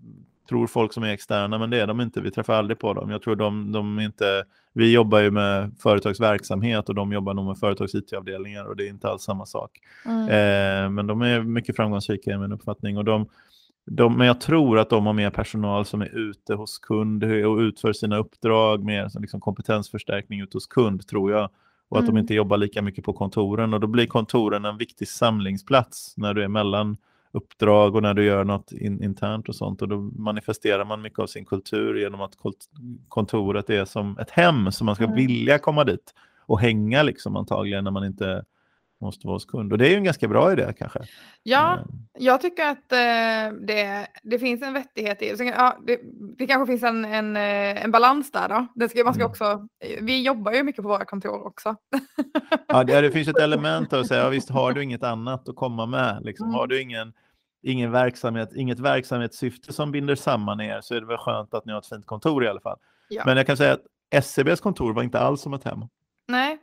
tror 0.49 0.67
folk 0.67 0.93
som 0.93 1.03
är 1.03 1.13
externa, 1.13 1.57
men 1.57 1.69
det 1.69 1.79
är 1.79 1.87
de 1.87 2.01
inte. 2.01 2.21
Vi 2.21 2.31
träffar 2.31 2.53
aldrig 2.53 2.79
på 2.79 2.93
dem. 2.93 3.09
Jag 3.09 3.21
tror 3.21 3.35
de, 3.35 3.71
de 3.71 3.99
inte, 3.99 4.43
vi 4.73 4.93
jobbar 4.93 5.19
ju 5.19 5.31
med 5.31 5.71
företagsverksamhet 5.79 6.89
och 6.89 6.95
de 6.95 7.11
jobbar 7.11 7.33
nog 7.33 7.45
med 7.45 7.57
företags 7.57 7.95
IT-avdelningar 7.95 8.65
och 8.65 8.75
det 8.75 8.85
är 8.85 8.89
inte 8.89 9.07
alls 9.07 9.23
samma 9.23 9.45
sak. 9.45 9.71
Mm. 10.05 10.21
Eh, 10.21 10.89
men 10.89 11.07
de 11.07 11.21
är 11.21 11.41
mycket 11.41 11.75
framgångsrika 11.75 12.31
i 12.31 12.37
min 12.37 12.51
uppfattning 12.51 12.97
och 12.97 13.05
de, 13.05 13.29
de, 13.85 14.17
men 14.17 14.27
jag 14.27 14.41
tror 14.41 14.79
att 14.79 14.89
de 14.89 15.05
har 15.05 15.13
mer 15.13 15.29
personal 15.29 15.85
som 15.85 16.01
är 16.01 16.17
ute 16.17 16.53
hos 16.53 16.79
kund 16.79 17.23
och 17.23 17.57
utför 17.57 17.93
sina 17.93 18.17
uppdrag, 18.17 18.83
mer 18.83 19.19
liksom 19.19 19.39
kompetensförstärkning 19.39 20.41
ute 20.41 20.57
hos 20.57 20.67
kund 20.67 21.07
tror 21.07 21.31
jag. 21.31 21.49
Och 21.89 21.97
att 21.97 22.03
mm. 22.03 22.15
de 22.15 22.21
inte 22.21 22.33
jobbar 22.33 22.57
lika 22.57 22.81
mycket 22.81 23.05
på 23.05 23.13
kontoren. 23.13 23.73
Och 23.73 23.79
då 23.79 23.87
blir 23.87 24.05
kontoren 24.05 24.65
en 24.65 24.77
viktig 24.77 25.07
samlingsplats 25.07 26.13
när 26.17 26.33
du 26.33 26.43
är 26.43 26.47
mellan 26.47 26.97
uppdrag 27.31 27.95
och 27.95 28.01
när 28.01 28.13
du 28.13 28.25
gör 28.25 28.43
något 28.43 28.71
in, 28.71 29.03
internt 29.03 29.49
och 29.49 29.55
sånt. 29.55 29.81
Och 29.81 29.87
då 29.87 29.97
manifesterar 29.97 30.85
man 30.85 31.01
mycket 31.01 31.19
av 31.19 31.27
sin 31.27 31.45
kultur 31.45 31.99
genom 31.99 32.21
att 32.21 32.33
kontoret 33.07 33.69
är 33.69 33.85
som 33.85 34.17
ett 34.17 34.29
hem, 34.29 34.71
så 34.71 34.83
man 34.83 34.95
ska 34.95 35.03
mm. 35.03 35.15
vilja 35.15 35.59
komma 35.59 35.83
dit 35.83 36.13
och 36.45 36.59
hänga 36.59 37.03
liksom 37.03 37.35
antagligen 37.35 37.83
när 37.83 37.91
man 37.91 38.05
inte 38.05 38.45
måste 39.01 39.27
vara 39.27 39.35
hos 39.35 39.45
kund. 39.45 39.71
Och 39.71 39.77
det 39.77 39.87
är 39.87 39.89
ju 39.89 39.95
en 39.95 40.03
ganska 40.03 40.27
bra 40.27 40.51
idé 40.51 40.73
kanske. 40.77 40.99
Ja, 41.43 41.73
mm. 41.73 41.87
jag 42.19 42.41
tycker 42.41 42.65
att 42.65 42.91
eh, 42.91 43.57
det, 43.67 44.07
det 44.23 44.39
finns 44.39 44.61
en 44.61 44.73
vettighet 44.73 45.21
i 45.21 45.33
det. 45.35 45.43
Ja, 45.43 45.77
det, 45.87 45.99
det 46.37 46.47
kanske 46.47 46.71
finns 46.71 46.83
en, 46.83 47.05
en, 47.05 47.37
eh, 47.37 47.83
en 47.83 47.91
balans 47.91 48.31
där 48.31 48.49
då. 48.49 48.67
Det 48.75 48.89
ska, 48.89 49.03
man 49.03 49.13
ska 49.13 49.23
mm. 49.23 49.31
också, 49.31 49.67
vi 50.01 50.23
jobbar 50.23 50.51
ju 50.51 50.63
mycket 50.63 50.81
på 50.81 50.87
våra 50.87 51.05
kontor 51.05 51.47
också. 51.47 51.75
ja, 52.67 52.83
det, 52.83 53.01
det 53.01 53.11
finns 53.11 53.27
ett 53.27 53.39
element 53.39 53.93
att 53.93 54.07
säga, 54.07 54.23
ja, 54.23 54.29
visst 54.29 54.49
har 54.49 54.73
du 54.73 54.83
inget 54.83 55.03
annat 55.03 55.49
att 55.49 55.55
komma 55.55 55.85
med. 55.85 56.19
Liksom. 56.21 56.47
Mm. 56.47 56.55
Har 56.55 56.67
du 56.67 56.81
ingen, 56.81 57.13
ingen 57.63 57.91
verksamhet, 57.91 58.49
inget 58.55 58.79
verksamhetssyfte 58.79 59.73
som 59.73 59.91
binder 59.91 60.15
samman 60.15 60.61
er 60.61 60.81
så 60.81 60.95
är 60.95 61.01
det 61.01 61.07
väl 61.07 61.17
skönt 61.17 61.53
att 61.53 61.65
ni 61.65 61.71
har 61.71 61.79
ett 61.79 61.87
fint 61.87 62.05
kontor 62.05 62.43
i 62.43 62.47
alla 62.47 62.61
fall. 62.61 62.77
Ja. 63.09 63.23
Men 63.25 63.37
jag 63.37 63.47
kan 63.47 63.57
säga 63.57 63.73
att 63.73 63.83
SCBs 64.11 64.59
kontor 64.59 64.93
var 64.93 65.03
inte 65.03 65.19
alls 65.19 65.41
som 65.41 65.53
ett 65.53 65.63
hem. 65.63 65.79
Nej, 66.27 66.57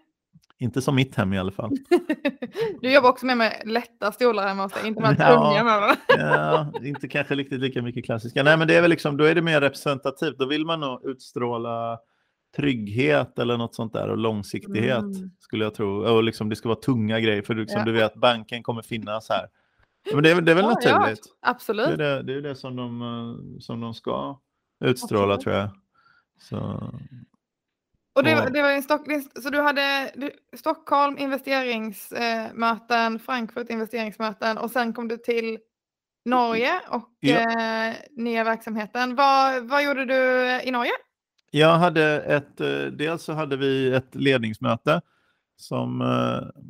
inte 0.59 0.83
som 0.83 0.95
mitt 0.95 1.15
hem 1.15 1.33
i 1.33 1.39
alla 1.39 1.53
fall. 1.53 1.71
du 2.81 2.95
jobbar 2.95 3.11
också 3.11 3.27
med, 3.27 3.37
med 3.37 3.63
lätta 3.65 4.13
stolar 4.13 4.49
hemma 4.49 4.63
hos 4.63 4.73
dig, 4.73 4.89
inte 4.89 5.01
med 5.03 5.17
tunga 5.17 5.65
med 5.65 5.97
Ja, 6.09 6.73
inte 6.83 7.09
kanske 7.09 7.35
riktigt 7.35 7.61
lika 7.61 7.83
mycket 7.83 8.05
klassiska. 8.05 8.43
Nej, 8.43 8.57
men 8.57 8.69
det 8.69 8.77
är 8.77 8.81
väl 8.83 8.91
liksom, 8.91 9.17
då 9.17 9.25
är 9.25 9.35
det 9.35 9.43
mer 9.43 9.61
representativt. 9.61 10.39
Då 10.39 10.47
vill 10.47 10.67
man 10.67 10.81
nog 10.81 11.05
utstråla 11.05 11.99
trygghet 12.57 13.39
eller 13.39 13.57
något 13.57 13.75
sånt 13.75 13.93
där 13.93 14.09
och 14.09 14.19
långsiktighet 14.19 14.99
mm. 14.99 15.31
skulle 15.39 15.65
jag 15.65 15.75
tro. 15.75 16.05
Och 16.05 16.25
liksom, 16.25 16.49
det 16.49 16.57
ska 16.57 16.69
vara 16.69 16.81
tunga 16.81 17.21
grejer 17.21 17.43
för 17.43 17.55
liksom, 17.55 17.79
ja. 17.79 17.85
du 17.85 17.93
vet 17.93 18.15
banken 18.15 18.63
kommer 18.63 18.83
finnas 18.83 19.29
här. 19.29 19.49
Men 20.13 20.23
det 20.23 20.31
är, 20.31 20.41
det 20.41 20.51
är 20.51 20.57
väl 20.57 20.65
ja, 20.65 20.71
naturligt? 20.71 21.21
Ja, 21.27 21.51
absolut. 21.51 21.99
Det 21.99 22.05
är 22.05 22.17
det, 22.17 22.23
det, 22.23 22.35
är 22.35 22.43
det 22.43 22.57
som, 22.57 22.77
de, 22.77 23.03
eh, 23.03 23.59
som 23.61 23.81
de 23.81 23.95
ska 23.95 24.41
utstråla 24.85 25.35
absolut. 25.35 25.41
tror 25.41 25.55
jag. 25.55 25.71
Så, 26.41 26.91
och 28.17 28.25
det, 28.25 28.35
var, 28.35 28.51
det 28.51 28.63
var 28.63 28.71
en 28.71 28.83
Stock, 28.83 29.07
så 29.43 29.51
du 29.51 29.61
hade 29.61 30.11
du, 30.15 30.31
Stockholm 30.57 31.19
investeringsmöten, 31.19 33.15
eh, 33.15 33.21
Frankfurt 33.21 33.71
investeringsmöten 33.71 34.59
och 34.59 34.71
sen 34.71 34.93
kom 34.93 35.09
du 35.09 35.17
till 35.17 35.59
Norge 36.25 36.73
och 36.89 37.11
ja. 37.21 37.37
eh, 37.37 37.95
nya 38.11 38.45
verksamheten. 38.45 39.15
Vad, 39.15 39.69
vad 39.69 39.85
gjorde 39.85 40.05
du 40.05 40.51
i 40.63 40.71
Norge? 40.71 40.93
Jag 41.51 41.75
hade 41.75 42.21
ett, 42.23 42.61
eh, 42.61 42.85
dels 42.85 43.23
så 43.23 43.33
hade 43.33 43.57
vi 43.57 43.93
ett 43.93 44.15
ledningsmöte 44.15 45.01
som 45.57 46.01
eh, 46.01 46.63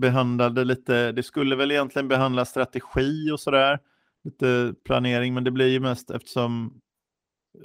behandlade 0.00 0.64
lite, 0.64 1.12
det 1.12 1.22
skulle 1.22 1.56
väl 1.56 1.70
egentligen 1.70 2.08
behandla 2.08 2.44
strategi 2.44 3.30
och 3.30 3.40
sådär, 3.40 3.78
lite 4.24 4.74
planering, 4.84 5.34
men 5.34 5.44
det 5.44 5.50
blir 5.50 5.68
ju 5.68 5.80
mest 5.80 6.10
eftersom 6.10 6.80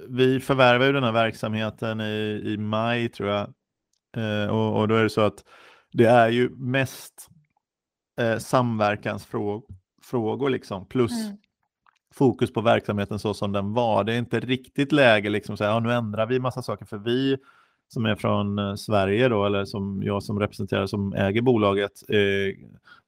vi 0.08 0.40
förvärvar 0.40 0.86
ju 0.86 0.92
den 0.92 1.04
här 1.04 1.12
verksamheten 1.12 2.00
i, 2.00 2.42
i 2.44 2.56
maj 2.56 3.08
tror 3.08 3.28
jag. 3.28 3.52
Eh, 4.16 4.46
och, 4.50 4.80
och, 4.80 4.88
då 4.88 4.94
är 4.94 5.02
det 5.02 5.10
så 5.10 5.20
att 5.20 5.44
det 5.92 6.04
är 6.04 6.28
ju 6.28 6.50
mest 6.50 7.28
eh, 8.20 8.38
samverkansfrågor 8.38 10.50
liksom, 10.50 10.88
plus 10.88 11.12
mm. 11.12 11.36
fokus 12.14 12.52
på 12.52 12.60
verksamheten 12.60 13.18
så 13.18 13.34
som 13.34 13.52
den 13.52 13.72
var. 13.72 14.04
Det 14.04 14.14
är 14.14 14.18
inte 14.18 14.40
riktigt 14.40 14.92
läge 14.92 15.30
liksom 15.30 15.52
att 15.52 15.58
säga 15.58 15.70
ja, 15.70 15.80
nu 15.80 15.92
ändrar 15.92 16.26
vi 16.26 16.40
massa 16.40 16.62
saker 16.62 16.86
för 16.86 16.98
vi 16.98 17.38
som 17.88 18.06
är 18.06 18.16
från 18.16 18.58
eh, 18.58 18.74
Sverige 18.74 19.28
då, 19.28 19.46
eller 19.46 19.64
som 19.64 20.02
jag 20.02 20.22
som 20.22 20.40
representerar 20.40 20.86
som 20.86 21.12
äger 21.12 21.42
bolaget, 21.42 21.92
eh, 22.08 22.56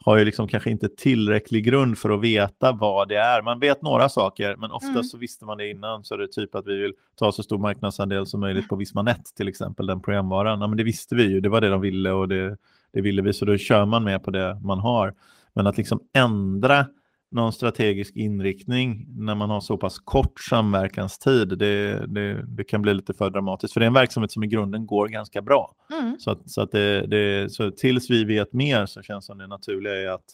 har 0.04 0.18
ju 0.18 0.24
liksom 0.24 0.48
kanske 0.48 0.70
inte 0.70 0.88
tillräcklig 0.88 1.64
grund 1.64 1.98
för 1.98 2.10
att 2.10 2.20
veta 2.20 2.72
vad 2.72 3.08
det 3.08 3.16
är. 3.16 3.42
Man 3.42 3.60
vet 3.60 3.82
några 3.82 4.08
saker, 4.08 4.56
men 4.56 4.70
ofta 4.70 4.88
mm. 4.88 5.04
så 5.04 5.18
visste 5.18 5.44
man 5.44 5.58
det 5.58 5.70
innan. 5.70 6.04
Så 6.04 6.14
är 6.14 6.18
det 6.18 6.32
typ 6.32 6.54
att 6.54 6.66
vi 6.66 6.76
vill 6.76 6.92
ta 7.18 7.32
så 7.32 7.42
stor 7.42 7.58
marknadsandel 7.58 8.26
som 8.26 8.40
möjligt 8.40 8.68
på 8.68 8.76
Vismanet 8.76 9.24
till 9.36 9.48
exempel, 9.48 9.86
den 9.86 10.00
programvaran. 10.00 10.60
Ja, 10.60 10.66
men 10.66 10.76
det 10.76 10.84
visste 10.84 11.14
vi 11.14 11.22
ju, 11.22 11.40
det 11.40 11.48
var 11.48 11.60
det 11.60 11.68
de 11.68 11.80
ville 11.80 12.10
och 12.10 12.28
det, 12.28 12.56
det 12.92 13.00
ville 13.00 13.22
vi, 13.22 13.32
så 13.32 13.44
då 13.44 13.56
kör 13.56 13.86
man 13.86 14.04
med 14.04 14.24
på 14.24 14.30
det 14.30 14.60
man 14.62 14.78
har. 14.78 15.14
Men 15.52 15.66
att 15.66 15.76
liksom 15.76 16.00
ändra 16.14 16.86
någon 17.30 17.52
strategisk 17.52 18.16
inriktning 18.16 19.06
när 19.08 19.34
man 19.34 19.50
har 19.50 19.60
så 19.60 19.76
pass 19.76 19.98
kort 19.98 20.40
samverkanstid, 20.40 21.48
det, 21.58 22.06
det, 22.06 22.44
det, 22.56 22.64
kan 22.64 22.82
bli 22.82 22.94
lite 22.94 23.14
för 23.14 23.30
dramatiskt. 23.30 23.72
För 23.72 23.80
det 23.80 23.84
är 23.84 23.88
en 23.88 23.94
verksamhet 23.94 24.32
som 24.32 24.44
i 24.44 24.46
grunden 24.46 24.86
går 24.86 25.08
ganska 25.08 25.42
bra. 25.42 25.74
Mm. 25.92 26.16
Så, 26.18 26.30
att, 26.30 26.50
så, 26.50 26.62
att 26.62 26.72
det, 26.72 27.06
det, 27.06 27.52
så 27.52 27.70
tills 27.70 28.10
vi 28.10 28.24
vet 28.24 28.52
mer 28.52 28.86
så 28.86 29.02
känns 29.02 29.26
det 29.26 29.26
som 29.26 29.38
det 29.38 29.46
naturliga 29.46 29.94
är 29.94 30.08
att, 30.08 30.24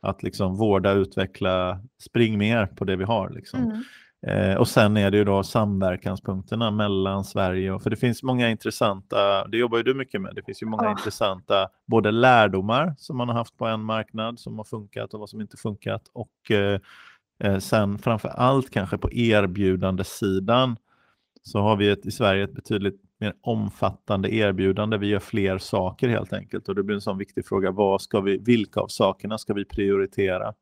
att 0.00 0.22
liksom 0.22 0.56
vårda, 0.56 0.92
utveckla, 0.92 1.80
spring 2.08 2.38
mer 2.38 2.66
på 2.66 2.84
det 2.84 2.96
vi 2.96 3.04
har. 3.04 3.30
Liksom. 3.30 3.60
Mm. 3.60 3.82
Eh, 4.26 4.54
och 4.54 4.68
sen 4.68 4.96
är 4.96 5.10
det 5.10 5.16
ju 5.16 5.24
då 5.24 5.42
samverkanspunkterna 5.42 6.70
mellan 6.70 7.24
Sverige 7.24 7.72
och, 7.72 7.82
för 7.82 7.90
det 7.90 7.96
finns 7.96 8.22
många 8.22 8.50
intressanta, 8.50 9.48
det 9.48 9.56
jobbar 9.56 9.78
ju 9.78 9.82
du 9.82 9.94
mycket 9.94 10.20
med, 10.20 10.34
det 10.34 10.42
finns 10.42 10.62
ju 10.62 10.66
många 10.66 10.86
oh. 10.86 10.90
intressanta 10.90 11.68
både 11.86 12.10
lärdomar 12.10 12.94
som 12.98 13.16
man 13.16 13.28
har 13.28 13.34
haft 13.34 13.56
på 13.56 13.66
en 13.66 13.80
marknad 13.80 14.40
som 14.40 14.58
har 14.58 14.64
funkat 14.64 15.14
och 15.14 15.20
vad 15.20 15.30
som 15.30 15.40
inte 15.40 15.56
funkat 15.56 16.02
och 16.12 16.50
eh, 16.50 16.80
eh 17.44 17.58
sen 17.58 17.98
framför 17.98 18.28
allt 18.28 18.70
kanske 18.70 18.98
på 18.98 19.12
erbjudandesidan 19.12 20.76
så 21.42 21.58
har 21.58 21.76
vi 21.76 21.88
ett, 21.88 22.06
i 22.06 22.10
Sverige 22.10 22.44
ett 22.44 22.54
betydligt 22.54 23.00
mer 23.18 23.34
omfattande 23.40 24.34
erbjudande. 24.34 24.98
Vi 24.98 25.06
gör 25.06 25.18
fler 25.18 25.58
saker 25.58 26.08
helt 26.08 26.32
enkelt 26.32 26.68
och 26.68 26.74
det 26.74 26.82
blir 26.82 26.94
en 26.94 27.00
sån 27.00 27.18
viktig 27.18 27.46
fråga. 27.46 27.70
Vad 27.70 28.02
ska 28.02 28.20
vi, 28.20 28.38
vilka 28.38 28.80
av 28.80 28.88
sakerna 28.88 29.38
ska 29.38 29.54
vi 29.54 29.64
prioritera 29.64 30.54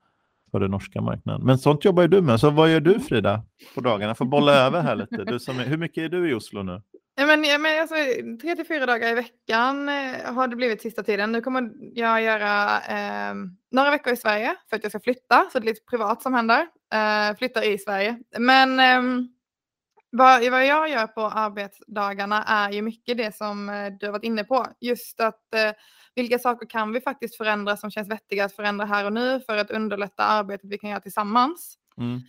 för 0.55 0.61
den 0.61 0.71
norska 0.71 1.01
marknaden? 1.01 1.47
Men 1.47 1.59
sånt 1.59 1.85
jobbar 1.85 2.03
ju 2.03 2.09
du 2.09 2.23
med. 2.23 2.41
Så 2.41 2.51
vad 2.51 2.73
gör 2.73 2.81
du 2.81 3.01
Frida 3.01 3.43
på 3.75 3.81
dagarna? 3.81 4.15
Får 4.15 4.25
bolla 4.25 4.55
över 4.55 4.81
här 4.81 4.97
lite. 4.97 5.25
Du 5.25 5.39
som 5.39 5.59
är, 5.59 5.65
hur 5.65 5.77
mycket 5.77 6.05
är 6.05 6.09
du 6.09 6.31
i 6.31 6.35
Oslo 6.35 6.63
nu? 6.63 6.83
Ja, 7.17 7.27
men, 7.27 7.45
ja, 7.45 7.59
men 7.59 7.81
alltså, 7.81 7.95
tre 8.41 8.57
till 8.57 8.67
fyra 8.67 8.87
dagar 8.87 9.09
i 9.09 9.15
veckan 9.15 9.89
eh, 9.89 10.35
har 10.35 10.49
det 10.49 10.57
blivit 10.57 10.83
sista 10.83 11.03
tiden. 11.03 11.33
Nu 11.33 11.41
kommer 11.41 11.71
jag 11.95 12.23
göra 12.23 12.81
eh, 12.81 13.35
några 13.71 13.91
veckor 13.91 14.13
i 14.13 14.17
Sverige 14.17 14.57
för 14.71 14.77
att 14.77 14.83
jag 14.83 14.93
ska 14.93 15.01
flytta. 15.01 15.47
Så 15.53 15.59
det 15.59 15.65
är 15.65 15.67
lite 15.67 15.85
privat 15.91 16.23
som 16.23 16.35
händer. 16.35 16.67
Eh, 16.95 17.37
flyttar 17.39 17.63
i 17.63 17.79
Sverige. 17.79 18.19
Men 18.39 18.81
eh, 18.81 19.27
vad, 20.11 20.51
vad 20.51 20.67
jag 20.67 20.91
gör 20.91 21.07
på 21.07 21.21
arbetsdagarna 21.21 22.43
är 22.43 22.71
ju 22.71 22.83
mycket 22.83 23.17
det 23.17 23.37
som 23.37 23.69
eh, 23.69 23.93
du 24.01 24.07
har 24.07 24.13
varit 24.13 24.25
inne 24.25 24.45
på. 24.45 24.67
Just 24.81 25.21
att 25.21 25.55
eh, 25.55 25.73
vilka 26.17 26.39
saker 26.39 26.67
kan 26.67 26.93
vi 26.93 27.01
faktiskt 27.01 27.37
förändra 27.37 27.77
som 27.77 27.91
känns 27.91 28.09
vettiga 28.09 28.45
att 28.45 28.57
förändra 28.57 28.87
här 28.87 29.05
och 29.05 29.13
nu 29.13 29.41
för 29.41 29.57
att 29.57 29.71
underlätta 29.71 30.25
arbetet 30.25 30.71
vi 30.71 30.79
kan 30.79 30.91
göra 30.91 31.01
tillsammans. 31.01 31.79
Mm. 31.97 32.21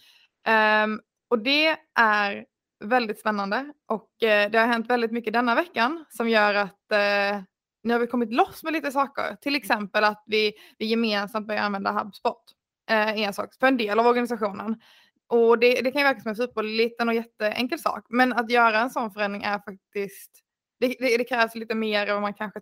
Um, 0.92 1.02
och 1.30 1.40
det 1.40 1.78
är 2.00 2.46
väldigt 2.84 3.20
spännande 3.20 3.74
och 3.88 4.24
eh, 4.24 4.52
det 4.52 4.58
har 4.58 4.68
hänt 4.68 4.90
väldigt 4.90 5.12
mycket 5.12 5.34
denna 5.34 5.56
veckan 5.56 6.06
som 6.10 6.30
gör 6.30 6.54
att 6.54 6.92
eh, 6.92 7.42
nu 7.84 7.94
har 7.94 8.00
vi 8.00 8.08
kommit 8.08 8.34
loss 8.34 8.64
med 8.64 8.74
lite 8.74 8.92
saker. 8.92 9.36
Till 9.42 9.56
exempel 9.56 10.04
att 10.04 10.24
vi, 10.26 10.54
vi 10.78 10.86
gemensamt 10.86 11.48
börjar 11.48 11.62
använda 11.62 11.92
HubSpot. 11.92 12.44
Eh, 12.90 13.22
en 13.22 13.34
sak 13.34 13.54
för 13.60 13.68
en 13.68 13.78
del 13.78 14.00
av 14.00 14.08
organisationen. 14.08 14.82
Och 15.28 15.60
det, 15.60 15.82
det 15.82 15.92
kan 15.92 16.02
ju 16.02 16.08
verka 16.08 16.20
som 16.20 16.30
en 16.30 16.36
superliten 16.36 17.10
och 17.10 17.16
jätteenkel 17.16 17.80
sak. 17.80 18.06
Men 18.10 18.34
att 18.34 18.50
göra 18.50 18.80
en 18.80 18.90
sån 18.90 19.12
förändring 19.12 19.44
är 19.44 19.60
faktiskt, 19.60 20.32
det, 20.80 20.96
det, 21.00 21.18
det 21.18 21.24
krävs 21.24 21.56
lite 21.56 21.76
mer 21.76 22.08
än 22.08 22.14
vad 22.14 22.22
man 22.22 22.34
kanske 22.34 22.60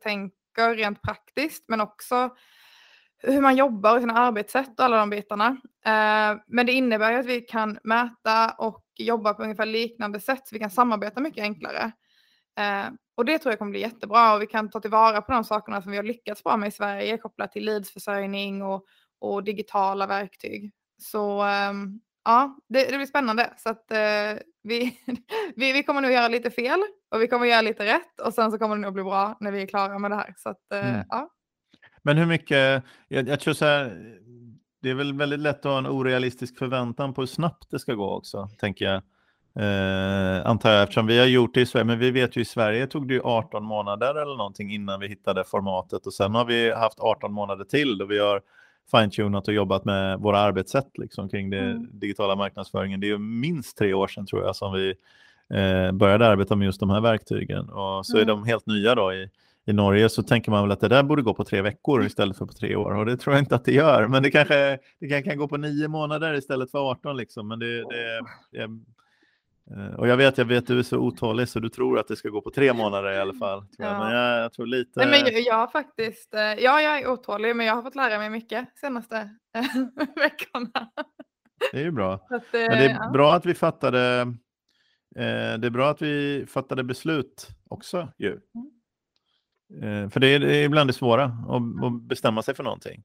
tänker 0.54 0.76
rent 0.76 1.02
praktiskt. 1.02 1.66
Men 1.68 1.82
också 1.82 2.30
hur 3.18 3.42
man 3.42 3.56
jobbar 3.56 3.96
och 3.96 4.02
sina 4.02 4.14
arbetssätt 4.14 4.80
och 4.80 4.86
alla 4.86 4.98
de 4.98 5.10
bitarna. 5.10 5.48
Eh, 5.86 6.38
men 6.48 6.66
det 6.66 6.72
innebär 6.72 7.12
ju 7.12 7.18
att 7.18 7.26
vi 7.26 7.42
kan 7.42 7.80
mäta 7.84 8.52
och 8.58 8.84
jobba 8.98 9.34
på 9.34 9.44
ungefär 9.44 9.66
liknande 9.66 10.20
sätt 10.20 10.48
så 10.48 10.56
vi 10.56 10.60
kan 10.60 10.70
samarbeta 10.70 11.22
mycket 11.22 11.42
enklare. 11.42 11.92
Eh, 12.60 12.86
och 13.16 13.26
det 13.26 13.38
tror 13.38 13.52
jag 13.52 13.60
kommer 13.60 13.72
bli 13.72 13.82
jättebra 13.82 14.34
och 14.34 14.42
vi 14.42 14.48
kan 14.48 14.70
ta 14.70 14.80
tillvara 14.80 15.22
på 15.22 15.32
de 15.32 15.44
sakerna 15.44 15.82
som 15.82 15.92
vi 15.92 15.98
har 15.98 16.04
lyckats 16.04 16.44
bra 16.44 16.58
med 16.58 16.68
i 16.68 16.72
Sverige 16.72 17.18
kopplat 17.18 17.52
till 17.52 17.66
leadsförsörjning 17.66 18.64
och, 18.64 18.86
och 19.20 19.44
digitala 19.44 20.08
verktyg. 20.08 20.72
Så 20.98 21.42
ehm, 21.42 22.00
ja, 22.26 22.58
det, 22.70 22.86
det, 22.86 22.98
blir 22.98 23.06
spännande. 23.06 23.54
Så 23.58 23.70
att 23.70 23.86
uh, 23.92 24.42
vi, 24.64 25.00
vi, 25.56 25.72
vi 25.74 25.84
kommer 25.84 26.02
nog 26.02 26.12
göra 26.12 26.28
lite 26.28 26.52
fel 26.52 26.80
och 27.12 27.22
vi 27.22 27.28
kommer 27.28 27.46
göra 27.46 27.62
lite 27.62 27.86
rätt 27.86 28.20
och 28.22 28.34
sen 28.34 28.52
så 28.52 28.58
kommer 28.58 28.76
det 28.76 28.82
nog 28.82 28.94
bli 28.94 29.04
bra 29.04 29.38
när 29.40 29.52
vi 29.52 29.62
är 29.62 29.68
klara 29.68 30.00
med 30.00 30.12
det 30.12 30.16
här. 30.16 30.34
Så 30.38 30.50
att, 30.50 30.62
uh, 30.74 30.90
mm. 30.90 31.06
ja. 31.10 31.30
Men 32.02 32.18
hur 32.18 32.26
mycket, 32.26 32.84
jag, 33.08 33.28
jag 33.28 33.40
tror 33.40 33.54
så 33.54 33.66
här, 33.66 34.14
det 34.82 34.90
är 34.90 34.96
väl 34.96 35.14
väldigt 35.14 35.40
lätt 35.40 35.58
att 35.58 35.72
ha 35.72 35.78
en 35.78 35.88
orealistisk 35.88 36.58
förväntan 36.58 37.14
på 37.14 37.22
hur 37.22 37.28
snabbt 37.28 37.72
det 37.72 37.80
ska 37.80 37.94
gå 37.94 38.14
också, 38.14 38.50
tänker 38.60 38.86
jag. 38.86 39.02
Eh, 39.56 40.46
antar 40.46 40.72
jag, 40.72 40.84
eftersom 40.84 41.08
vi 41.08 41.20
har 41.20 41.26
gjort 41.26 41.54
det 41.54 41.62
i 41.62 41.66
Sverige, 41.66 41.86
men 41.86 42.00
vi 42.00 42.12
vet 42.12 42.38
ju 42.38 42.42
i 42.42 42.46
Sverige 42.46 42.88
tog 42.88 43.08
det 43.08 43.14
ju 43.14 43.22
18 43.24 43.64
månader 43.64 44.22
eller 44.22 44.38
någonting 44.38 44.72
innan 44.74 45.00
vi 45.00 45.08
hittade 45.08 45.44
formatet 45.44 46.06
och 46.06 46.14
sen 46.14 46.36
har 46.36 46.46
vi 46.46 46.72
haft 46.72 47.00
18 47.00 47.34
månader 47.34 47.66
till 47.66 47.98
då 47.98 48.06
vi 48.06 48.20
har 48.20 48.42
fine-tunat 48.92 49.48
och 49.48 49.54
jobbat 49.54 49.86
med 49.86 50.20
våra 50.20 50.40
arbetssätt 50.40 50.98
liksom, 50.98 51.30
kring 51.30 51.50
det 51.50 51.60
mm. 51.60 51.88
digitala 51.92 52.36
marknadsföringen. 52.36 53.00
Det 53.00 53.08
är 53.08 53.12
ju 53.12 53.18
minst 53.18 53.78
tre 53.78 53.94
år 53.94 54.08
sedan 54.08 54.26
tror 54.26 54.44
jag 54.44 54.56
som 54.56 54.74
vi 54.74 54.90
eh, 55.54 55.92
började 55.92 56.28
arbeta 56.28 56.56
med 56.56 56.66
just 56.66 56.80
de 56.80 56.90
här 56.90 57.02
verktygen 57.02 57.70
och 57.70 58.06
så 58.06 58.18
mm. 58.18 58.22
är 58.22 58.34
de 58.34 58.44
helt 58.44 58.66
nya 58.66 58.96
då 58.96 59.14
i, 59.14 59.30
i 59.66 59.74
Norge 59.74 60.10
så 60.10 60.24
tänker 60.24 60.52
man 60.52 60.64
väl 60.64 60.72
att 60.72 60.80
det 60.80 60.88
där 60.88 61.04
borde 61.04 61.22
gå 61.22 61.34
på 61.34 61.44
tre 61.44 61.62
veckor 61.62 62.06
istället 62.06 62.38
för 62.38 62.46
på 62.46 62.54
tre 62.54 62.76
år 62.76 62.96
och 62.96 63.06
det 63.06 63.18
tror 63.18 63.36
jag 63.36 63.42
inte 63.42 63.56
att 63.56 63.66
det 63.66 63.74
gör. 63.74 64.08
Men 64.08 64.24
det 64.24 64.32
kanske 64.32 64.80
det 65.00 65.08
kan, 65.08 65.24
kan 65.24 65.38
gå 65.38 65.48
på 65.48 65.58
nio 65.58 65.88
månader 65.88 66.34
istället 66.34 66.72
för 66.72 66.92
18 66.92 67.18
liksom. 67.18 67.48
Men 67.48 67.60
det, 67.60 67.78
det, 67.78 68.22
det 68.52 68.68
och 69.98 70.08
jag 70.08 70.18
vet, 70.18 70.38
jag 70.38 70.46
vet 70.46 70.58
att 70.58 70.68
du 70.68 70.80
är 70.80 70.84
så 70.84 70.98
otålig 70.98 71.50
så 71.50 71.60
du 71.60 71.70
tror 71.70 72.00
att 72.00 72.08
det 72.08 72.16
ska 72.16 72.30
gå 72.30 72.42
på 72.42 72.52
tre 72.52 72.74
månader 72.74 73.12
i 73.12 73.20
alla 73.20 73.34
fall. 73.34 73.66
Ja. 73.78 74.00
Men 74.00 74.16
jag, 74.16 74.44
jag, 74.44 74.54
tror 74.54 74.66
lite... 74.66 75.06
Nej, 75.06 75.24
men 75.24 75.44
jag, 75.44 75.56
har 75.56 75.68
faktiskt, 75.68 76.34
eh, 76.34 76.42
ja 76.42 76.82
jag 76.82 77.00
är 77.00 77.08
otålig 77.08 77.56
men 77.56 77.66
jag 77.66 77.76
har 77.76 77.82
fått 77.82 77.96
lära 77.96 78.18
mig 78.18 78.30
mycket 78.30 78.68
senaste 78.76 79.30
eh, 79.56 79.64
veckorna. 80.16 80.90
Det 81.72 81.80
är 81.80 81.84
ju 81.84 81.92
bra. 81.92 82.14
Att, 82.14 82.44
men 82.52 82.70
det 82.70 82.86
är 82.86 82.90
ja. 82.90 83.10
bra 83.14 83.34
att 83.34 83.46
vi 83.46 83.54
fattade 83.54 84.34
det 85.16 85.68
är 85.68 85.70
bra 85.70 85.90
att 85.90 86.02
vi 86.02 86.46
fattade 86.48 86.84
beslut 86.84 87.48
också 87.70 88.10
ju. 88.18 88.30
Mm. 88.32 90.04
Eh, 90.04 90.10
för 90.10 90.20
det 90.20 90.28
är, 90.28 90.40
det 90.40 90.56
är 90.56 90.64
ibland 90.64 90.90
det 90.90 90.94
svåra 90.94 91.24
att, 91.24 91.86
att 91.86 92.02
bestämma 92.02 92.42
sig 92.42 92.56
för 92.56 92.64
någonting 92.64 93.04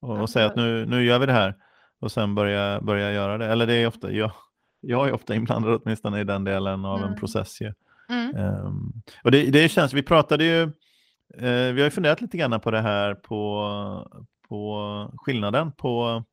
och, 0.00 0.20
och 0.20 0.30
säga 0.30 0.46
att 0.46 0.56
nu, 0.56 0.86
nu 0.86 1.04
gör 1.04 1.18
vi 1.18 1.26
det 1.26 1.32
här 1.32 1.54
och 2.00 2.12
sen 2.12 2.34
börja, 2.34 2.80
börja 2.80 3.12
göra 3.12 3.38
det. 3.38 3.46
Eller 3.46 3.66
det 3.66 3.74
är 3.74 3.86
ofta, 3.86 4.12
jag, 4.12 4.32
jag 4.80 5.08
är 5.08 5.12
ofta 5.12 5.34
inblandad 5.34 5.80
åtminstone 5.82 6.20
i 6.20 6.24
den 6.24 6.44
delen 6.44 6.84
av 6.84 6.98
mm. 6.98 7.10
en 7.10 7.18
process. 7.18 7.60
Ju. 7.60 7.72
Mm. 8.08 8.36
Um, 8.36 8.92
och 9.24 9.30
det, 9.30 9.50
det 9.50 9.68
känns, 9.68 9.92
vi 9.92 10.02
pratade 10.02 10.44
ju, 10.44 10.62
uh, 10.62 11.72
vi 11.72 11.80
har 11.80 11.84
ju 11.84 11.90
funderat 11.90 12.20
lite 12.20 12.36
grann 12.36 12.60
på 12.60 12.70
det 12.70 12.80
här 12.80 13.14
på, 13.14 14.22
på 14.48 15.12
skillnaden 15.16 15.72
på 15.72 16.24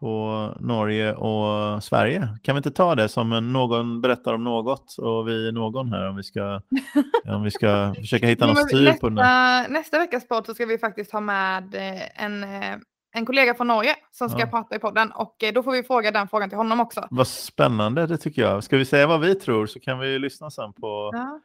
på 0.00 0.54
Norge 0.60 1.14
och 1.14 1.84
Sverige. 1.84 2.28
Kan 2.42 2.54
vi 2.54 2.56
inte 2.56 2.70
ta 2.70 2.94
det 2.94 3.08
som 3.08 3.32
en, 3.32 3.52
någon 3.52 4.00
berättar 4.00 4.34
om 4.34 4.44
något 4.44 4.96
och 4.98 5.28
vi 5.28 5.48
är 5.48 5.52
någon 5.52 5.92
här 5.92 6.08
om 6.08 6.16
vi 6.16 6.22
ska, 6.22 6.60
om 7.28 7.42
vi 7.42 7.50
ska 7.50 7.94
försöka 7.94 8.26
hitta 8.26 8.46
någon 8.46 8.56
styr 8.56 8.92
på 8.92 9.08
den 9.08 9.72
Nästa 9.72 9.98
veckas 9.98 10.28
podd 10.28 10.46
så 10.46 10.54
ska 10.54 10.66
vi 10.66 10.78
faktiskt 10.78 11.12
ha 11.12 11.20
med 11.20 11.74
eh, 11.74 12.24
en, 12.24 12.44
eh, 12.44 12.76
en 13.12 13.26
kollega 13.26 13.54
från 13.54 13.66
Norge 13.66 13.96
som 14.10 14.28
ska 14.28 14.40
ja. 14.40 14.46
prata 14.46 14.76
i 14.76 14.78
podden 14.78 15.12
och 15.12 15.42
eh, 15.42 15.52
då 15.52 15.62
får 15.62 15.72
vi 15.72 15.82
fråga 15.82 16.10
den 16.10 16.28
frågan 16.28 16.48
till 16.48 16.58
honom 16.58 16.80
också. 16.80 17.06
Vad 17.10 17.26
spännande 17.26 18.06
det 18.06 18.18
tycker 18.18 18.42
jag. 18.42 18.64
Ska 18.64 18.76
vi 18.76 18.84
säga 18.84 19.06
vad 19.06 19.20
vi 19.20 19.34
tror 19.34 19.66
så 19.66 19.80
kan 19.80 19.98
vi 19.98 20.18
lyssna 20.18 20.50
sen 20.50 20.72
på 20.72 21.10
ja. 21.12 21.40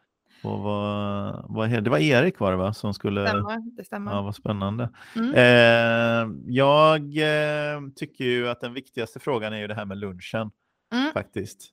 Och 0.46 0.60
vad, 0.60 1.46
vad, 1.50 1.84
det 1.84 1.90
var 1.90 1.98
Erik 1.98 2.40
var 2.40 2.52
det 2.52 2.58
va? 2.58 2.74
Som 2.74 2.94
skulle... 2.94 3.28
Stämmer, 3.28 3.78
det 3.78 3.84
stämmer. 3.84 4.12
Ja, 4.12 4.22
vad 4.22 4.36
spännande. 4.36 4.90
Mm. 5.16 5.34
Eh, 5.34 6.36
jag 6.46 7.02
eh, 7.18 7.82
tycker 7.96 8.24
ju 8.24 8.50
att 8.50 8.62
den 8.62 8.74
viktigaste 8.74 9.20
frågan 9.20 9.54
är 9.54 9.58
ju 9.58 9.68
det 9.68 9.74
här 9.74 9.86
med 9.86 9.98
lunchen. 9.98 10.52
Mm. 10.94 11.12
Faktiskt. 11.14 11.70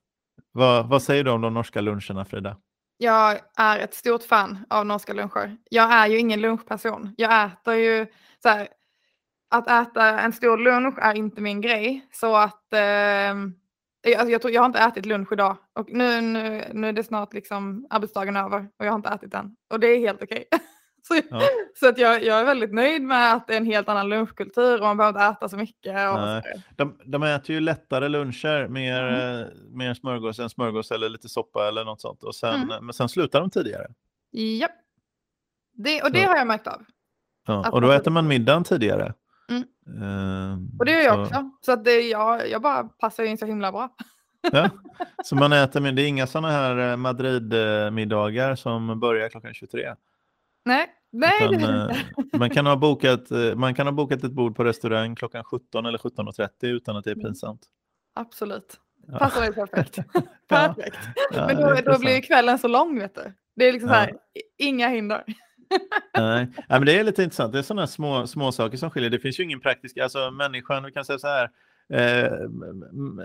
Vad, 0.53 0.89
vad 0.89 1.03
säger 1.03 1.25
du 1.25 1.31
om 1.31 1.41
de 1.41 1.55
norska 1.55 1.81
luncherna 1.81 2.25
Frida? 2.25 2.57
Jag 2.97 3.41
är 3.57 3.79
ett 3.79 3.95
stort 3.95 4.23
fan 4.23 4.67
av 4.71 4.87
norska 4.87 5.13
luncher. 5.13 5.57
Jag 5.71 5.93
är 5.93 6.07
ju 6.07 6.19
ingen 6.19 6.41
lunchperson. 6.41 7.15
Jag 7.17 7.45
äter 7.45 7.75
ju 7.75 8.07
så 8.43 8.49
här, 8.49 8.69
att 9.53 9.69
äta 9.69 10.21
en 10.21 10.33
stor 10.33 10.59
lunch 10.59 10.99
är 10.99 11.15
inte 11.15 11.41
min 11.41 11.61
grej. 11.61 12.09
Så 12.13 12.37
att 12.37 12.73
eh, 12.73 13.35
jag, 14.03 14.31
jag, 14.31 14.43
tror, 14.43 14.55
jag 14.55 14.63
har 14.63 14.67
inte 14.67 14.79
ätit 14.79 15.07
lunch 15.07 15.33
idag 15.33 15.57
och 15.79 15.93
nu, 15.93 16.21
nu, 16.21 16.65
nu 16.73 16.89
är 16.89 16.93
det 16.93 17.05
snart 17.05 17.33
liksom 17.33 17.87
arbetsdagen 17.91 18.37
över 18.37 18.69
och 18.79 18.87
jag 18.87 18.91
har 18.91 18.97
inte 18.97 19.09
ätit 19.09 19.33
den. 19.33 19.57
Och 19.71 19.81
det 19.81 19.87
är 19.87 19.99
helt 19.99 20.23
okej. 20.23 20.45
Okay. 20.51 20.67
så, 21.03 21.29
ja. 21.31 21.43
så 21.75 21.89
att 21.89 21.99
jag, 21.99 22.25
jag 22.25 22.41
är 22.41 22.45
väldigt 22.45 22.73
nöjd 22.73 23.03
med 23.03 23.35
att 23.35 23.47
det 23.47 23.53
är 23.53 23.57
en 23.57 23.67
helt 23.67 23.89
annan 23.89 24.09
lunchkultur 24.09 24.81
och 24.81 24.87
man 24.87 24.97
behöver 24.97 25.19
inte 25.19 25.37
äta 25.39 25.49
så 25.49 25.57
mycket. 25.57 26.11
Och 26.11 26.43
de, 26.77 26.99
de 27.05 27.23
äter 27.23 27.55
ju 27.55 27.61
lättare 27.61 28.09
luncher, 28.09 28.69
mer, 28.69 29.03
mm. 29.03 29.41
Eh, 29.41 29.47
mer 29.71 29.95
smörgås 29.95 30.39
än 30.39 30.51
smörgås 30.51 30.91
eller 30.91 31.09
lite 31.09 31.29
soppa 31.29 31.69
eller 31.69 31.85
något 31.85 32.01
sånt. 32.01 32.23
Och 32.23 32.35
sen, 32.35 32.63
mm. 32.63 32.87
Men 32.87 32.93
sen 32.93 33.09
slutar 33.09 33.41
de 33.41 33.51
tidigare. 33.51 33.87
Ja, 34.31 34.69
det, 35.73 36.03
och 36.03 36.13
det 36.13 36.23
så. 36.23 36.29
har 36.29 36.37
jag 36.37 36.47
märkt 36.47 36.67
av. 36.67 36.83
Ja. 37.47 37.71
Och 37.71 37.81
då 37.81 37.91
äter 37.91 38.11
man 38.11 38.29
middagen 38.29 38.65
tidigare. 38.65 39.15
Uh, 39.89 40.59
och 40.79 40.85
det 40.85 40.93
gör 40.93 41.01
jag 41.01 41.15
så... 41.15 41.23
också. 41.23 41.51
Så 41.61 41.73
att 41.73 41.85
det, 41.85 42.01
jag, 42.01 42.49
jag 42.49 42.63
bara 42.63 42.85
passar 42.85 43.25
in 43.25 43.39
så 43.39 43.47
himla 43.47 43.73
bra. 43.73 43.95
ja. 44.53 44.71
Så 45.25 45.37
man 45.37 45.53
äter, 45.53 45.81
men 45.81 45.95
det 45.95 46.03
är 46.03 46.07
inga 46.07 46.27
sådana 46.27 46.51
här 46.51 46.91
eh, 46.91 46.97
Madrid-middagar 46.97 48.55
som 48.55 49.01
börjar 49.01 49.29
klockan 49.29 49.55
23? 49.55 49.95
Nej, 50.65 50.87
nej. 51.13 51.49
Utan, 51.51 51.75
uh, 51.75 51.97
man, 52.33 52.51
kan 52.51 52.67
ha 52.67 52.77
bokat, 52.87 53.31
man 53.55 53.75
kan 53.75 53.87
ha 53.87 53.93
bokat 53.93 54.25
ett 54.25 54.33
bord 54.33 54.57
på 54.57 54.65
restaurang 54.65 55.17
klockan 55.17 55.45
17 55.45 55.87
eller 55.87 55.99
17.30 55.99 56.49
utan 56.61 56.97
att 56.97 57.05
det 57.05 57.11
är 57.11 57.15
mm. 57.15 57.25
pinsamt. 57.25 57.61
Absolut. 58.15 58.81
Passar 59.19 59.41
mig 59.41 59.53
perfekt. 59.53 59.99
perfekt. 60.49 60.99
Ja, 61.35 61.47
men 61.47 61.57
då, 61.57 61.93
då 61.93 61.99
blir 61.99 62.21
kvällen 62.21 62.59
så 62.59 62.69
lång, 62.69 62.99
vet 62.99 63.15
du. 63.15 63.33
Det 63.57 63.69
är 63.69 63.73
liksom 63.73 63.89
så 63.89 63.95
här, 63.95 64.13
inga 64.59 64.89
hinder. 64.89 65.25
Nej. 66.19 66.49
Men 66.69 66.87
det 66.87 66.99
är 66.99 67.05
lite 67.05 67.23
intressant. 67.23 67.53
Det 67.53 67.59
är 67.59 67.63
sådana 67.63 67.87
små, 67.87 68.27
små 68.27 68.53
saker 68.53 68.77
som 68.77 68.91
skiljer. 68.91 69.11
Det 69.11 69.19
finns 69.19 69.41
ju 69.41 69.45
ingen 69.45 69.61
praktisk, 69.61 69.99
alltså 69.99 70.31
människan, 70.31 70.85
vi 70.85 70.93
kan 70.93 71.05
säga 71.05 71.19
så 71.19 71.29
här, 71.29 71.51
eh, 71.93 72.33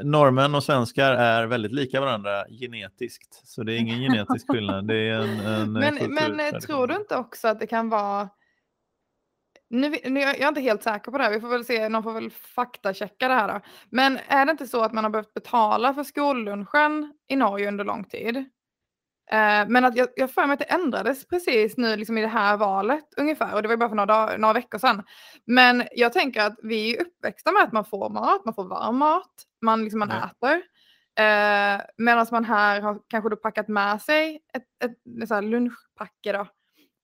norrmän 0.04 0.56
och 0.56 0.64
svenskar 0.64 1.14
är 1.14 1.46
väldigt 1.46 1.72
lika 1.72 2.02
varandra 2.02 2.46
genetiskt. 2.50 3.48
Så 3.48 3.64
det 3.64 3.74
är 3.74 3.78
ingen 3.78 4.00
genetisk 4.00 4.48
skillnad. 4.52 4.88
Det 4.88 4.96
är 4.96 5.22
en, 5.22 5.40
en 5.40 5.74
men, 5.74 6.36
men 6.36 6.62
tror 6.62 6.88
du 6.88 6.96
inte 6.96 7.16
också 7.16 7.48
att 7.48 7.60
det 7.60 7.68
kan 7.68 7.90
vara 7.90 8.30
nu, 9.70 9.96
nu, 10.04 10.20
jag 10.20 10.42
är 10.42 10.48
inte 10.48 10.62
helt 10.62 10.84
säker 10.84 11.12
på 11.12 11.18
det 11.18 11.24
här, 11.24 11.32
vi 11.32 11.40
får 11.40 11.48
väl 11.48 11.66
se, 11.66 11.90
någon 11.90 12.04
får 12.04 12.14
väl 12.14 12.32
faktachecka 12.32 13.28
det 13.28 13.34
här 13.34 13.48
då. 13.48 13.62
Men 13.90 14.20
är 14.28 14.46
det 14.46 14.52
inte 14.52 14.68
så 14.68 14.84
att 14.84 14.94
man 14.94 15.04
har 15.04 15.12
behövt 15.12 15.34
betala 15.34 15.94
för 15.94 16.04
skollunchen 16.04 17.14
i 17.28 17.36
Norge 17.36 17.68
under 17.68 17.86
lång 17.86 18.04
tid? 18.04 18.46
Eh, 19.32 19.68
men 19.68 19.86
att 19.86 19.96
jag, 19.96 20.08
jag 20.16 20.32
för 20.32 20.46
mig 20.46 20.54
att 20.54 20.60
det 20.60 20.66
ändrades 20.66 21.28
precis 21.28 21.78
nu 21.78 21.96
liksom 21.96 22.18
i 22.18 22.22
det 22.22 22.28
här 22.28 22.58
valet 22.58 23.14
ungefär 23.18 23.56
och 23.56 23.62
det 23.62 23.68
var 23.68 23.78
bara 23.78 23.90
för 23.90 23.96
några, 23.96 24.06
dag, 24.06 24.40
några 24.40 24.54
veckor 24.54 24.78
sedan. 24.78 25.04
Men 25.46 25.84
jag 25.92 26.14
tänker 26.14 26.42
att 26.42 26.56
vi 26.64 26.96
är 26.96 27.02
uppväxta 27.02 27.52
med 27.52 27.64
att 27.64 27.74
man 27.74 27.86
får 27.86 28.10
mat, 28.10 28.46
man 28.46 28.54
får 28.54 28.64
varm 28.64 28.98
mat, 28.98 29.32
man, 29.62 29.84
liksom, 29.84 30.00
man 30.00 30.10
ja. 30.10 30.30
äter. 30.30 30.62
Eh, 31.20 31.82
Medan 31.98 32.28
man 32.32 32.46
här 32.46 32.82
har 32.82 33.00
kanske 33.08 33.30
då 33.30 33.36
packat 33.36 33.68
med 33.68 34.02
sig 34.02 34.40
ett, 34.54 34.64
ett, 34.84 35.32
ett 35.32 35.44
lunchpacke 35.44 36.32
då. 36.32 36.48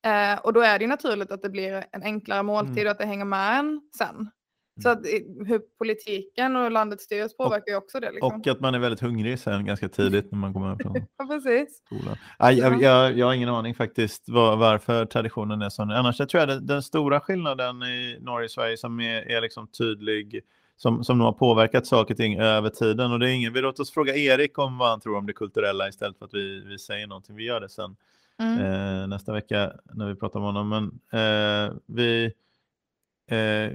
Eh, 0.10 0.40
och 0.40 0.54
då 0.54 0.62
är 0.62 0.80
det 0.80 0.84
ju 0.84 0.90
naturligt 0.90 1.32
att 1.32 1.42
det 1.42 1.50
blir 1.50 1.86
en 1.92 2.04
enklare 2.04 2.44
måltid 2.44 2.78
mm. 2.78 2.86
och 2.88 2.92
att 2.92 2.98
det 2.98 3.06
hänger 3.06 3.26
med 3.26 3.60
en 3.60 3.82
sen. 3.98 4.30
Så 4.82 4.90
att, 4.90 5.06
hur 5.48 5.78
politiken 5.78 6.56
och 6.56 6.72
landet 6.72 7.02
styrs 7.02 7.38
påverkar 7.38 7.72
ju 7.72 7.78
också 7.78 8.00
det. 8.00 8.12
Liksom. 8.12 8.42
Och 8.42 8.48
att 8.48 8.60
man 8.60 8.76
är 8.76 8.80
väldigt 8.80 9.00
hungrig 9.00 9.40
sen 9.40 9.66
ganska 9.66 9.90
tidigt 9.90 10.32
när 10.32 10.40
man 10.40 10.54
kommer 10.54 10.76
från 10.84 10.96
ja, 11.18 11.26
precis. 11.26 11.82
skolan. 11.86 12.18
Nej, 12.40 12.58
jag, 12.58 12.82
jag, 12.82 13.18
jag, 13.18 13.26
har 13.26 13.34
ingen 13.34 13.50
aning 13.50 13.76
faktiskt 13.76 14.30
var, 14.30 14.56
varför 14.56 15.06
traditionen 15.06 15.62
är 15.62 15.70
sån. 15.70 15.92
Annars 15.92 16.20
jag 16.20 16.30
tror 16.30 16.40
jag 16.40 16.50
den, 16.50 16.66
den 16.66 16.84
stora 16.84 17.20
skillnaden 17.20 17.84
i 17.84 18.18
Norge 18.22 18.46
och 18.46 18.52
Sverige 18.52 18.78
som 18.78 19.00
är, 19.00 19.32
är 19.32 19.42
liksom 19.42 19.68
tydlig 19.68 20.42
som, 20.78 21.04
som 21.04 21.18
nog 21.18 21.26
har 21.26 21.34
påverkat 21.34 21.88
saker 21.88 22.14
och 22.14 22.18
ting 22.18 22.40
över 22.40 22.70
tiden. 22.70 23.12
Och 23.12 23.20
det 23.20 23.30
är 23.30 23.34
ingen, 23.34 23.54
vi 23.54 23.62
låter 23.62 23.84
oss 23.84 23.92
fråga 23.92 24.16
Erik 24.16 24.58
om 24.58 24.78
vad 24.78 24.90
han 24.90 25.00
tror 25.00 25.18
om 25.18 25.26
det 25.26 25.34
kulturella 25.34 25.90
istället 25.90 26.18
för 26.18 26.26
att 26.26 26.34
vi, 26.34 26.64
vi 26.68 26.80
säger 26.80 27.08
någonting. 27.08 27.36
Vi 27.36 27.44
gör 27.44 27.62
det 27.62 27.70
sen 27.70 27.96
mm. 28.40 28.60
eh, 28.60 29.08
nästa 29.08 29.34
vecka 29.34 29.74
när 29.94 30.08
vi 30.08 30.16
pratar 30.16 30.40
om 30.40 30.46
honom. 30.46 30.70
Men 30.70 30.84
eh, 31.22 31.74
vi 31.86 32.34
Eh, 33.28 33.72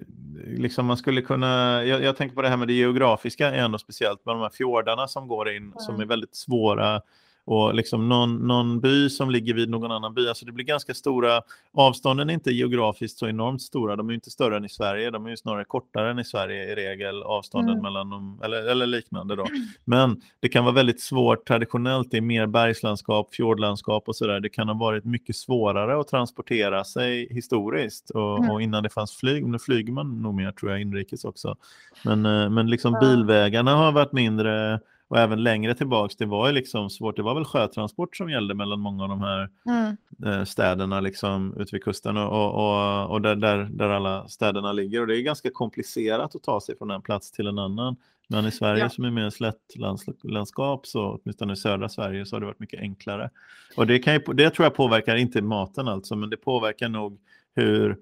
liksom 0.47 0.87
man 0.87 0.97
skulle 0.97 1.23
kunna, 1.23 1.85
jag, 1.85 2.03
jag, 2.03 2.17
tänker 2.17 2.37
på 2.37 2.43
det 2.43 2.49
här 2.49 2.57
med 2.57 2.69
det 2.69 2.75
geografiska 2.75 3.51
är 3.51 3.59
ändå 3.59 3.79
speciellt 3.79 4.27
med 4.27 4.35
de 4.35 4.41
här 4.41 4.51
fjordarna 4.51 5.09
som 5.09 5.29
går 5.29 5.51
in 5.51 5.63
mm. 5.63 5.79
som 5.79 6.01
är 6.01 6.07
väldigt 6.07 6.35
svåra 6.35 7.03
och 7.49 7.75
liksom 7.75 8.09
någon, 8.09 8.47
någon 8.47 8.81
by 8.81 9.11
som 9.11 9.31
ligger 9.31 9.55
vid 9.55 9.71
någon 9.71 9.93
annan 9.93 10.15
by. 10.15 10.29
Alltså 10.29 10.45
det 10.45 10.53
blir 10.53 10.65
ganska 10.65 10.95
stora, 10.95 11.43
avstånden 11.73 12.31
är 12.31 12.35
inte 12.35 12.51
geografiskt 12.51 13.19
så 13.19 13.29
enormt 13.29 13.63
stora, 13.63 13.97
de 13.97 14.11
är 14.11 14.15
inte 14.15 14.31
större 14.31 14.57
än 14.57 14.65
i 14.65 14.69
Sverige, 14.69 15.11
de 15.11 15.27
är 15.27 15.37
snarare 15.37 15.65
kortare 15.65 16.11
än 16.11 16.19
i 16.19 16.25
Sverige 16.25 16.73
i 16.73 16.75
regel, 16.75 17.23
avstånden 17.23 17.73
mm. 17.73 17.83
mellan 17.83 18.11
dem, 18.11 18.41
eller, 18.45 18.71
eller 18.71 18.87
liknande 18.87 19.37
då. 19.37 19.47
Men 19.85 20.23
det 20.41 20.49
kan 20.49 20.65
vara 20.65 20.75
väldigt 20.75 21.01
svårt 21.01 21.47
traditionellt 21.47 22.15
i 22.15 22.21
mer 22.21 22.47
bergslandskap, 22.47 23.35
fjordlandskap 23.35 24.09
och 24.09 24.17
sådär, 24.17 24.41
det 24.41 24.49
kan 24.49 24.69
ha 24.69 24.75
varit 24.75 25.05
mycket 25.05 25.37
svårare 25.37 26.01
att 26.01 26.09
transportera 26.09 26.85
sig 26.85 27.29
historiskt 27.31 28.11
och, 28.11 28.39
mm. 28.39 28.51
och 28.51 28.63
innan 28.63 28.83
det 28.83 28.91
fanns 28.91 29.17
flyg, 29.17 29.47
nu 29.47 29.59
flyger 29.59 29.93
man 29.93 30.23
nog 30.23 30.35
mer 30.35 30.53
tror 30.53 30.73
jag 30.73 30.81
inrikes 30.81 31.25
också. 31.25 31.57
Men, 32.05 32.27
eh, 32.27 32.51
men 32.51 32.71
liksom 32.71 32.97
bilvägarna 33.01 33.75
har 33.75 33.93
varit 33.93 34.13
mindre 34.13 34.81
och 35.09 35.19
även 35.19 35.43
längre 35.43 35.75
tillbaks, 35.75 36.17
det 36.17 36.27
var 36.27 36.47
ju 36.47 36.53
liksom 36.53 36.91
svårt, 36.91 37.17
det 37.17 37.23
var 37.23 37.35
väl 37.35 37.45
sjötransport 37.45 38.17
som 38.17 38.31
gällde 38.31 38.55
mellan 38.55 38.81
många 38.81 39.03
av 39.03 39.09
de 39.09 39.21
här 39.21 39.51
mm. 39.67 39.97
Eh, 40.25 40.45
städerna 40.45 41.01
liksom 41.01 41.55
ute 41.57 41.75
vid 41.75 41.85
kusten 41.85 42.17
och, 42.17 42.33
och, 42.33 42.55
och, 42.55 43.11
och 43.11 43.23
där, 43.23 43.37
där, 43.37 43.69
där, 43.71 43.89
alla 43.89 44.29
städerna 44.29 44.73
ligger. 44.73 45.01
Och 45.01 45.07
det 45.07 45.19
är 45.19 45.23
ganska 45.23 45.51
komplicerat 45.51 46.35
att 46.35 46.43
ta 46.43 46.61
sig 46.61 46.79
från 46.79 46.91
en 46.91 47.03
plats 47.03 47.33
till 47.33 47.47
en 47.47 47.59
annan. 47.59 47.97
Men 48.29 48.47
i 48.47 48.51
Sverige 48.51 48.83
ja. 48.83 48.91
som 48.91 49.05
är 49.05 49.11
mer 49.11 49.31
slättlandskap, 49.31 50.87
så 50.87 51.21
åtminstone 51.23 51.53
i 51.53 51.57
södra 51.57 51.89
Sverige, 51.89 52.27
så 52.27 52.37
har 52.37 52.41
det 52.41 52.47
varit 52.47 52.61
mycket 52.61 52.81
enklare. 52.81 53.31
Och 53.77 53.87
det, 53.87 53.99
kan 53.99 54.15
ju, 54.15 54.21
det 54.21 54.51
tror 54.51 54.67
jag 54.67 54.75
påverkar, 54.75 55.17
inte 55.17 55.43
maten 55.43 55.89
alltså, 55.89 56.17
men 56.17 56.31
det 56.31 56.37
påverkar 56.37 56.89
nog 56.89 57.19
hur 57.55 57.97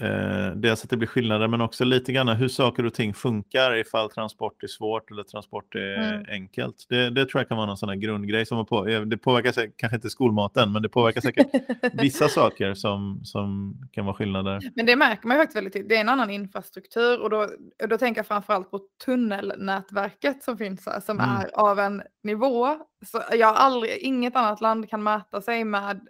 Eh, 0.00 0.50
dels 0.56 0.84
att 0.84 0.90
det 0.90 0.96
blir 0.96 1.08
skillnader 1.08 1.48
men 1.48 1.60
också 1.60 1.84
lite 1.84 2.12
grann 2.12 2.28
hur 2.28 2.48
saker 2.48 2.86
och 2.86 2.94
ting 2.94 3.14
funkar 3.14 3.76
ifall 3.76 4.10
transport 4.10 4.62
är 4.62 4.66
svårt 4.66 5.10
eller 5.10 5.22
transport 5.22 5.74
är 5.74 6.14
mm. 6.14 6.26
enkelt. 6.28 6.86
Det, 6.88 7.10
det, 7.10 7.26
tror 7.26 7.40
jag 7.40 7.48
kan 7.48 7.56
vara 7.56 7.66
någon 7.66 7.76
sån 7.76 7.88
här 7.88 7.96
grundgrej 7.96 8.46
som 8.46 8.66
på, 8.66 8.88
eh, 8.88 9.00
det 9.00 9.16
påverkar 9.16 9.52
sig, 9.52 9.72
kanske 9.76 9.96
inte 9.96 10.10
skolmaten 10.10 10.72
men 10.72 10.82
det 10.82 10.88
påverkar 10.88 11.20
säkert 11.20 11.46
vissa 11.92 12.28
saker 12.28 12.74
som, 12.74 13.20
som 13.24 13.76
kan 13.92 14.04
vara 14.04 14.16
skillnader. 14.16 14.60
Men 14.74 14.86
det 14.86 14.96
märker 14.96 15.28
man 15.28 15.36
ju 15.36 15.40
faktiskt 15.40 15.56
väldigt 15.56 15.72
tydligt. 15.72 15.88
Det 15.88 15.96
är 15.96 16.00
en 16.00 16.08
annan 16.08 16.30
infrastruktur 16.30 17.20
och 17.20 17.30
då, 17.30 17.48
då 17.88 17.98
tänker 17.98 18.18
jag 18.18 18.26
framförallt 18.26 18.70
på 18.70 18.80
tunnelnätverket 19.04 20.42
som 20.42 20.58
finns 20.58 20.86
här 20.86 21.00
som 21.00 21.20
mm. 21.20 21.30
är 21.30 21.50
av 21.52 21.78
en 21.78 22.02
nivå. 22.22 22.76
Så 23.06 23.22
jag 23.32 23.56
aldrig, 23.56 23.98
inget 23.98 24.36
annat 24.36 24.60
land 24.60 24.90
kan 24.90 25.02
mäta 25.02 25.40
sig 25.40 25.64
med 25.64 26.00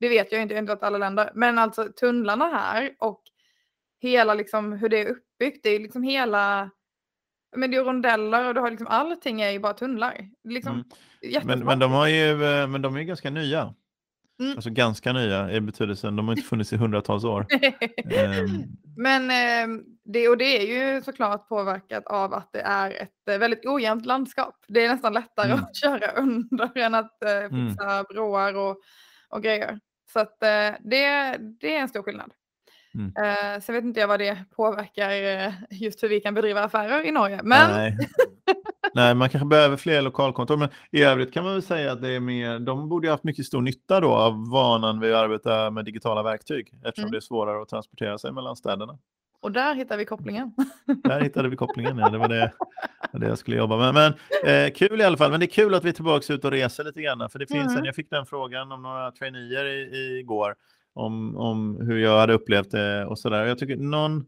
det 0.00 0.08
vet 0.08 0.32
jag 0.32 0.42
inte, 0.42 0.54
jag 0.54 0.58
har 0.58 0.62
inte 0.62 0.74
varit 0.74 0.82
alla 0.82 0.98
länder. 0.98 1.30
Men 1.34 1.58
alltså 1.58 1.84
tunnlarna 1.84 2.44
här 2.44 2.94
och 2.98 3.22
hela 4.00 4.34
liksom 4.34 4.72
hur 4.72 4.88
det 4.88 5.00
är 5.00 5.06
uppbyggt. 5.10 5.62
Det 5.62 5.70
är 5.70 5.80
liksom 5.80 6.02
hela, 6.02 6.70
men 7.56 7.70
det 7.70 7.76
är 7.76 7.84
rondeller 7.84 8.48
och 8.48 8.54
du 8.54 8.60
har 8.60 8.70
liksom 8.70 8.86
allting 8.86 9.40
är 9.40 9.50
ju 9.50 9.58
bara 9.58 9.72
tunnlar. 9.72 10.28
Liksom, 10.44 10.84
mm. 11.22 11.46
men, 11.46 11.64
men 11.64 11.78
de 11.78 11.92
har 11.92 12.08
ju, 12.08 12.44
eh, 12.44 12.66
men 12.66 12.82
de 12.82 12.96
är 12.96 13.02
ganska 13.02 13.30
nya. 13.30 13.74
Mm. 14.40 14.52
Alltså 14.56 14.70
ganska 14.70 15.12
nya 15.12 15.52
i 15.52 15.60
betydelsen, 15.60 16.16
de 16.16 16.28
har 16.28 16.34
inte 16.34 16.48
funnits 16.48 16.72
i 16.72 16.76
hundratals 16.76 17.24
år. 17.24 17.46
um. 18.40 18.76
Men 18.96 19.30
eh, 19.30 19.82
det, 20.04 20.28
och 20.28 20.38
det 20.38 20.44
är 20.44 20.94
ju 20.94 21.02
såklart 21.02 21.48
påverkat 21.48 22.06
av 22.06 22.34
att 22.34 22.52
det 22.52 22.60
är 22.60 22.90
ett 22.90 23.28
eh, 23.30 23.38
väldigt 23.38 23.66
ojämnt 23.66 24.06
landskap. 24.06 24.54
Det 24.68 24.84
är 24.84 24.88
nästan 24.88 25.12
lättare 25.12 25.52
mm. 25.52 25.64
att 25.64 25.76
köra 25.82 26.10
under 26.10 26.78
än 26.78 26.94
att 26.94 27.22
eh, 27.22 27.30
mm. 27.30 27.68
fixa 27.68 27.92
mm. 27.92 28.04
broar 28.08 28.54
och, 28.54 28.76
och 29.28 29.42
grejer. 29.42 29.78
Så 30.12 30.20
att, 30.20 30.42
eh, 30.42 30.74
det, 30.80 31.36
det 31.60 31.76
är 31.76 31.80
en 31.80 31.88
stor 31.88 32.02
skillnad. 32.02 32.32
Mm. 32.94 33.06
Uh, 33.06 33.60
sen 33.60 33.74
vet 33.74 33.84
inte 33.84 34.00
jag 34.00 34.08
vad 34.08 34.20
det 34.20 34.38
påverkar 34.56 35.10
uh, 35.46 35.54
just 35.70 36.02
hur 36.02 36.08
vi 36.08 36.20
kan 36.20 36.34
bedriva 36.34 36.64
affärer 36.64 37.06
i 37.06 37.10
Norge. 37.10 37.40
Men... 37.42 37.70
Nej. 37.70 37.98
Nej, 38.94 39.14
man 39.14 39.28
kanske 39.28 39.46
behöver 39.46 39.76
fler 39.76 40.02
lokalkontor. 40.02 40.56
Men 40.56 40.68
i 40.90 41.02
övrigt 41.02 41.32
kan 41.32 41.44
man 41.44 41.52
väl 41.52 41.62
säga 41.62 41.92
att 41.92 42.02
det 42.02 42.12
är 42.12 42.20
mer, 42.20 42.58
de 42.58 42.88
borde 42.88 43.08
ha 43.08 43.14
haft 43.14 43.24
mycket 43.24 43.46
stor 43.46 43.62
nytta 43.62 44.00
då 44.00 44.14
av 44.14 44.50
vanan 44.50 45.00
vid 45.00 45.14
att 45.14 45.24
arbeta 45.24 45.70
med 45.70 45.84
digitala 45.84 46.22
verktyg 46.22 46.72
eftersom 46.84 47.04
mm. 47.04 47.10
det 47.10 47.18
är 47.18 47.20
svårare 47.20 47.62
att 47.62 47.68
transportera 47.68 48.18
sig 48.18 48.32
mellan 48.32 48.56
städerna. 48.56 48.98
Och 49.40 49.52
där 49.52 49.74
hittar 49.74 49.96
vi 49.96 50.04
kopplingen. 50.04 50.52
Där 51.04 51.20
hittade 51.20 51.48
vi 51.48 51.56
kopplingen, 51.56 51.98
ja. 51.98 52.08
Det 52.08 52.18
var 52.18 52.28
det, 52.28 52.52
det 53.12 53.26
jag 53.26 53.38
skulle 53.38 53.56
jobba 53.56 53.92
med. 53.92 53.94
Men 53.94 54.12
eh, 54.44 54.72
kul 54.72 55.00
i 55.00 55.04
alla 55.04 55.16
fall. 55.16 55.30
Men 55.30 55.40
det 55.40 55.46
är 55.46 55.50
kul 55.50 55.74
att 55.74 55.84
vi 55.84 55.88
är 55.88 55.92
tillbaka 55.92 56.32
ut 56.32 56.44
och 56.44 56.50
reser 56.50 56.84
lite 56.84 57.02
grann. 57.02 57.30
För 57.30 57.38
det 57.38 57.46
finns 57.46 57.66
mm. 57.66 57.78
en, 57.78 57.84
jag 57.84 57.94
fick 57.94 58.10
den 58.10 58.26
frågan 58.26 58.72
om 58.72 58.82
några 58.82 59.10
traineer 59.10 59.64
i, 59.64 60.18
igår 60.20 60.54
om, 60.94 61.36
om 61.36 61.80
hur 61.80 61.98
jag 61.98 62.18
hade 62.18 62.32
upplevt 62.32 62.70
det 62.70 63.06
och 63.06 63.18
sådär. 63.18 63.46
Jag 63.46 63.58
tycker 63.58 63.76
någon 63.76 64.24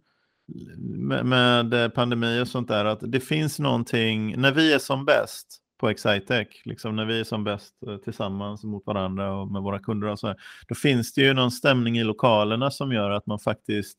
med, 0.79 1.27
med 1.27 1.95
pandemi 1.95 2.41
och 2.43 2.49
sånt 2.49 2.69
där 2.69 2.85
att 2.85 3.01
det 3.03 3.21
finns 3.21 3.59
någonting 3.59 4.41
när 4.41 4.53
vi 4.53 4.73
är 4.73 4.79
som 4.79 5.05
bäst 5.05 5.59
på 5.79 5.89
Excitec, 5.89 6.49
liksom 6.65 6.97
när 6.97 7.05
vi 7.05 7.21
är 7.21 7.25
som 7.25 7.45
bäst 7.45 7.75
eh, 7.87 7.97
tillsammans 7.97 8.65
mot 8.65 8.87
varandra 8.87 9.35
och 9.35 9.49
med 9.49 9.63
våra 9.63 9.79
kunder 9.79 10.09
och 10.09 10.19
så 10.19 10.27
här, 10.27 10.37
då 10.69 10.75
finns 10.75 11.13
det 11.13 11.21
ju 11.21 11.35
någon 11.35 11.51
stämning 11.51 11.99
i 11.99 12.05
lokalerna 12.05 12.71
som 12.71 12.93
gör 12.93 13.11
att 13.11 13.27
man 13.27 13.39
faktiskt 13.39 13.99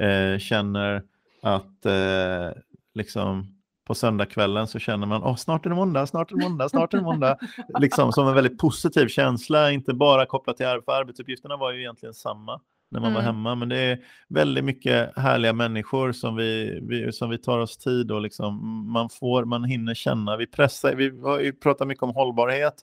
eh, 0.00 0.38
känner 0.38 1.02
att 1.42 1.86
eh, 1.86 2.60
liksom 2.94 3.60
på 3.86 3.94
söndagskvällen 3.94 4.66
så 4.66 4.78
känner 4.78 5.06
man 5.06 5.22
oh, 5.22 5.36
snart 5.36 5.66
är 5.66 5.70
det 5.70 5.76
måndag, 5.76 6.06
snart 6.06 6.30
är 6.30 6.36
det 6.36 6.42
måndag, 6.42 6.68
snart 6.68 6.94
är 6.94 6.98
det 6.98 7.04
måndag. 7.04 7.36
liksom 7.80 8.12
som 8.12 8.28
en 8.28 8.34
väldigt 8.34 8.58
positiv 8.58 9.08
känsla, 9.08 9.70
inte 9.70 9.94
bara 9.94 10.26
kopplat 10.26 10.56
till 10.56 10.66
arbete, 10.66 10.92
arbetsuppgifterna 10.92 11.56
var 11.56 11.72
ju 11.72 11.80
egentligen 11.80 12.14
samma 12.14 12.60
när 12.90 13.00
man 13.00 13.10
mm. 13.10 13.14
var 13.14 13.22
hemma, 13.22 13.54
men 13.54 13.68
det 13.68 13.78
är 13.78 13.98
väldigt 14.28 14.64
mycket 14.64 15.18
härliga 15.18 15.52
människor 15.52 16.12
som 16.12 16.36
vi, 16.36 16.80
vi, 16.82 17.12
som 17.12 17.30
vi 17.30 17.38
tar 17.38 17.58
oss 17.58 17.76
tid 17.76 18.10
och 18.10 18.20
liksom 18.20 18.82
man 18.92 19.10
får, 19.10 19.44
man 19.44 19.64
hinner 19.64 19.94
känna, 19.94 20.36
vi 20.36 20.46
pressar, 20.46 20.94
vi 20.94 21.20
har 21.20 21.40
ju 21.40 21.52
pratat 21.52 21.88
mycket 21.88 22.02
om 22.02 22.14
hållbarhet, 22.14 22.74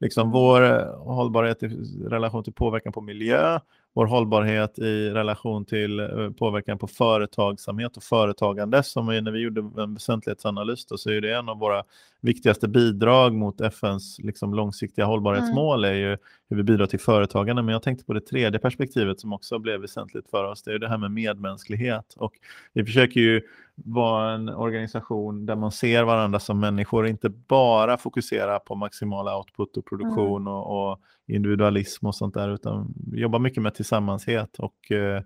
liksom 0.00 0.30
vår 0.30 0.60
hållbarhet 1.04 1.62
i 1.62 1.66
relation 2.08 2.44
till 2.44 2.52
påverkan 2.52 2.92
på 2.92 3.00
miljö, 3.00 3.60
vår 3.98 4.06
hållbarhet 4.06 4.78
i 4.78 5.10
relation 5.10 5.64
till 5.64 6.00
eh, 6.00 6.30
påverkan 6.38 6.78
på 6.78 6.86
företagsamhet 6.86 7.96
och 7.96 8.02
företagande. 8.02 8.82
Som 8.82 9.06
när 9.06 9.30
vi 9.30 9.38
gjorde 9.38 9.82
en 9.82 9.94
väsentlighetsanalys 9.94 10.86
då, 10.86 10.98
så 10.98 11.10
är 11.10 11.20
det 11.20 11.34
en 11.34 11.48
av 11.48 11.58
våra 11.58 11.84
viktigaste 12.20 12.68
bidrag 12.68 13.34
mot 13.34 13.60
FNs 13.60 14.18
liksom, 14.18 14.54
långsiktiga 14.54 15.04
hållbarhetsmål 15.04 15.84
mm. 15.84 15.96
är 15.96 16.00
ju 16.00 16.16
hur 16.48 16.56
vi 16.56 16.62
bidrar 16.62 16.86
till 16.86 17.00
företagande. 17.00 17.62
Men 17.62 17.72
jag 17.72 17.82
tänkte 17.82 18.04
på 18.04 18.12
det 18.12 18.20
tredje 18.20 18.58
perspektivet 18.58 19.20
som 19.20 19.32
också 19.32 19.58
blev 19.58 19.80
väsentligt 19.80 20.30
för 20.30 20.44
oss. 20.44 20.62
Det 20.62 20.72
är 20.72 20.78
det 20.78 20.88
här 20.88 20.98
med 20.98 21.10
medmänsklighet. 21.10 22.14
Och 22.16 22.32
vi 22.72 22.84
försöker 22.84 23.20
ju 23.20 23.42
vara 23.74 24.32
en 24.32 24.48
organisation 24.48 25.46
där 25.46 25.56
man 25.56 25.72
ser 25.72 26.02
varandra 26.02 26.40
som 26.40 26.60
människor 26.60 27.06
inte 27.06 27.28
bara 27.28 27.96
fokusera 27.96 28.58
på 28.58 28.74
maximal 28.74 29.28
output 29.28 29.76
och 29.76 29.86
produktion 29.86 30.42
mm. 30.42 30.52
och, 30.52 30.90
och, 30.90 31.00
individualism 31.30 32.06
och 32.06 32.14
sånt 32.14 32.34
där 32.34 32.54
utan 32.54 32.94
jobba 33.12 33.38
mycket 33.38 33.62
med 33.62 33.74
tillsammanshet 33.74 34.58
och, 34.58 34.92
eh, 34.92 35.22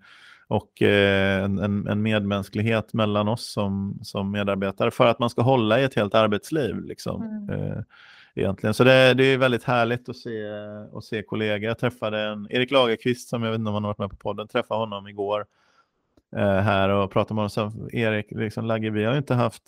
och 0.53 0.83
eh, 0.83 1.45
en, 1.45 1.87
en 1.89 2.03
medmänsklighet 2.03 2.93
mellan 2.93 3.29
oss 3.29 3.53
som, 3.53 3.99
som 4.03 4.31
medarbetare 4.31 4.91
för 4.91 5.07
att 5.07 5.19
man 5.19 5.31
ska 5.31 5.43
hålla 5.43 5.81
i 5.81 5.85
ett 5.85 5.95
helt 5.95 6.15
arbetsliv. 6.15 6.81
Liksom. 6.81 7.23
Mm. 7.23 7.61
Eh, 7.61 7.83
egentligen. 8.35 8.75
Så 8.75 8.85
det, 8.85 9.15
det 9.15 9.25
är 9.25 9.39
väldigt 9.39 9.65
härligt 9.65 10.09
att 10.09 10.17
se, 10.17 10.31
att 10.95 11.05
se 11.05 11.23
kollegor. 11.23 11.69
Jag 11.69 11.79
träffade 11.79 12.21
en 12.21 12.47
Erik 12.51 12.71
Lagerqvist 12.71 13.29
som 13.29 13.43
jag 13.43 13.51
vet 13.51 13.59
inte 13.59 13.69
om 13.69 13.75
han 13.75 13.85
har 13.85 13.91
varit 13.91 13.99
med 13.99 14.11
på 14.11 14.17
podden, 14.17 14.49
träffade 14.49 14.81
honom 14.81 15.09
igår 15.09 15.47
här 16.37 16.89
och 16.89 17.11
pratade 17.11 17.35
med 17.35 17.51
honom. 17.51 17.73
Så 17.73 17.97
Erik, 17.97 18.27
liksom, 18.31 18.65
Lagge, 18.65 18.91
vi 18.91 19.05
har 19.05 19.17
inte 19.17 19.35
haft 19.35 19.63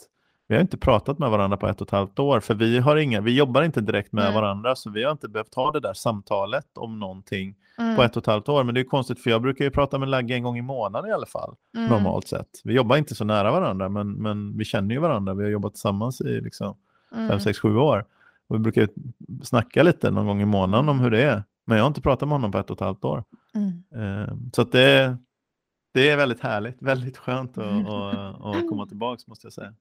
vi 0.49 0.55
har 0.55 0.63
inte 0.63 0.79
pratat 0.79 1.19
med 1.19 1.31
varandra 1.31 1.57
på 1.57 1.67
ett 1.67 1.81
och 1.81 1.87
ett 1.87 1.93
halvt 1.93 2.19
år, 2.19 2.41
för 2.41 2.55
vi, 2.55 2.79
har 2.79 2.97
inga, 2.97 3.21
vi 3.21 3.37
jobbar 3.37 3.63
inte 3.63 3.81
direkt 3.81 4.13
med 4.13 4.25
mm. 4.25 4.35
varandra, 4.35 4.77
så 4.77 4.91
vi 4.91 5.05
har 5.05 5.13
inte 5.13 5.29
behövt 5.29 5.55
ha 5.55 5.73
det 5.73 5.81
där 5.81 5.93
samtalet 5.93 6.79
om 6.79 6.99
någonting 6.99 7.55
mm. 7.79 7.97
på 7.97 8.03
ett 8.03 8.17
och 8.17 8.23
ett 8.23 8.27
halvt 8.27 8.49
år. 8.49 8.65
Men 8.65 8.75
det 8.75 8.81
är 8.81 8.85
konstigt, 8.85 9.23
för 9.23 9.31
jag 9.31 9.43
brukar 9.43 9.65
ju 9.65 9.71
prata 9.71 9.99
med 9.99 10.09
Lagge 10.09 10.35
en 10.35 10.43
gång 10.43 10.59
i 10.59 10.63
månaden 10.63 11.11
i 11.11 11.13
alla 11.13 11.27
fall, 11.27 11.55
mm. 11.77 11.89
normalt 11.89 12.29
sett. 12.29 12.61
Vi 12.65 12.75
jobbar 12.75 12.97
inte 12.97 13.15
så 13.15 13.25
nära 13.25 13.51
varandra, 13.51 13.89
men, 13.89 14.13
men 14.13 14.59
vi 14.59 14.65
känner 14.65 14.95
ju 14.95 15.01
varandra. 15.01 15.35
Vi 15.35 15.43
har 15.43 15.51
jobbat 15.51 15.73
tillsammans 15.73 16.21
i 16.21 16.41
liksom 16.41 16.77
mm. 17.15 17.29
fem, 17.29 17.41
sex, 17.41 17.59
sju 17.59 17.77
år. 17.77 18.05
Och 18.49 18.57
vi 18.57 18.59
brukar 18.59 18.89
snacka 19.43 19.83
lite 19.83 20.11
någon 20.11 20.27
gång 20.27 20.43
i 20.43 20.45
månaden 20.45 20.89
om 20.89 21.01
hur 21.01 21.11
det 21.11 21.23
är. 21.23 21.43
Men 21.67 21.77
jag 21.77 21.85
har 21.85 21.89
inte 21.89 22.01
pratat 22.01 22.29
med 22.29 22.35
honom 22.35 22.53
på 22.53 22.59
ett 22.59 22.71
och 22.71 22.77
ett 22.77 22.81
halvt 22.81 23.05
år. 23.05 23.25
Mm. 23.55 24.23
Eh, 24.23 24.35
så 24.53 24.63
att 24.63 24.73
det, 24.73 25.17
det 25.95 26.11
är 26.11 26.17
väldigt 26.17 26.41
härligt, 26.41 26.83
väldigt 26.83 27.17
skönt 27.17 27.59
att, 27.59 27.89
att, 27.89 28.45
att 28.45 28.69
komma 28.69 28.87
tillbaka 28.87 29.23
måste 29.27 29.47
jag 29.47 29.53
säga. 29.53 29.75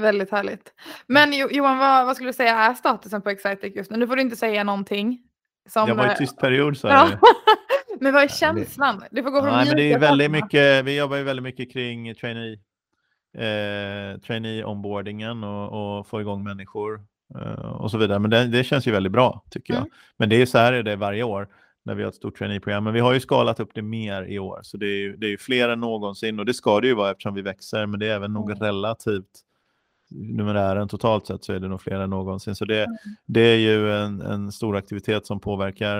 Väldigt 0.00 0.30
härligt. 0.30 0.72
Men 1.06 1.32
Johan, 1.32 1.78
vad, 1.78 2.06
vad 2.06 2.16
skulle 2.16 2.28
du 2.28 2.34
säga 2.34 2.56
är 2.56 2.74
statusen 2.74 3.22
på 3.22 3.30
Excitec 3.30 3.76
just 3.76 3.90
nu? 3.90 3.96
Nu 3.96 4.06
får 4.06 4.16
du 4.16 4.22
inte 4.22 4.36
säga 4.36 4.64
någonting. 4.64 5.18
Som, 5.68 5.88
jag 5.88 5.94
var 5.94 6.12
i 6.12 6.16
tyst 6.16 6.38
period 6.38 6.76
sa 6.76 6.88
jag. 6.88 7.08
men 8.00 8.14
vad 8.14 8.22
är 8.22 8.28
känslan? 8.28 9.04
Du 9.10 9.22
får 9.22 9.30
gå 9.30 9.42
från 9.42 9.52
ja, 9.52 9.64
men 9.64 9.76
det 9.76 9.92
är 9.92 9.98
väldigt 9.98 10.30
mycket, 10.30 10.84
Vi 10.84 10.98
jobbar 10.98 11.16
ju 11.16 11.22
väldigt 11.22 11.42
mycket 11.42 11.72
kring 11.72 12.14
trainee, 12.14 12.52
eh, 13.38 14.20
trainee 14.20 14.64
onboardingen 14.64 15.44
och, 15.44 15.98
och 15.98 16.06
få 16.06 16.20
igång 16.20 16.44
människor 16.44 17.00
eh, 17.40 17.52
och 17.52 17.90
så 17.90 17.98
vidare. 17.98 18.18
Men 18.18 18.30
det, 18.30 18.46
det, 18.46 18.64
känns 18.64 18.86
ju 18.86 18.92
väldigt 18.92 19.12
bra 19.12 19.44
tycker 19.50 19.74
jag. 19.74 19.80
Mm. 19.80 19.92
Men 20.16 20.28
det 20.28 20.42
är 20.42 20.46
så 20.46 20.58
här 20.58 20.72
är 20.72 20.82
det 20.82 20.96
varje 20.96 21.22
år 21.22 21.48
när 21.84 21.94
vi 21.94 22.02
har 22.02 22.08
ett 22.08 22.16
stort 22.16 22.38
traineeprogram. 22.38 22.84
Men 22.84 22.94
vi 22.94 23.00
har 23.00 23.12
ju 23.12 23.20
skalat 23.20 23.60
upp 23.60 23.70
det 23.74 23.82
mer 23.82 24.22
i 24.22 24.38
år, 24.38 24.60
så 24.62 24.76
det 24.76 24.86
är 24.86 25.16
det 25.16 25.32
är 25.32 25.36
fler 25.36 25.68
än 25.68 25.80
någonsin 25.80 26.38
och 26.40 26.46
det 26.46 26.54
ska 26.54 26.80
det 26.80 26.86
ju 26.86 26.94
vara 26.94 27.10
eftersom 27.10 27.34
vi 27.34 27.42
växer, 27.42 27.86
men 27.86 28.00
det 28.00 28.06
är 28.06 28.14
även 28.14 28.32
nog 28.32 28.50
mm. 28.50 28.62
relativt 28.62 29.44
numerären 30.10 30.88
totalt 30.88 31.26
sett 31.26 31.44
så 31.44 31.52
är 31.52 31.60
det 31.60 31.68
nog 31.68 31.80
fler 31.80 32.00
än 32.00 32.10
någonsin. 32.10 32.54
Så 32.54 32.64
det, 32.64 32.84
mm. 32.84 32.96
det 33.26 33.40
är 33.40 33.56
ju 33.56 33.92
en, 33.92 34.20
en 34.20 34.52
stor 34.52 34.76
aktivitet 34.76 35.26
som 35.26 35.40
påverkar 35.40 35.98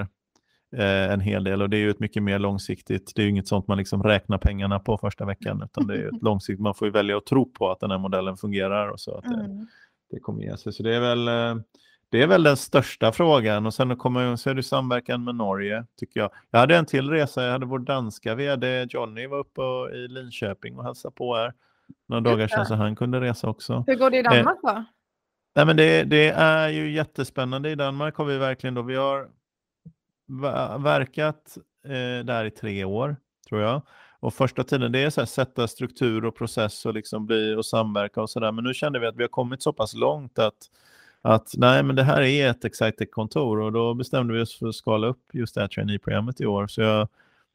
eh, 0.77 1.13
en 1.13 1.21
hel 1.21 1.45
del 1.45 1.63
och 1.63 1.71
det 1.71 1.77
är 1.77 1.81
ju 1.81 1.91
ett 1.91 2.01
mycket 2.01 2.23
mer 2.23 2.39
långsiktigt, 2.39 3.13
det 3.15 3.23
är 3.23 3.25
ju 3.25 3.31
inget 3.31 3.49
sånt 3.49 3.69
man 3.69 3.79
liksom 3.79 4.03
räknar 4.03 4.39
pengarna 4.39 4.79
på 4.79 4.99
första 4.99 5.25
veckan 5.25 5.63
utan 5.65 5.87
det 5.87 5.95
är 5.95 6.09
ett 6.09 6.23
långsiktigt, 6.23 6.63
man 6.63 6.75
får 6.75 6.89
ju 6.89 6.93
välja 6.93 7.17
att 7.17 7.27
tro 7.27 7.53
på 7.53 7.71
att 7.71 7.81
den 7.81 7.91
här 7.91 7.99
modellen 7.99 8.37
fungerar 8.37 8.89
och 8.89 9.01
så 9.01 9.15
att 9.15 9.25
det, 9.25 9.45
mm. 9.45 9.67
det 10.11 10.21
kommer 10.21 10.43
ge 10.43 10.57
sig. 10.57 10.73
Så 10.73 10.83
det 10.83 10.95
är 10.95 11.01
väl 11.01 11.29
eh, 11.29 11.63
det 12.11 12.23
är 12.23 12.27
väl 12.27 12.43
den 12.43 12.57
största 12.57 13.13
frågan 13.13 13.67
och 13.67 13.75
sen 13.75 13.97
kommer, 13.97 14.37
så 14.37 14.51
är 14.51 14.55
det 14.55 14.63
samverkan 14.63 15.25
med 15.25 15.35
Norge 15.35 15.87
tycker 15.97 16.21
jag. 16.21 16.31
Jag 16.51 16.59
hade 16.59 16.77
en 16.77 16.87
till 16.87 17.11
resa, 17.11 17.45
jag 17.45 17.53
hade 17.53 17.67
vår 17.67 17.79
danska 17.79 18.35
vd 18.35 18.87
Johnny 18.91 19.27
var 19.27 19.39
uppe 19.39 19.63
i 19.97 20.09
Linköping 20.09 20.79
och 20.79 20.85
hälsade 20.85 21.15
på 21.15 21.37
här 21.37 21.53
några 22.09 22.21
dagar 22.21 22.49
sedan 22.49 22.67
så 22.67 22.75
han 22.75 22.97
kunde 22.97 23.21
resa 23.21 23.49
också. 23.49 23.85
Hur 23.87 23.95
går 23.95 24.11
det 24.11 24.17
i 24.17 24.21
eh, 24.21 24.31
Danmark 24.31 24.59
då? 24.63 24.85
nej 25.55 25.67
men 25.67 25.77
det, 25.77 26.05
det, 26.05 26.29
är 26.29 26.69
ju 26.69 26.93
jättespännande. 26.93 27.71
I 27.71 27.75
Danmark 27.75 28.17
har 28.17 28.25
vi 28.25 28.39
verkligen 28.39 28.75
då, 28.75 28.83
vi 28.83 28.97
har 28.97 29.29
verkat 30.79 31.59
eh, 31.85 32.25
där 32.25 32.45
i 32.45 32.51
tre 32.51 32.85
år 32.85 33.17
tror 33.49 33.61
jag. 33.61 33.83
Och 34.21 34.35
första 34.35 34.65
tiden 34.65 34.93
det 34.93 34.99
är 34.99 35.11
så 35.11 35.21
här, 35.21 35.27
sätta 35.27 35.69
struktur 35.69 36.25
och 36.25 36.37
process 36.37 36.87
och 36.87 36.95
liksom 36.95 37.27
bli 37.27 37.55
och 37.55 37.67
samverka 37.67 38.23
och 38.23 38.31
sådär. 38.31 38.53
Men 38.53 38.65
nu 38.65 38.75
kände 38.75 38.99
vi 38.99 39.07
att 39.07 39.17
vi 39.17 39.23
har 39.23 39.29
kommit 39.29 39.63
så 39.63 39.73
pass 39.73 39.95
långt 39.95 40.39
att 40.39 40.57
att 41.23 41.53
nej, 41.57 41.83
men 41.83 41.97
det 41.97 42.03
här 42.03 42.23
är 42.23 42.51
ett 42.51 42.65
Excitec-kontor 42.65 43.61
och 43.61 43.73
då 43.73 43.95
bestämde 43.95 44.35
vi 44.35 44.41
oss 44.41 44.59
för 44.59 44.69
att 44.69 44.75
skala 44.75 45.07
upp 45.07 45.23
just 45.33 45.55
det 45.55 45.61
här 45.61 45.69
trainee-programmet 45.69 46.41
i 46.41 46.47
år. 46.47 46.67
Så 46.67 46.81
jag 46.81 47.09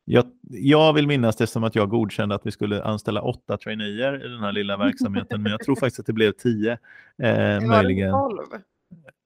jag, 0.06 0.26
jag, 0.50 0.94
vill 0.94 1.08
minnas 1.08 1.36
det 1.36 1.48
som 1.48 1.64
att 1.64 1.76
jag 1.76 1.90
godkände 1.90 2.36
att 2.36 2.46
vi 2.46 2.52
skulle 2.52 2.84
anställa 2.84 3.22
åtta 3.22 3.58
traineer 3.58 4.26
i 4.26 4.30
den 4.30 4.40
här 4.40 4.52
lilla 4.52 4.78
verksamheten, 4.78 5.42
men 5.42 5.52
jag 5.52 5.62
tror 5.64 5.76
faktiskt 5.76 6.00
att 6.00 6.06
det 6.06 6.14
blev 6.14 6.32
tio. 6.32 6.78
Eh, 7.24 7.62
möjligen. 7.62 8.12
Det 8.12 8.62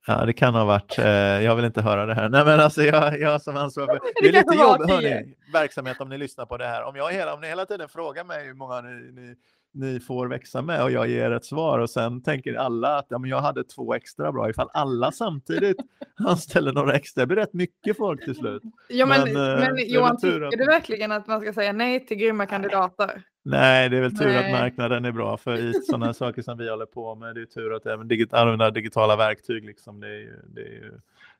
Ja, 0.08 0.26
det 0.26 0.34
kan 0.34 0.56
ha 0.56 0.66
varit. 0.66 1.00
Eh, 1.00 1.06
jag 1.44 1.56
vill 1.56 1.66
inte 1.66 1.82
höra 1.82 2.06
det 2.06 2.14
här. 2.14 2.30
Nej, 2.30 2.46
men 2.46 2.60
alltså 2.60 2.84
jag, 2.84 3.20
jag 3.20 3.42
som 3.42 3.58
ansvarig 3.58 3.90
för... 4.02 4.22
Det 4.22 4.28
är 4.28 4.34
lite 4.34 4.56
jobb, 4.56 4.90
hörni, 4.90 5.34
verksamhet 5.54 6.02
om 6.02 6.10
ni 6.10 6.18
lyssnar 6.18 6.46
på 6.46 6.58
det 6.58 6.66
här. 6.66 6.84
Om, 6.84 6.96
jag 6.96 7.12
hela, 7.12 7.34
om 7.34 7.42
ni 7.42 7.48
hela 7.48 7.66
tiden 7.66 7.90
frågar 7.90 8.24
mig 8.24 8.46
hur 8.46 8.54
många 8.54 8.82
ni, 8.82 9.12
ni 9.12 9.36
ni 9.74 10.00
får 10.00 10.28
växa 10.28 10.62
med 10.62 10.84
och 10.84 10.92
jag 10.92 11.10
ger 11.10 11.32
ett 11.32 11.46
svar 11.46 11.80
och 11.80 11.90
sen 11.90 12.22
tänker 12.22 12.54
alla 12.54 12.98
att 12.98 13.06
ja, 13.10 13.18
men 13.18 13.30
jag 13.30 13.42
hade 13.42 13.64
två 13.64 13.94
extra 13.94 14.32
bra 14.32 14.50
ifall 14.50 14.70
alla 14.74 15.12
samtidigt 15.12 15.78
anställer 16.26 16.74
några 16.74 16.94
extra. 16.96 17.22
Det 17.22 17.28
blir 17.28 17.38
rätt 17.38 17.54
mycket 17.54 17.98
folk 17.98 18.26
till 18.26 18.36
slut. 18.36 18.64
Ja, 18.88 19.06
men, 19.06 19.34
men, 19.34 19.54
eh, 19.54 19.60
men 19.60 19.90
Johan, 19.90 20.18
tycker 20.18 20.58
du 20.58 20.66
verkligen 20.66 21.12
att 21.12 21.28
man 21.28 21.42
ska 21.42 21.54
säga 21.54 21.74
nej 21.74 22.06
till 22.06 22.18
grymma 22.18 22.46
kandidater? 22.46 23.24
Nej, 23.44 23.90
det 23.90 23.98
är 23.98 24.02
väl 24.02 24.18
tur 24.18 24.26
nej. 24.26 24.54
att 24.54 24.62
marknaden 24.62 25.06
är 25.06 25.12
bra 25.12 25.38
för 25.38 25.58
i 25.58 25.74
sådana 25.84 26.14
saker 26.14 26.42
som 26.42 26.58
vi 26.58 26.70
håller 26.70 26.86
på 26.86 27.16
med. 27.16 27.36
Det 27.36 27.42
är 27.42 27.46
tur 27.46 27.74
att 27.74 27.86
även 27.86 28.08
digit 28.08 28.34
använda 28.34 28.72
digitala 28.72 29.16
verktyg. 29.16 29.66
Liksom, 29.66 30.00
det 30.00 30.08
är 30.08 30.20
ju, 30.20 30.40
det 30.48 30.62
är 30.62 30.72
ju 30.72 30.92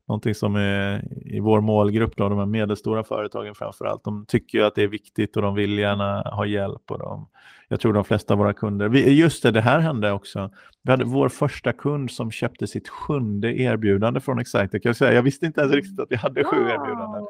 någonting 0.08 0.36
som 0.36 0.56
är 0.56 1.04
i 1.26 1.40
vår 1.40 1.62
målgrupp, 1.62 2.18
då, 2.18 2.30
de 2.30 2.38
här 2.38 2.46
medelstora 2.46 3.04
företagen 3.04 3.56
framför 3.56 3.86
allt. 3.86 4.04
De 4.04 4.26
tycker 4.26 4.62
att 4.62 4.76
det 4.76 4.84
är 4.84 4.88
viktigt 4.88 5.36
och 5.36 5.42
de 5.42 5.56
vill 5.56 5.80
gärna 5.80 6.22
ha 6.22 6.46
hjälp. 6.46 6.92
Och 6.92 7.00
de, 7.00 7.28
jag 7.72 7.80
tror 7.80 7.94
de 7.94 8.06
flesta 8.06 8.34
av 8.34 8.38
våra 8.38 8.54
kunder, 8.54 8.90
vi, 8.90 9.20
just 9.20 9.44
det, 9.44 9.52
det 9.52 9.62
här 9.62 9.80
hände 9.80 10.12
också. 10.12 10.52
Vi 10.84 10.92
hade 10.92 11.06
vår 11.06 11.30
första 11.30 11.74
kund 11.74 12.12
som 12.12 12.32
köpte 12.32 12.68
sitt 12.68 12.90
sjunde 12.90 13.60
erbjudande 13.60 14.20
från 14.20 14.40
Excitec. 14.40 14.82
Jag, 14.84 14.96
säga, 14.96 15.14
jag 15.14 15.22
visste 15.22 15.46
inte 15.46 15.62
ens 15.62 15.74
riktigt 15.74 16.00
att 16.00 16.12
vi 16.12 16.16
hade 16.16 16.44
sju 16.44 16.58
wow. 16.58 16.70
erbjudanden. 16.70 17.28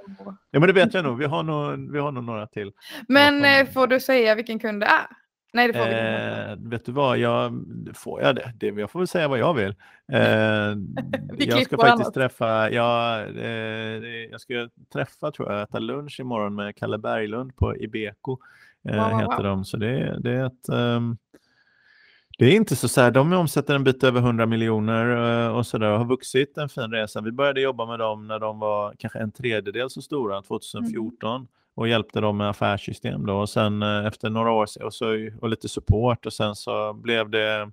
Ja, 0.52 0.60
men 0.60 0.68
det 0.68 0.74
vet 0.74 0.94
jag 0.94 1.04
nog. 1.04 1.18
Vi 1.18 1.26
har 1.26 1.44
nog, 1.44 1.92
vi 1.92 2.00
har 2.00 2.12
nog 2.12 2.24
några 2.24 2.48
till. 2.48 2.72
Men 3.08 3.46
eh, 3.46 3.74
får 3.74 3.88
du 3.88 4.00
säga 4.00 4.36
vilken 4.36 4.60
kund 4.60 4.82
det 4.82 4.86
är? 4.86 5.08
Nej, 5.54 5.68
det 5.68 5.74
får 5.74 5.86
vi 5.86 5.92
inte. 5.92 6.58
Eh, 6.64 6.70
vet 6.70 6.86
du 6.86 6.92
vad, 6.92 7.18
jag, 7.18 7.66
får 7.96 8.22
jag 8.22 8.36
det? 8.36 8.54
det? 8.56 8.68
Jag 8.68 8.92
får 8.92 9.00
väl 9.00 9.08
säga 9.08 9.28
vad 9.28 9.40
jag 9.40 9.54
vill. 9.54 9.76
Eh, 10.12 10.76
jag 11.38 11.66
ska 11.66 11.78
faktiskt 11.78 12.02
annat. 12.02 12.14
träffa, 12.14 12.70
ja, 12.70 13.22
eh, 13.22 13.52
jag 14.32 14.42
ska 14.42 14.70
träffa, 14.94 15.32
tror 15.32 15.52
jag, 15.52 15.62
äta 15.62 15.80
lunch 15.80 16.20
imorgon 16.20 16.56
med 16.56 16.76
Kalle 16.76 16.98
Berglund 16.98 17.56
på 17.56 17.78
Ibeco. 17.78 18.38
Eh, 18.90 19.10
wow, 19.10 19.20
heter 19.20 19.36
wow. 19.36 19.44
de. 19.44 19.66
Så 19.66 19.78
det, 19.78 20.20
det 20.20 20.32
är 20.32 20.46
ett 20.46 20.70
um, 20.70 21.18
det 22.38 22.46
är 22.46 22.56
inte 22.56 22.76
så 22.76 22.88
så 22.88 23.02
här, 23.02 23.12
de 23.12 23.34
omsätter 23.34 23.76
en 23.76 23.84
bit 23.84 24.04
över 24.04 24.20
100 24.20 24.46
miljoner 24.46 25.06
uh, 25.06 25.56
och 25.56 25.68
sådär 25.68 25.92
och 25.92 25.98
har 25.98 26.06
vuxit 26.06 26.58
en 26.58 26.70
fin 26.70 26.92
resa. 26.92 27.22
Vi 27.22 27.32
började 27.32 27.62
jobba 27.62 27.86
med 27.86 28.00
dem 28.00 28.28
när 28.28 28.40
de 28.40 28.60
var 28.60 28.94
kanske 29.00 29.20
en 29.20 29.32
tredjedel 29.32 29.90
så 29.90 30.02
stora, 30.02 30.42
2014. 30.42 31.36
Mm 31.36 31.48
och 31.80 31.88
hjälpte 31.88 32.22
dem 32.22 32.38
med 32.38 32.50
affärssystem. 32.50 33.26
Då. 33.26 33.40
Och 33.40 33.50
sen 33.50 33.82
eh, 33.84 34.06
efter 34.06 34.30
några 34.30 34.52
år 34.52 34.68
och, 34.84 34.94
så, 34.94 35.30
och 35.42 35.50
lite 35.50 35.70
support 35.70 36.26
och 36.26 36.34
sen 36.34 36.56
så 36.56 36.94
blev 36.94 37.30
det 37.30 37.72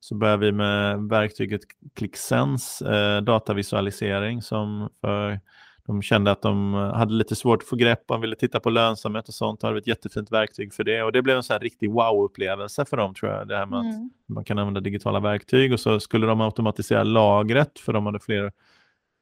så 0.00 0.14
började 0.14 0.46
vi 0.46 0.52
med 0.52 0.98
verktyget 1.08 1.60
ClickSense, 1.94 2.94
eh, 2.94 3.20
datavisualisering 3.20 4.42
som 4.42 4.88
för 5.00 5.40
de 5.86 6.02
kände 6.02 6.30
att 6.30 6.42
de 6.42 6.74
hade 6.74 7.12
lite 7.12 7.36
svårt 7.36 7.62
att 7.62 7.68
få 7.68 7.76
grepp 7.76 8.10
om, 8.10 8.20
ville 8.20 8.36
titta 8.36 8.60
på 8.60 8.70
lönsamhet 8.70 9.28
och 9.28 9.34
sånt. 9.34 9.62
Var 9.62 9.76
ett 9.76 9.86
jättefint 9.86 10.32
verktyg 10.32 10.74
för 10.74 10.84
det 10.84 11.02
och 11.02 11.12
det 11.12 11.22
blev 11.22 11.36
en 11.36 11.42
sån 11.42 11.58
riktig 11.58 11.90
wow-upplevelse 11.90 12.84
för 12.84 12.96
dem 12.96 13.14
tror 13.14 13.32
jag. 13.32 13.48
Det 13.48 13.56
här 13.56 13.66
med 13.66 13.80
mm. 13.80 13.90
att 13.90 14.34
man 14.34 14.44
kan 14.44 14.58
använda 14.58 14.80
digitala 14.80 15.20
verktyg 15.20 15.72
och 15.72 15.80
så 15.80 16.00
skulle 16.00 16.26
de 16.26 16.40
automatisera 16.40 17.02
lagret 17.02 17.78
för 17.78 17.92
de 17.92 18.06
hade 18.06 18.20
fler 18.20 18.52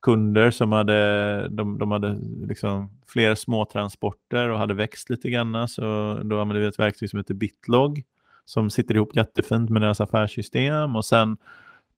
kunder 0.03 0.51
som 0.51 0.73
hade, 0.73 1.49
de, 1.49 1.79
de 1.79 1.91
hade 1.91 2.19
liksom 2.47 2.91
fler 3.07 3.35
småtransporter 3.35 4.49
och 4.49 4.59
hade 4.59 4.75
växt 4.75 5.11
lite 5.11 5.31
grann. 5.31 5.69
Så 5.69 5.81
då 6.25 6.41
använde 6.41 6.61
vi 6.61 6.67
ett 6.67 6.79
verktyg 6.79 7.11
som 7.11 7.19
heter 7.19 7.35
Bitlog 7.35 8.03
som 8.45 8.71
sitter 8.71 8.95
ihop 8.95 9.17
jättefint 9.17 9.71
med 9.71 9.83
deras 9.83 10.01
affärssystem. 10.01 10.97
Och 10.97 11.05
sen 11.05 11.37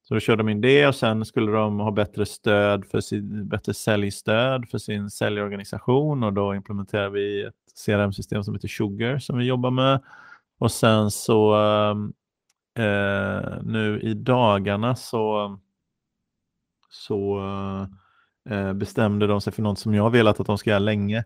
så 0.05 0.15
då 0.15 0.21
körde 0.21 0.43
de 0.43 0.49
in 0.49 0.61
det 0.61 0.87
och 0.87 0.95
sen 0.95 1.25
skulle 1.25 1.53
de 1.53 1.81
ha 1.81 1.91
bättre 1.91 2.27
stöd 2.27 2.85
för 2.87 3.01
sin, 3.01 3.49
bättre 3.49 3.75
säljstöd 3.75 4.69
för 4.71 4.79
sin 4.79 5.11
säljorganisation 5.11 6.23
och 6.23 6.33
då 6.33 6.55
implementerar 6.55 7.09
vi 7.11 7.43
ett 7.43 7.55
CRM-system 7.87 8.45
som 8.45 8.55
heter 8.55 8.69
Sugar 8.69 9.19
som 9.19 9.39
vi 9.39 9.45
jobbar 9.45 9.71
med. 9.71 10.01
Och 10.59 10.73
sen 10.73 11.11
så 11.11 11.55
ehm, 11.55 12.13
eh, 12.79 13.63
nu 13.63 14.01
i 14.03 14.15
dagarna 14.15 14.97
så 14.97 15.59
så 16.91 17.41
eh, 18.51 18.73
bestämde 18.73 19.27
de 19.27 19.41
sig 19.41 19.53
för 19.53 19.63
något 19.63 19.79
som 19.79 19.95
jag 19.95 20.11
velat 20.11 20.41
att 20.41 20.47
de 20.47 20.59
ska 20.59 20.71
göra 20.71 20.79
länge. 20.79 21.25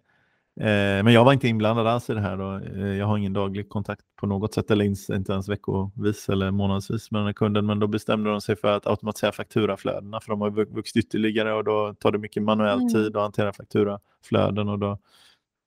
Eh, 0.60 1.04
men 1.04 1.12
jag 1.12 1.24
var 1.24 1.32
inte 1.32 1.48
inblandad 1.48 1.86
alls 1.86 2.10
i 2.10 2.14
det 2.14 2.20
här. 2.20 2.40
Och, 2.40 2.62
eh, 2.62 2.96
jag 2.96 3.06
har 3.06 3.18
ingen 3.18 3.32
daglig 3.32 3.68
kontakt 3.68 4.02
på 4.20 4.26
något 4.26 4.54
sätt, 4.54 4.70
eller 4.70 4.84
inte 5.14 5.32
ens 5.32 5.48
veckovis 5.48 6.28
eller 6.28 6.50
månadsvis 6.50 7.10
med 7.10 7.20
den 7.20 7.26
här 7.26 7.32
kunden. 7.32 7.66
Men 7.66 7.78
då 7.78 7.86
bestämde 7.86 8.30
de 8.30 8.40
sig 8.40 8.56
för 8.56 8.68
att 8.68 8.86
automatisera 8.86 9.32
fakturaflödena, 9.32 10.20
för 10.20 10.30
de 10.30 10.40
har 10.40 10.50
vuxit 10.50 11.04
ytterligare 11.04 11.54
och 11.54 11.64
då 11.64 11.94
tar 11.94 12.12
det 12.12 12.18
mycket 12.18 12.42
manuell 12.42 12.78
mm. 12.78 12.88
tid 12.88 13.16
att 13.16 13.22
hantera 13.22 13.52
fakturaflöden. 13.52 14.68
Och 14.68 14.78
då 14.78 14.98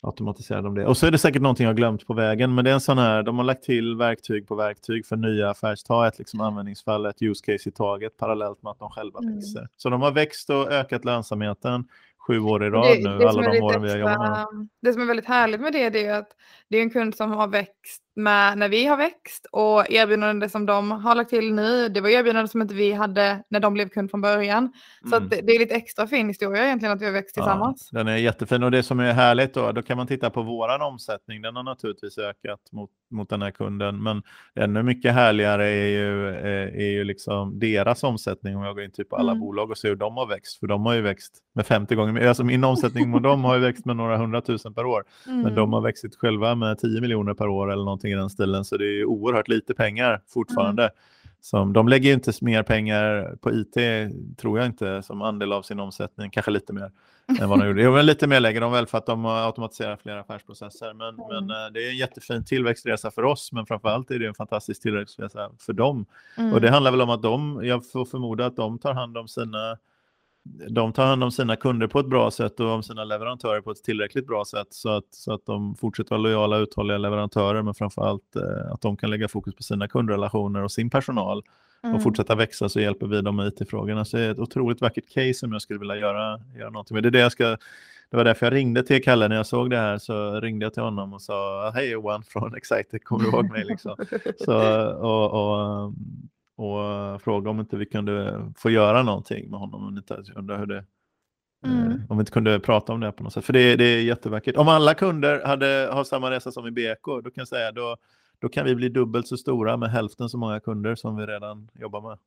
automatiserar 0.04 0.62
de 0.62 0.76
det. 0.76 0.86
Och 0.86 0.98
så 0.98 1.08
är 1.08 1.12
det 1.12 1.18
säkert 1.18 1.42
någonting 1.42 1.66
jag 1.66 1.76
glömt 1.76 2.08
på 2.08 2.14
vägen, 2.14 2.56
men 2.56 2.66
det 2.66 2.72
är 2.72 2.74
en 2.74 2.82
sån 2.82 2.98
här, 2.98 3.24
de 3.24 3.38
har 3.38 3.46
lagt 3.46 3.64
till 3.64 3.96
verktyg 3.96 4.48
på 4.48 4.56
verktyg 4.56 5.06
för 5.06 5.16
nya 5.16 5.50
affärs, 5.50 5.84
ta 5.84 6.08
ett 6.08 6.20
liksom 6.20 6.42
användningsfall, 6.42 7.06
ett 7.06 7.22
use 7.22 7.46
case 7.46 7.70
i 7.70 7.72
taget 7.72 8.18
parallellt 8.18 8.64
med 8.64 8.72
att 8.72 8.80
de 8.80 8.90
själva 8.90 9.20
mm. 9.20 9.36
växer. 9.36 9.68
Så 9.78 9.90
de 9.90 10.02
har 10.02 10.12
växt 10.12 10.50
och 10.50 10.72
ökat 10.72 11.06
lönsamheten 11.06 11.88
sju 12.32 12.40
år 12.40 12.64
i 12.64 12.70
rad 12.70 12.98
det, 12.98 13.10
nu, 13.10 13.18
det 13.18 13.30
alla 13.30 13.52
de 13.52 13.62
åren 13.62 13.82
vi 13.82 13.90
har 13.90 13.98
jobbat. 13.98 14.20
med 14.20 14.68
Det 14.82 14.94
som 14.94 15.02
är 15.02 15.06
väldigt 15.06 15.26
härligt 15.26 15.62
med 15.62 15.74
det, 15.74 15.90
det 15.90 16.06
är 16.06 16.20
att 16.20 16.30
det 16.70 16.78
är 16.78 16.82
en 16.82 16.90
kund 16.90 17.16
som 17.16 17.32
har 17.32 17.48
växt 17.48 18.04
med 18.16 18.58
när 18.58 18.70
vi 18.70 18.86
har 18.86 18.98
växt 18.98 19.48
och 19.52 19.92
erbjudanden 19.92 20.50
som 20.50 20.66
de 20.66 20.92
har 20.92 21.16
lagt 21.16 21.30
till 21.30 21.54
nu, 21.54 21.90
det 21.90 22.02
var 22.02 22.10
erbjudanden 22.10 22.48
som 22.48 22.62
inte 22.62 22.74
vi 22.74 22.92
hade 22.92 23.44
när 23.50 23.60
de 23.60 23.74
blev 23.74 23.90
kund 23.90 24.12
från 24.12 24.22
början. 24.22 24.74
Så 25.10 25.16
mm. 25.16 25.30
det, 25.30 25.56
är 25.56 25.60
lite 25.60 25.76
extra 25.76 26.08
fin 26.08 26.28
historia 26.28 26.66
egentligen 26.66 26.96
att 26.96 27.02
vi 27.02 27.06
har 27.06 27.14
växt 27.14 27.34
tillsammans. 27.34 27.90
Ja, 27.92 27.98
den 27.98 28.08
är 28.08 28.18
jättefin 28.18 28.64
och 28.64 28.72
det 28.72 28.84
som 28.84 29.00
är 29.00 29.14
härligt 29.14 29.54
då, 29.54 29.72
då 29.72 29.82
kan 29.82 29.98
man 29.98 30.08
titta 30.08 30.30
på 30.30 30.42
våran 30.42 30.82
omsättning. 30.82 31.42
Den 31.42 31.56
har 31.56 31.64
naturligtvis 31.64 32.18
ökat 32.18 32.60
mot, 32.72 32.90
mot 33.12 33.30
den 33.30 33.42
här 33.42 33.52
kunden, 33.52 34.04
men 34.04 34.24
ännu 34.56 34.84
mycket 34.84 35.14
härligare 35.14 35.68
är 35.68 35.88
ju, 35.88 36.30
eh, 36.30 36.82
är 36.82 36.92
ju 36.92 37.04
liksom 37.04 37.60
deras 37.60 38.04
omsättning 38.04 38.58
om 38.58 38.64
jag 38.64 38.76
går 38.76 38.84
in 38.84 38.92
typ 38.92 39.10
på 39.10 39.16
alla 39.16 39.32
mm. 39.32 39.40
bolag 39.40 39.72
och 39.72 39.78
ser 39.78 39.90
hur 39.90 39.96
de 39.96 40.18
har 40.18 40.28
växt, 40.28 40.60
för 40.60 40.68
de 40.68 40.86
har 40.86 40.94
ju 40.94 41.02
växt 41.02 41.34
med 41.56 41.66
50 41.66 41.96
gånger 41.96 42.14
mer. 42.14 42.28
Alltså 42.28 42.44
min 42.44 42.64
omsättning 42.64 43.10
mot 43.10 43.24
dem 43.24 43.44
har 43.44 43.56
ju 43.56 43.62
växt 43.62 43.86
med 43.86 43.96
några 43.96 44.18
hundratusen 44.18 44.74
per 44.74 44.86
år, 44.86 45.04
mm. 45.28 45.42
men 45.42 45.56
de 45.56 45.74
har 45.74 45.82
växt 45.82 46.16
själva 46.18 46.56
med 46.56 46.78
10 46.78 47.02
miljoner 47.02 47.34
per 47.34 47.48
år 47.48 47.72
eller 47.72 47.84
någonting 48.02 48.12
i 48.12 48.22
den 48.22 48.30
stilen, 48.30 48.66
så 48.66 48.78
det 48.78 48.86
är 48.86 49.06
oerhört 49.06 49.48
lite 49.48 49.74
pengar 49.74 50.22
fortfarande. 50.28 50.84
Mm. 50.84 50.96
Som, 51.44 51.74
de 51.74 51.88
lägger 51.88 52.14
inte 52.14 52.32
mer 52.42 52.64
pengar 52.64 53.36
på 53.42 53.52
IT, 53.52 53.76
tror 54.38 54.60
jag 54.60 54.66
inte, 54.66 55.04
som 55.04 55.22
andel 55.22 55.54
av 55.54 55.62
sin 55.62 55.80
omsättning, 55.80 56.30
kanske 56.32 56.52
lite 56.52 56.74
mer 56.74 56.92
än 57.42 57.50
vad 57.50 57.60
de 57.60 57.68
gjorde. 57.68 57.82
Jo, 57.82 57.92
men 57.92 58.06
lite 58.06 58.28
mer 58.28 58.40
lägger 58.40 58.62
de 58.62 58.72
väl 58.72 58.88
för 58.88 58.98
att 58.98 59.06
de 59.06 59.26
automatiserar 59.26 59.98
fler 59.98 60.18
affärsprocesser. 60.18 60.94
Men, 60.94 61.16
mm. 61.16 61.28
men 61.30 61.50
eh, 61.50 61.72
det 61.74 61.88
är 61.88 61.90
en 61.90 61.98
jättefin 61.98 62.46
tillväxtresa 62.46 63.12
för 63.12 63.24
oss, 63.24 63.52
men 63.52 63.66
framförallt 63.66 64.12
är 64.12 64.20
det 64.20 64.28
en 64.28 64.34
fantastisk 64.34 64.82
tillväxtresa 64.82 65.52
för 65.60 65.74
dem. 65.74 66.06
Mm. 66.38 66.54
Och 66.54 66.62
det 66.62 66.70
handlar 66.70 66.92
väl 66.92 67.02
om 67.02 67.10
att 67.10 67.22
de, 67.22 67.62
jag 67.64 67.92
får 67.92 68.06
förmoda 68.06 68.46
att 68.46 68.56
de 68.56 68.80
tar 68.80 68.94
hand 68.94 69.18
om 69.18 69.28
sina 69.28 69.78
de 70.70 70.94
tar 70.94 71.06
hand 71.06 71.24
om 71.24 71.32
sina 71.32 71.56
kunder 71.56 71.88
på 71.88 72.00
ett 72.00 72.06
bra 72.06 72.32
sätt 72.32 72.60
och 72.60 72.70
om 72.70 72.84
sina 72.84 73.04
leverantörer 73.04 73.62
på 73.62 73.72
ett 73.72 73.84
tillräckligt 73.84 74.28
bra 74.28 74.46
sätt 74.46 74.68
så 74.70 74.90
att, 74.90 75.06
så 75.10 75.34
att 75.34 75.46
de 75.46 75.76
fortsätter 75.76 76.10
vara 76.10 76.22
lojala 76.22 76.58
och 76.58 76.62
uthålliga 76.62 76.98
leverantörer 76.98 77.62
men 77.62 77.74
framförallt 77.74 78.36
eh, 78.36 78.72
att 78.74 78.82
de 78.82 78.98
kan 78.98 79.10
lägga 79.10 79.28
fokus 79.28 79.56
på 79.56 79.64
sina 79.64 79.88
kundrelationer 79.88 80.64
och 80.64 80.72
sin 80.72 80.90
personal 80.90 81.44
mm. 81.84 81.96
och 81.96 82.04
fortsätta 82.04 82.36
växa 82.36 82.70
så 82.70 82.80
hjälper 82.80 83.08
vi 83.08 83.22
dem 83.22 83.36
med 83.36 83.48
IT-frågorna. 83.48 84.06
Så 84.06 84.18
det 84.18 84.24
är 84.24 84.32
ett 84.32 84.40
otroligt 84.40 84.82
vackert 84.82 85.10
case 85.10 85.34
som 85.34 85.52
jag 85.52 85.62
skulle 85.62 85.80
vilja 85.80 85.96
göra, 85.96 86.40
göra 86.58 86.70
någonting 86.70 86.96
med. 86.96 87.04
Det, 87.04 87.10
är 87.10 87.12
det, 87.12 87.20
jag 87.20 87.32
ska, 87.32 87.58
det 88.10 88.18
var 88.18 88.24
därför 88.24 88.46
jag 88.46 88.54
ringde 88.54 88.84
till 88.84 89.04
Kalle 89.04 89.28
när 89.28 89.36
jag 89.36 89.48
såg 89.48 89.70
det 89.70 89.78
här 89.78 89.98
så 89.98 90.40
ringde 90.40 90.66
jag 90.66 90.74
till 90.74 90.84
honom 90.84 91.14
och 91.14 91.22
sa 91.22 91.70
hej 91.76 91.90
Johan 91.90 92.24
från 92.24 92.56
Excited, 92.56 93.04
kommer 93.04 93.24
du 93.24 93.30
ihåg 93.30 93.52
mig? 93.52 93.66
Liksom. 93.66 93.96
så, 94.46 94.86
och, 94.94 95.32
och 95.32 95.94
och 96.62 97.22
fråga 97.22 97.50
om 97.50 97.60
inte 97.60 97.78
vi 97.78 97.86
kunde 97.86 98.46
få 98.58 98.70
göra 98.70 99.04
någonting 99.04 99.50
med 99.50 99.60
honom. 99.60 100.02
Undrar 100.36 100.58
hur 100.58 100.66
det, 100.66 100.86
eh, 101.66 101.72
mm. 101.72 102.02
om 102.10 102.18
vi 102.18 102.22
inte 102.22 102.32
kunde 102.32 102.60
prata 102.60 102.94
om 102.94 103.00
det 103.00 103.12
på 103.12 103.24
något 103.24 103.34
sätt. 103.34 103.46
För 103.46 103.54
det, 103.54 103.76
det 103.76 103.84
är 103.84 104.02
jättevackert. 104.02 104.58
Om 104.58 104.68
alla 104.68 104.94
kunder 104.94 105.46
hade, 105.46 105.90
har 105.92 106.04
samma 106.04 106.32
resa 106.32 106.52
som 106.52 106.68
i 106.68 106.72
BK, 106.72 107.06
då 107.06 107.22
kan 107.22 107.32
jag 107.36 107.48
säga 107.48 107.72
då, 107.72 107.98
då 108.40 108.50
kan 108.50 108.66
vi 108.66 108.76
bli 108.76 108.90
dubbelt 108.90 109.28
så 109.28 109.38
stora 109.38 109.78
med 109.78 109.92
hälften 109.92 110.30
så 110.30 110.38
många 110.38 110.60
kunder 110.60 110.96
som 110.96 111.16
vi 111.16 111.26
redan 111.26 111.70
jobbar 111.74 112.02
med. 112.02 112.18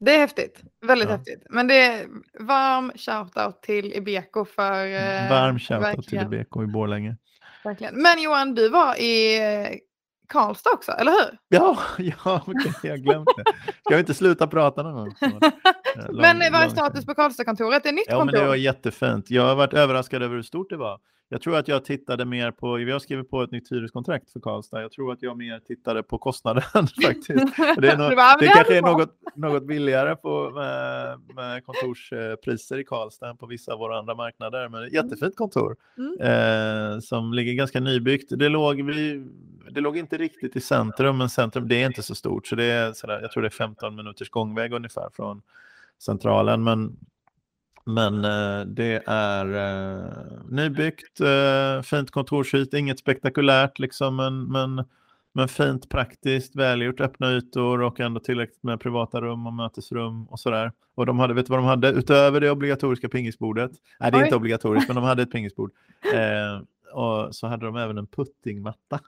Det 0.00 0.14
är 0.14 0.18
häftigt, 0.18 0.62
väldigt 0.86 1.08
ja. 1.08 1.16
häftigt. 1.16 1.46
Men 1.50 1.66
det 1.66 1.86
är 1.86 2.06
varm 2.40 2.92
shoutout 2.96 3.62
till 3.62 3.92
Ibeco 3.92 4.44
för... 4.44 4.86
Eh, 4.86 5.30
varm 5.30 5.58
shoutout 5.58 6.08
till 6.08 6.18
Ibeco 6.18 6.62
i 6.62 6.66
Borlänge. 6.66 7.16
Verkligen. 7.64 8.02
Men 8.02 8.22
Johan, 8.22 8.54
du 8.54 8.68
var 8.68 9.00
i 9.00 9.40
Karlstad 10.30 10.70
också, 10.74 10.92
eller 10.92 11.12
hur? 11.12 11.38
Ja, 11.48 11.78
ja 11.98 12.42
okay, 12.46 12.72
jag 12.82 13.04
det. 13.36 13.44
Ska 13.84 13.94
vi 13.94 13.98
inte 13.98 14.14
sluta 14.14 14.46
prata 14.46 14.82
någon 14.82 14.94
gång? 15.20 15.40
men 16.12 16.52
vad 16.52 16.62
är 16.62 16.68
status 16.68 17.06
på 17.06 17.14
Karlstadkontoret? 17.14 17.82
Det 17.82 17.88
är 17.88 17.92
nytt 17.92 18.04
ja, 18.08 18.18
kontor. 18.18 18.32
Men 18.32 18.42
det 18.42 18.48
var 18.48 18.56
jättefint. 18.56 19.30
Jag 19.30 19.42
har 19.42 19.54
varit 19.54 19.74
överraskad 19.74 20.22
över 20.22 20.36
hur 20.36 20.42
stort 20.42 20.70
det 20.70 20.76
var. 20.76 20.98
Jag 21.32 21.42
tror 21.42 21.56
att 21.56 21.68
jag 21.68 21.84
tittade 21.84 22.24
mer 22.24 22.50
på, 22.50 22.72
vi 22.74 22.92
har 22.92 22.98
skrivit 22.98 23.30
på 23.30 23.42
ett 23.42 23.50
nytt 23.50 23.72
hyreskontrakt 23.72 24.30
för 24.30 24.40
Karlstad. 24.40 24.82
Jag 24.82 24.92
tror 24.92 25.12
att 25.12 25.22
jag 25.22 25.36
mer 25.36 25.58
tittade 25.58 26.02
på 26.02 26.18
kostnaden 26.18 26.62
faktiskt. 27.04 27.56
Det, 27.56 27.90
är 27.90 27.96
nog, 27.98 28.10
det 28.40 28.46
kanske 28.46 28.76
är 28.76 28.82
något, 28.82 29.16
något 29.34 29.66
billigare 29.66 30.16
på, 30.16 30.50
med, 30.50 31.20
med 31.34 31.64
kontorspriser 31.64 32.78
i 32.78 32.84
Karlstad 32.84 33.28
än 33.28 33.36
på 33.36 33.46
vissa 33.46 33.72
av 33.72 33.78
våra 33.78 33.98
andra 33.98 34.14
marknader. 34.14 34.68
Men 34.68 34.84
ett 34.84 34.92
jättefint 34.92 35.36
kontor 35.36 35.76
mm. 35.98 36.20
eh, 36.20 37.00
som 37.00 37.32
ligger 37.32 37.52
ganska 37.52 37.80
nybyggt. 37.80 38.32
Det 38.38 38.48
låg, 38.48 38.82
vi, 38.82 39.26
det 39.70 39.80
låg 39.80 39.96
inte 39.96 40.18
riktigt 40.18 40.56
i 40.56 40.60
centrum, 40.60 41.18
men 41.18 41.28
centrum 41.28 41.68
det 41.68 41.82
är 41.82 41.86
inte 41.86 42.02
så 42.02 42.14
stort. 42.14 42.46
Så 42.46 42.56
det 42.56 42.64
är 42.64 42.92
sådär, 42.92 43.20
jag 43.22 43.32
tror 43.32 43.42
det 43.42 43.48
är 43.48 43.50
15 43.50 43.96
minuters 43.96 44.30
gångväg 44.30 44.72
ungefär 44.72 45.10
från 45.14 45.42
centralen. 45.98 46.62
Men 46.64 46.96
men 47.84 48.24
eh, 48.24 48.66
det 48.66 49.02
är 49.06 49.46
eh, 49.54 50.12
nybyggt, 50.48 51.20
eh, 51.20 51.82
fint 51.82 52.10
kontorshus, 52.10 52.74
inget 52.74 52.98
spektakulärt 52.98 53.78
liksom, 53.78 54.16
men, 54.16 54.44
men, 54.44 54.84
men 55.32 55.48
fint, 55.48 55.88
praktiskt, 55.88 56.56
välgjort, 56.56 57.00
öppna 57.00 57.32
ytor 57.32 57.82
och 57.82 58.00
ändå 58.00 58.20
tillräckligt 58.20 58.62
med 58.62 58.80
privata 58.80 59.20
rum 59.20 59.46
och 59.46 59.52
mötesrum 59.52 60.26
och 60.26 60.40
sådär. 60.40 60.72
Och 60.94 61.06
de 61.06 61.18
hade, 61.18 61.34
vet 61.34 61.46
du 61.46 61.50
vad 61.50 61.58
de 61.58 61.66
hade? 61.66 61.88
Utöver 61.88 62.40
det 62.40 62.50
obligatoriska 62.50 63.08
pingisbordet, 63.08 63.70
nej 64.00 64.10
det 64.10 64.16
är 64.16 64.20
Oj. 64.20 64.24
inte 64.24 64.36
obligatoriskt, 64.36 64.88
men 64.88 64.94
de 64.94 65.04
hade 65.04 65.22
ett 65.22 65.30
pingisbord. 65.32 65.72
Eh, 66.14 66.62
och 66.92 67.34
så 67.34 67.46
hade 67.46 67.66
de 67.66 67.76
även 67.76 67.98
en 67.98 68.06
puttingmatta. 68.06 69.00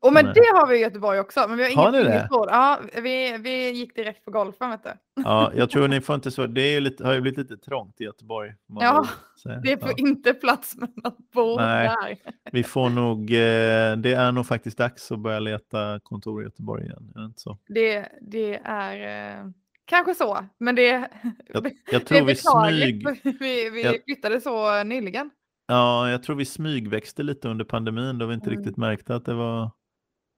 Och 0.00 0.12
men 0.12 0.24
det 0.24 0.50
har 0.54 0.66
vi 0.66 0.76
i 0.76 0.80
Göteborg 0.80 1.20
också, 1.20 1.48
men 1.48 1.56
vi 1.56 1.62
har 1.62 1.70
inget 1.70 2.06
pingisbord. 2.06 2.48
Ja, 2.50 2.80
vi, 3.02 3.38
vi 3.38 3.70
gick 3.70 3.94
direkt 3.94 4.24
på 4.24 4.30
golfen 4.30 4.70
vet 4.70 4.82
du. 4.82 4.90
Ja, 5.22 5.52
jag 5.54 5.70
tror 5.70 5.88
ni 5.88 6.00
får 6.00 6.14
inte 6.14 6.30
så, 6.30 6.46
det 6.46 6.60
är 6.60 6.80
lite, 6.80 7.04
har 7.04 7.14
ju 7.14 7.20
blivit 7.20 7.38
lite 7.38 7.56
trångt 7.56 8.00
i 8.00 8.04
Göteborg. 8.04 8.54
Ja, 8.66 9.06
det 9.62 9.80
får 9.80 9.90
ja. 9.90 9.94
inte 9.98 10.34
plats 10.34 10.76
med 10.76 10.92
något 11.04 11.30
bord 11.32 11.60
Nej, 11.60 11.88
där. 11.88 12.32
Vi 12.52 12.64
får 12.64 12.90
nog, 12.90 13.30
eh, 13.30 13.96
det 13.96 14.12
är 14.12 14.32
nog 14.32 14.46
faktiskt 14.46 14.78
dags 14.78 15.12
att 15.12 15.18
börja 15.18 15.38
leta 15.38 16.00
kontor 16.02 16.42
i 16.42 16.44
Göteborg 16.44 16.84
igen. 16.84 17.12
Är 17.14 17.20
det, 17.20 17.26
inte 17.26 17.40
så? 17.40 17.58
det, 17.68 18.08
det 18.20 18.60
är 18.64 19.38
eh, 19.38 19.46
kanske 19.84 20.14
så, 20.14 20.44
men 20.58 20.74
det, 20.74 21.08
jag, 21.46 21.70
jag 21.92 22.06
tror 22.06 22.18
det 22.18 22.22
är 22.22 22.24
vi 22.24 22.36
smyg... 22.36 23.06
Vi, 23.40 23.70
vi 23.70 23.82
jag... 23.82 24.04
flyttade 24.04 24.40
så 24.40 24.82
nyligen. 24.82 25.30
Ja, 25.68 26.10
jag 26.10 26.22
tror 26.22 26.36
vi 26.36 26.44
smygväxte 26.44 27.22
lite 27.22 27.48
under 27.48 27.64
pandemin 27.64 28.18
då 28.18 28.26
vi 28.26 28.34
inte 28.34 28.50
mm. 28.50 28.58
riktigt 28.58 28.76
märkte 28.76 29.14
att 29.14 29.24
det 29.24 29.34
var 29.34 29.70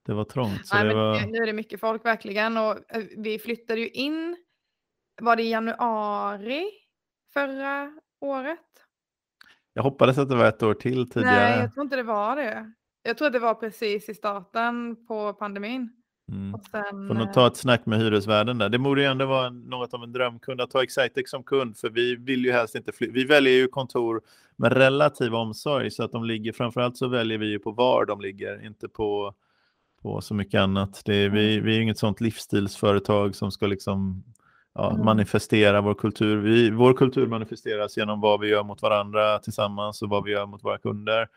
det 0.08 0.14
var 0.14 0.24
trångt. 0.24 0.66
Så 0.66 0.76
Nej, 0.76 0.94
var... 0.94 1.26
Nu 1.26 1.38
är 1.38 1.46
det 1.46 1.52
mycket 1.52 1.80
folk 1.80 2.04
verkligen 2.04 2.56
och 2.56 2.70
eh, 2.70 3.04
vi 3.16 3.38
flyttade 3.38 3.80
ju 3.80 3.88
in, 3.88 4.36
var 5.20 5.36
det 5.36 5.42
i 5.42 5.50
januari 5.50 6.70
förra 7.32 7.92
året? 8.20 8.58
Jag 9.72 9.82
hoppades 9.82 10.18
att 10.18 10.28
det 10.28 10.36
var 10.36 10.44
ett 10.44 10.62
år 10.62 10.74
till 10.74 11.10
tidigare. 11.10 11.50
Nej, 11.50 11.60
jag 11.60 11.74
tror 11.74 11.84
inte 11.84 11.96
det 11.96 12.02
var 12.02 12.36
det. 12.36 12.72
Jag 13.02 13.18
tror 13.18 13.26
att 13.26 13.32
det 13.32 13.38
var 13.38 13.54
precis 13.54 14.08
i 14.08 14.14
starten 14.14 15.06
på 15.06 15.32
pandemin. 15.32 15.90
Mm. 16.32 16.54
Och 16.54 16.64
sen, 16.64 17.08
Får 17.08 17.14
nog 17.14 17.32
ta 17.32 17.46
ett 17.46 17.56
snack 17.56 17.86
med 17.86 17.98
hyresvärden 17.98 18.58
där. 18.58 18.68
Det 18.68 18.78
borde 18.78 19.00
ju 19.00 19.06
ändå 19.06 19.26
vara 19.26 19.50
något 19.50 19.94
av 19.94 20.02
en 20.02 20.12
drömkund 20.12 20.60
att 20.60 20.72
ha 20.72 20.82
Excitec 20.82 21.30
som 21.30 21.42
kund, 21.42 21.76
för 21.76 21.90
vi 21.90 22.16
vill 22.16 22.44
ju 22.44 22.52
helst 22.52 22.74
inte 22.74 22.92
flytta. 22.92 23.12
Vi 23.12 23.24
väljer 23.24 23.52
ju 23.52 23.68
kontor 23.68 24.22
med 24.56 24.72
relativ 24.72 25.34
omsorg, 25.34 25.90
så 25.90 26.02
att 26.02 26.12
de 26.12 26.24
ligger, 26.24 26.52
framförallt 26.52 26.96
så 26.96 27.08
väljer 27.08 27.38
vi 27.38 27.46
ju 27.46 27.58
på 27.58 27.70
var 27.70 28.04
de 28.04 28.20
ligger, 28.20 28.66
inte 28.66 28.88
på 28.88 29.34
på 30.08 30.20
så 30.20 30.34
mycket 30.34 30.60
annat. 30.60 31.02
Det 31.04 31.14
är, 31.16 31.28
vi, 31.28 31.60
vi 31.60 31.76
är 31.76 31.80
inget 31.80 31.98
sånt 31.98 32.20
livsstilsföretag 32.20 33.34
som 33.34 33.50
ska 33.50 33.66
liksom 33.66 34.24
ja, 34.78 34.90
mm. 34.90 35.04
manifestera 35.04 35.80
vår 35.80 35.94
kultur. 35.94 36.36
Vi, 36.36 36.70
vår 36.70 36.92
kultur 36.92 37.26
manifesteras 37.26 37.96
genom 37.96 38.20
vad 38.20 38.40
vi 38.40 38.48
gör 38.48 38.64
mot 38.64 38.82
varandra 38.82 39.38
tillsammans 39.38 40.02
och 40.02 40.08
vad 40.08 40.24
vi 40.24 40.30
gör 40.30 40.46
mot 40.46 40.64
våra 40.64 40.78
kunder. 40.78 41.28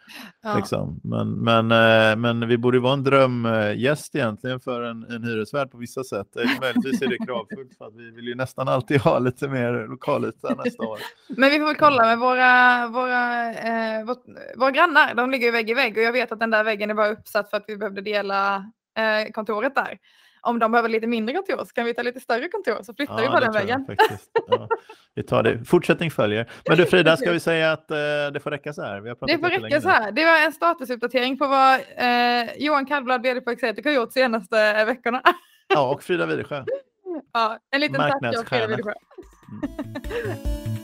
Ja. 0.41 0.55
Liksom. 0.55 0.99
Men, 1.03 1.31
men, 1.31 1.71
eh, 1.71 2.15
men 2.15 2.47
vi 2.47 2.57
borde 2.57 2.79
vara 2.79 2.93
en 2.93 3.03
drömgäst 3.03 4.15
egentligen 4.15 4.59
för 4.59 4.81
en, 4.81 5.03
en 5.03 5.23
hyresvärd 5.23 5.71
på 5.71 5.77
vissa 5.77 6.03
sätt. 6.03 6.27
Möjligtvis 6.61 7.01
är 7.01 7.07
det 7.07 7.17
kravfullt 7.25 7.77
för 7.77 7.85
att 7.85 7.95
vi 7.95 8.11
vill 8.11 8.27
ju 8.27 8.35
nästan 8.35 8.67
alltid 8.67 9.01
ha 9.01 9.19
lite 9.19 9.47
mer 9.47 9.87
lokalyta 9.89 10.55
nästa 10.63 10.83
år. 10.83 10.99
Men 11.37 11.49
vi 11.49 11.59
får 11.59 11.65
väl 11.65 11.75
kolla 11.75 12.05
med 12.05 12.19
våra, 12.19 12.87
våra, 12.87 13.53
eh, 13.53 14.05
vår, 14.05 14.17
våra 14.59 14.71
grannar. 14.71 15.15
De 15.15 15.31
ligger 15.31 15.45
ju 15.45 15.51
vägg 15.51 15.69
i 15.69 15.73
vägg 15.73 15.97
och 15.97 16.03
jag 16.03 16.13
vet 16.13 16.31
att 16.31 16.39
den 16.39 16.51
där 16.51 16.63
väggen 16.63 16.89
är 16.89 16.93
bara 16.93 17.11
uppsatt 17.11 17.49
för 17.49 17.57
att 17.57 17.65
vi 17.67 17.77
behövde 17.77 18.01
dela 18.01 18.55
eh, 18.97 19.31
kontoret 19.31 19.75
där 19.75 19.97
om 20.41 20.59
de 20.59 20.71
behöver 20.71 20.89
lite 20.89 21.07
mindre 21.07 21.35
kontor 21.35 21.57
så 21.57 21.73
kan 21.73 21.85
vi 21.85 21.93
ta 21.93 22.01
lite 22.01 22.19
större 22.19 22.47
kontor 22.47 22.83
så 22.83 22.93
flyttar 22.93 23.15
ja, 23.17 23.21
vi 23.21 23.27
på 23.27 23.39
den 23.39 23.51
vägen. 23.53 23.85
Ja, 24.47 24.67
vi 25.15 25.23
tar 25.23 25.43
det. 25.43 25.65
Fortsättning 25.65 26.11
följer. 26.11 26.51
Men 26.67 26.77
du 26.77 26.85
Frida, 26.85 27.17
ska 27.17 27.31
vi 27.31 27.39
säga 27.39 27.71
att 27.71 27.91
eh, 27.91 27.97
det 28.33 28.39
får 28.43 28.51
räcka 28.51 28.73
så 28.73 28.81
här? 28.81 28.99
Vi 28.99 29.09
har 29.09 29.27
det 29.27 29.37
får 29.37 29.49
räcka 29.49 29.81
så 29.81 29.89
här. 29.89 30.11
Det 30.11 30.25
var 30.25 30.45
en 30.45 30.51
statusuppdatering 30.51 31.37
på 31.37 31.47
vad 31.47 31.73
eh, 31.97 32.53
Johan 32.57 32.85
Kallblad, 32.85 33.21
vd 33.21 33.41
på 33.41 33.51
Exetic, 33.51 33.85
har 33.85 33.91
gjort 33.91 34.13
senaste 34.13 34.85
veckorna. 34.85 35.21
ja, 35.67 35.91
och 35.91 36.03
Frida 36.03 36.25
Widersjö. 36.25 36.63
Ja, 37.33 37.59
en 37.71 37.81
liten 37.81 37.95
tack 37.95 38.37
av 38.37 38.43
Frida 38.43 38.67
Widersjö. 38.67 38.93
Mm. 40.25 40.77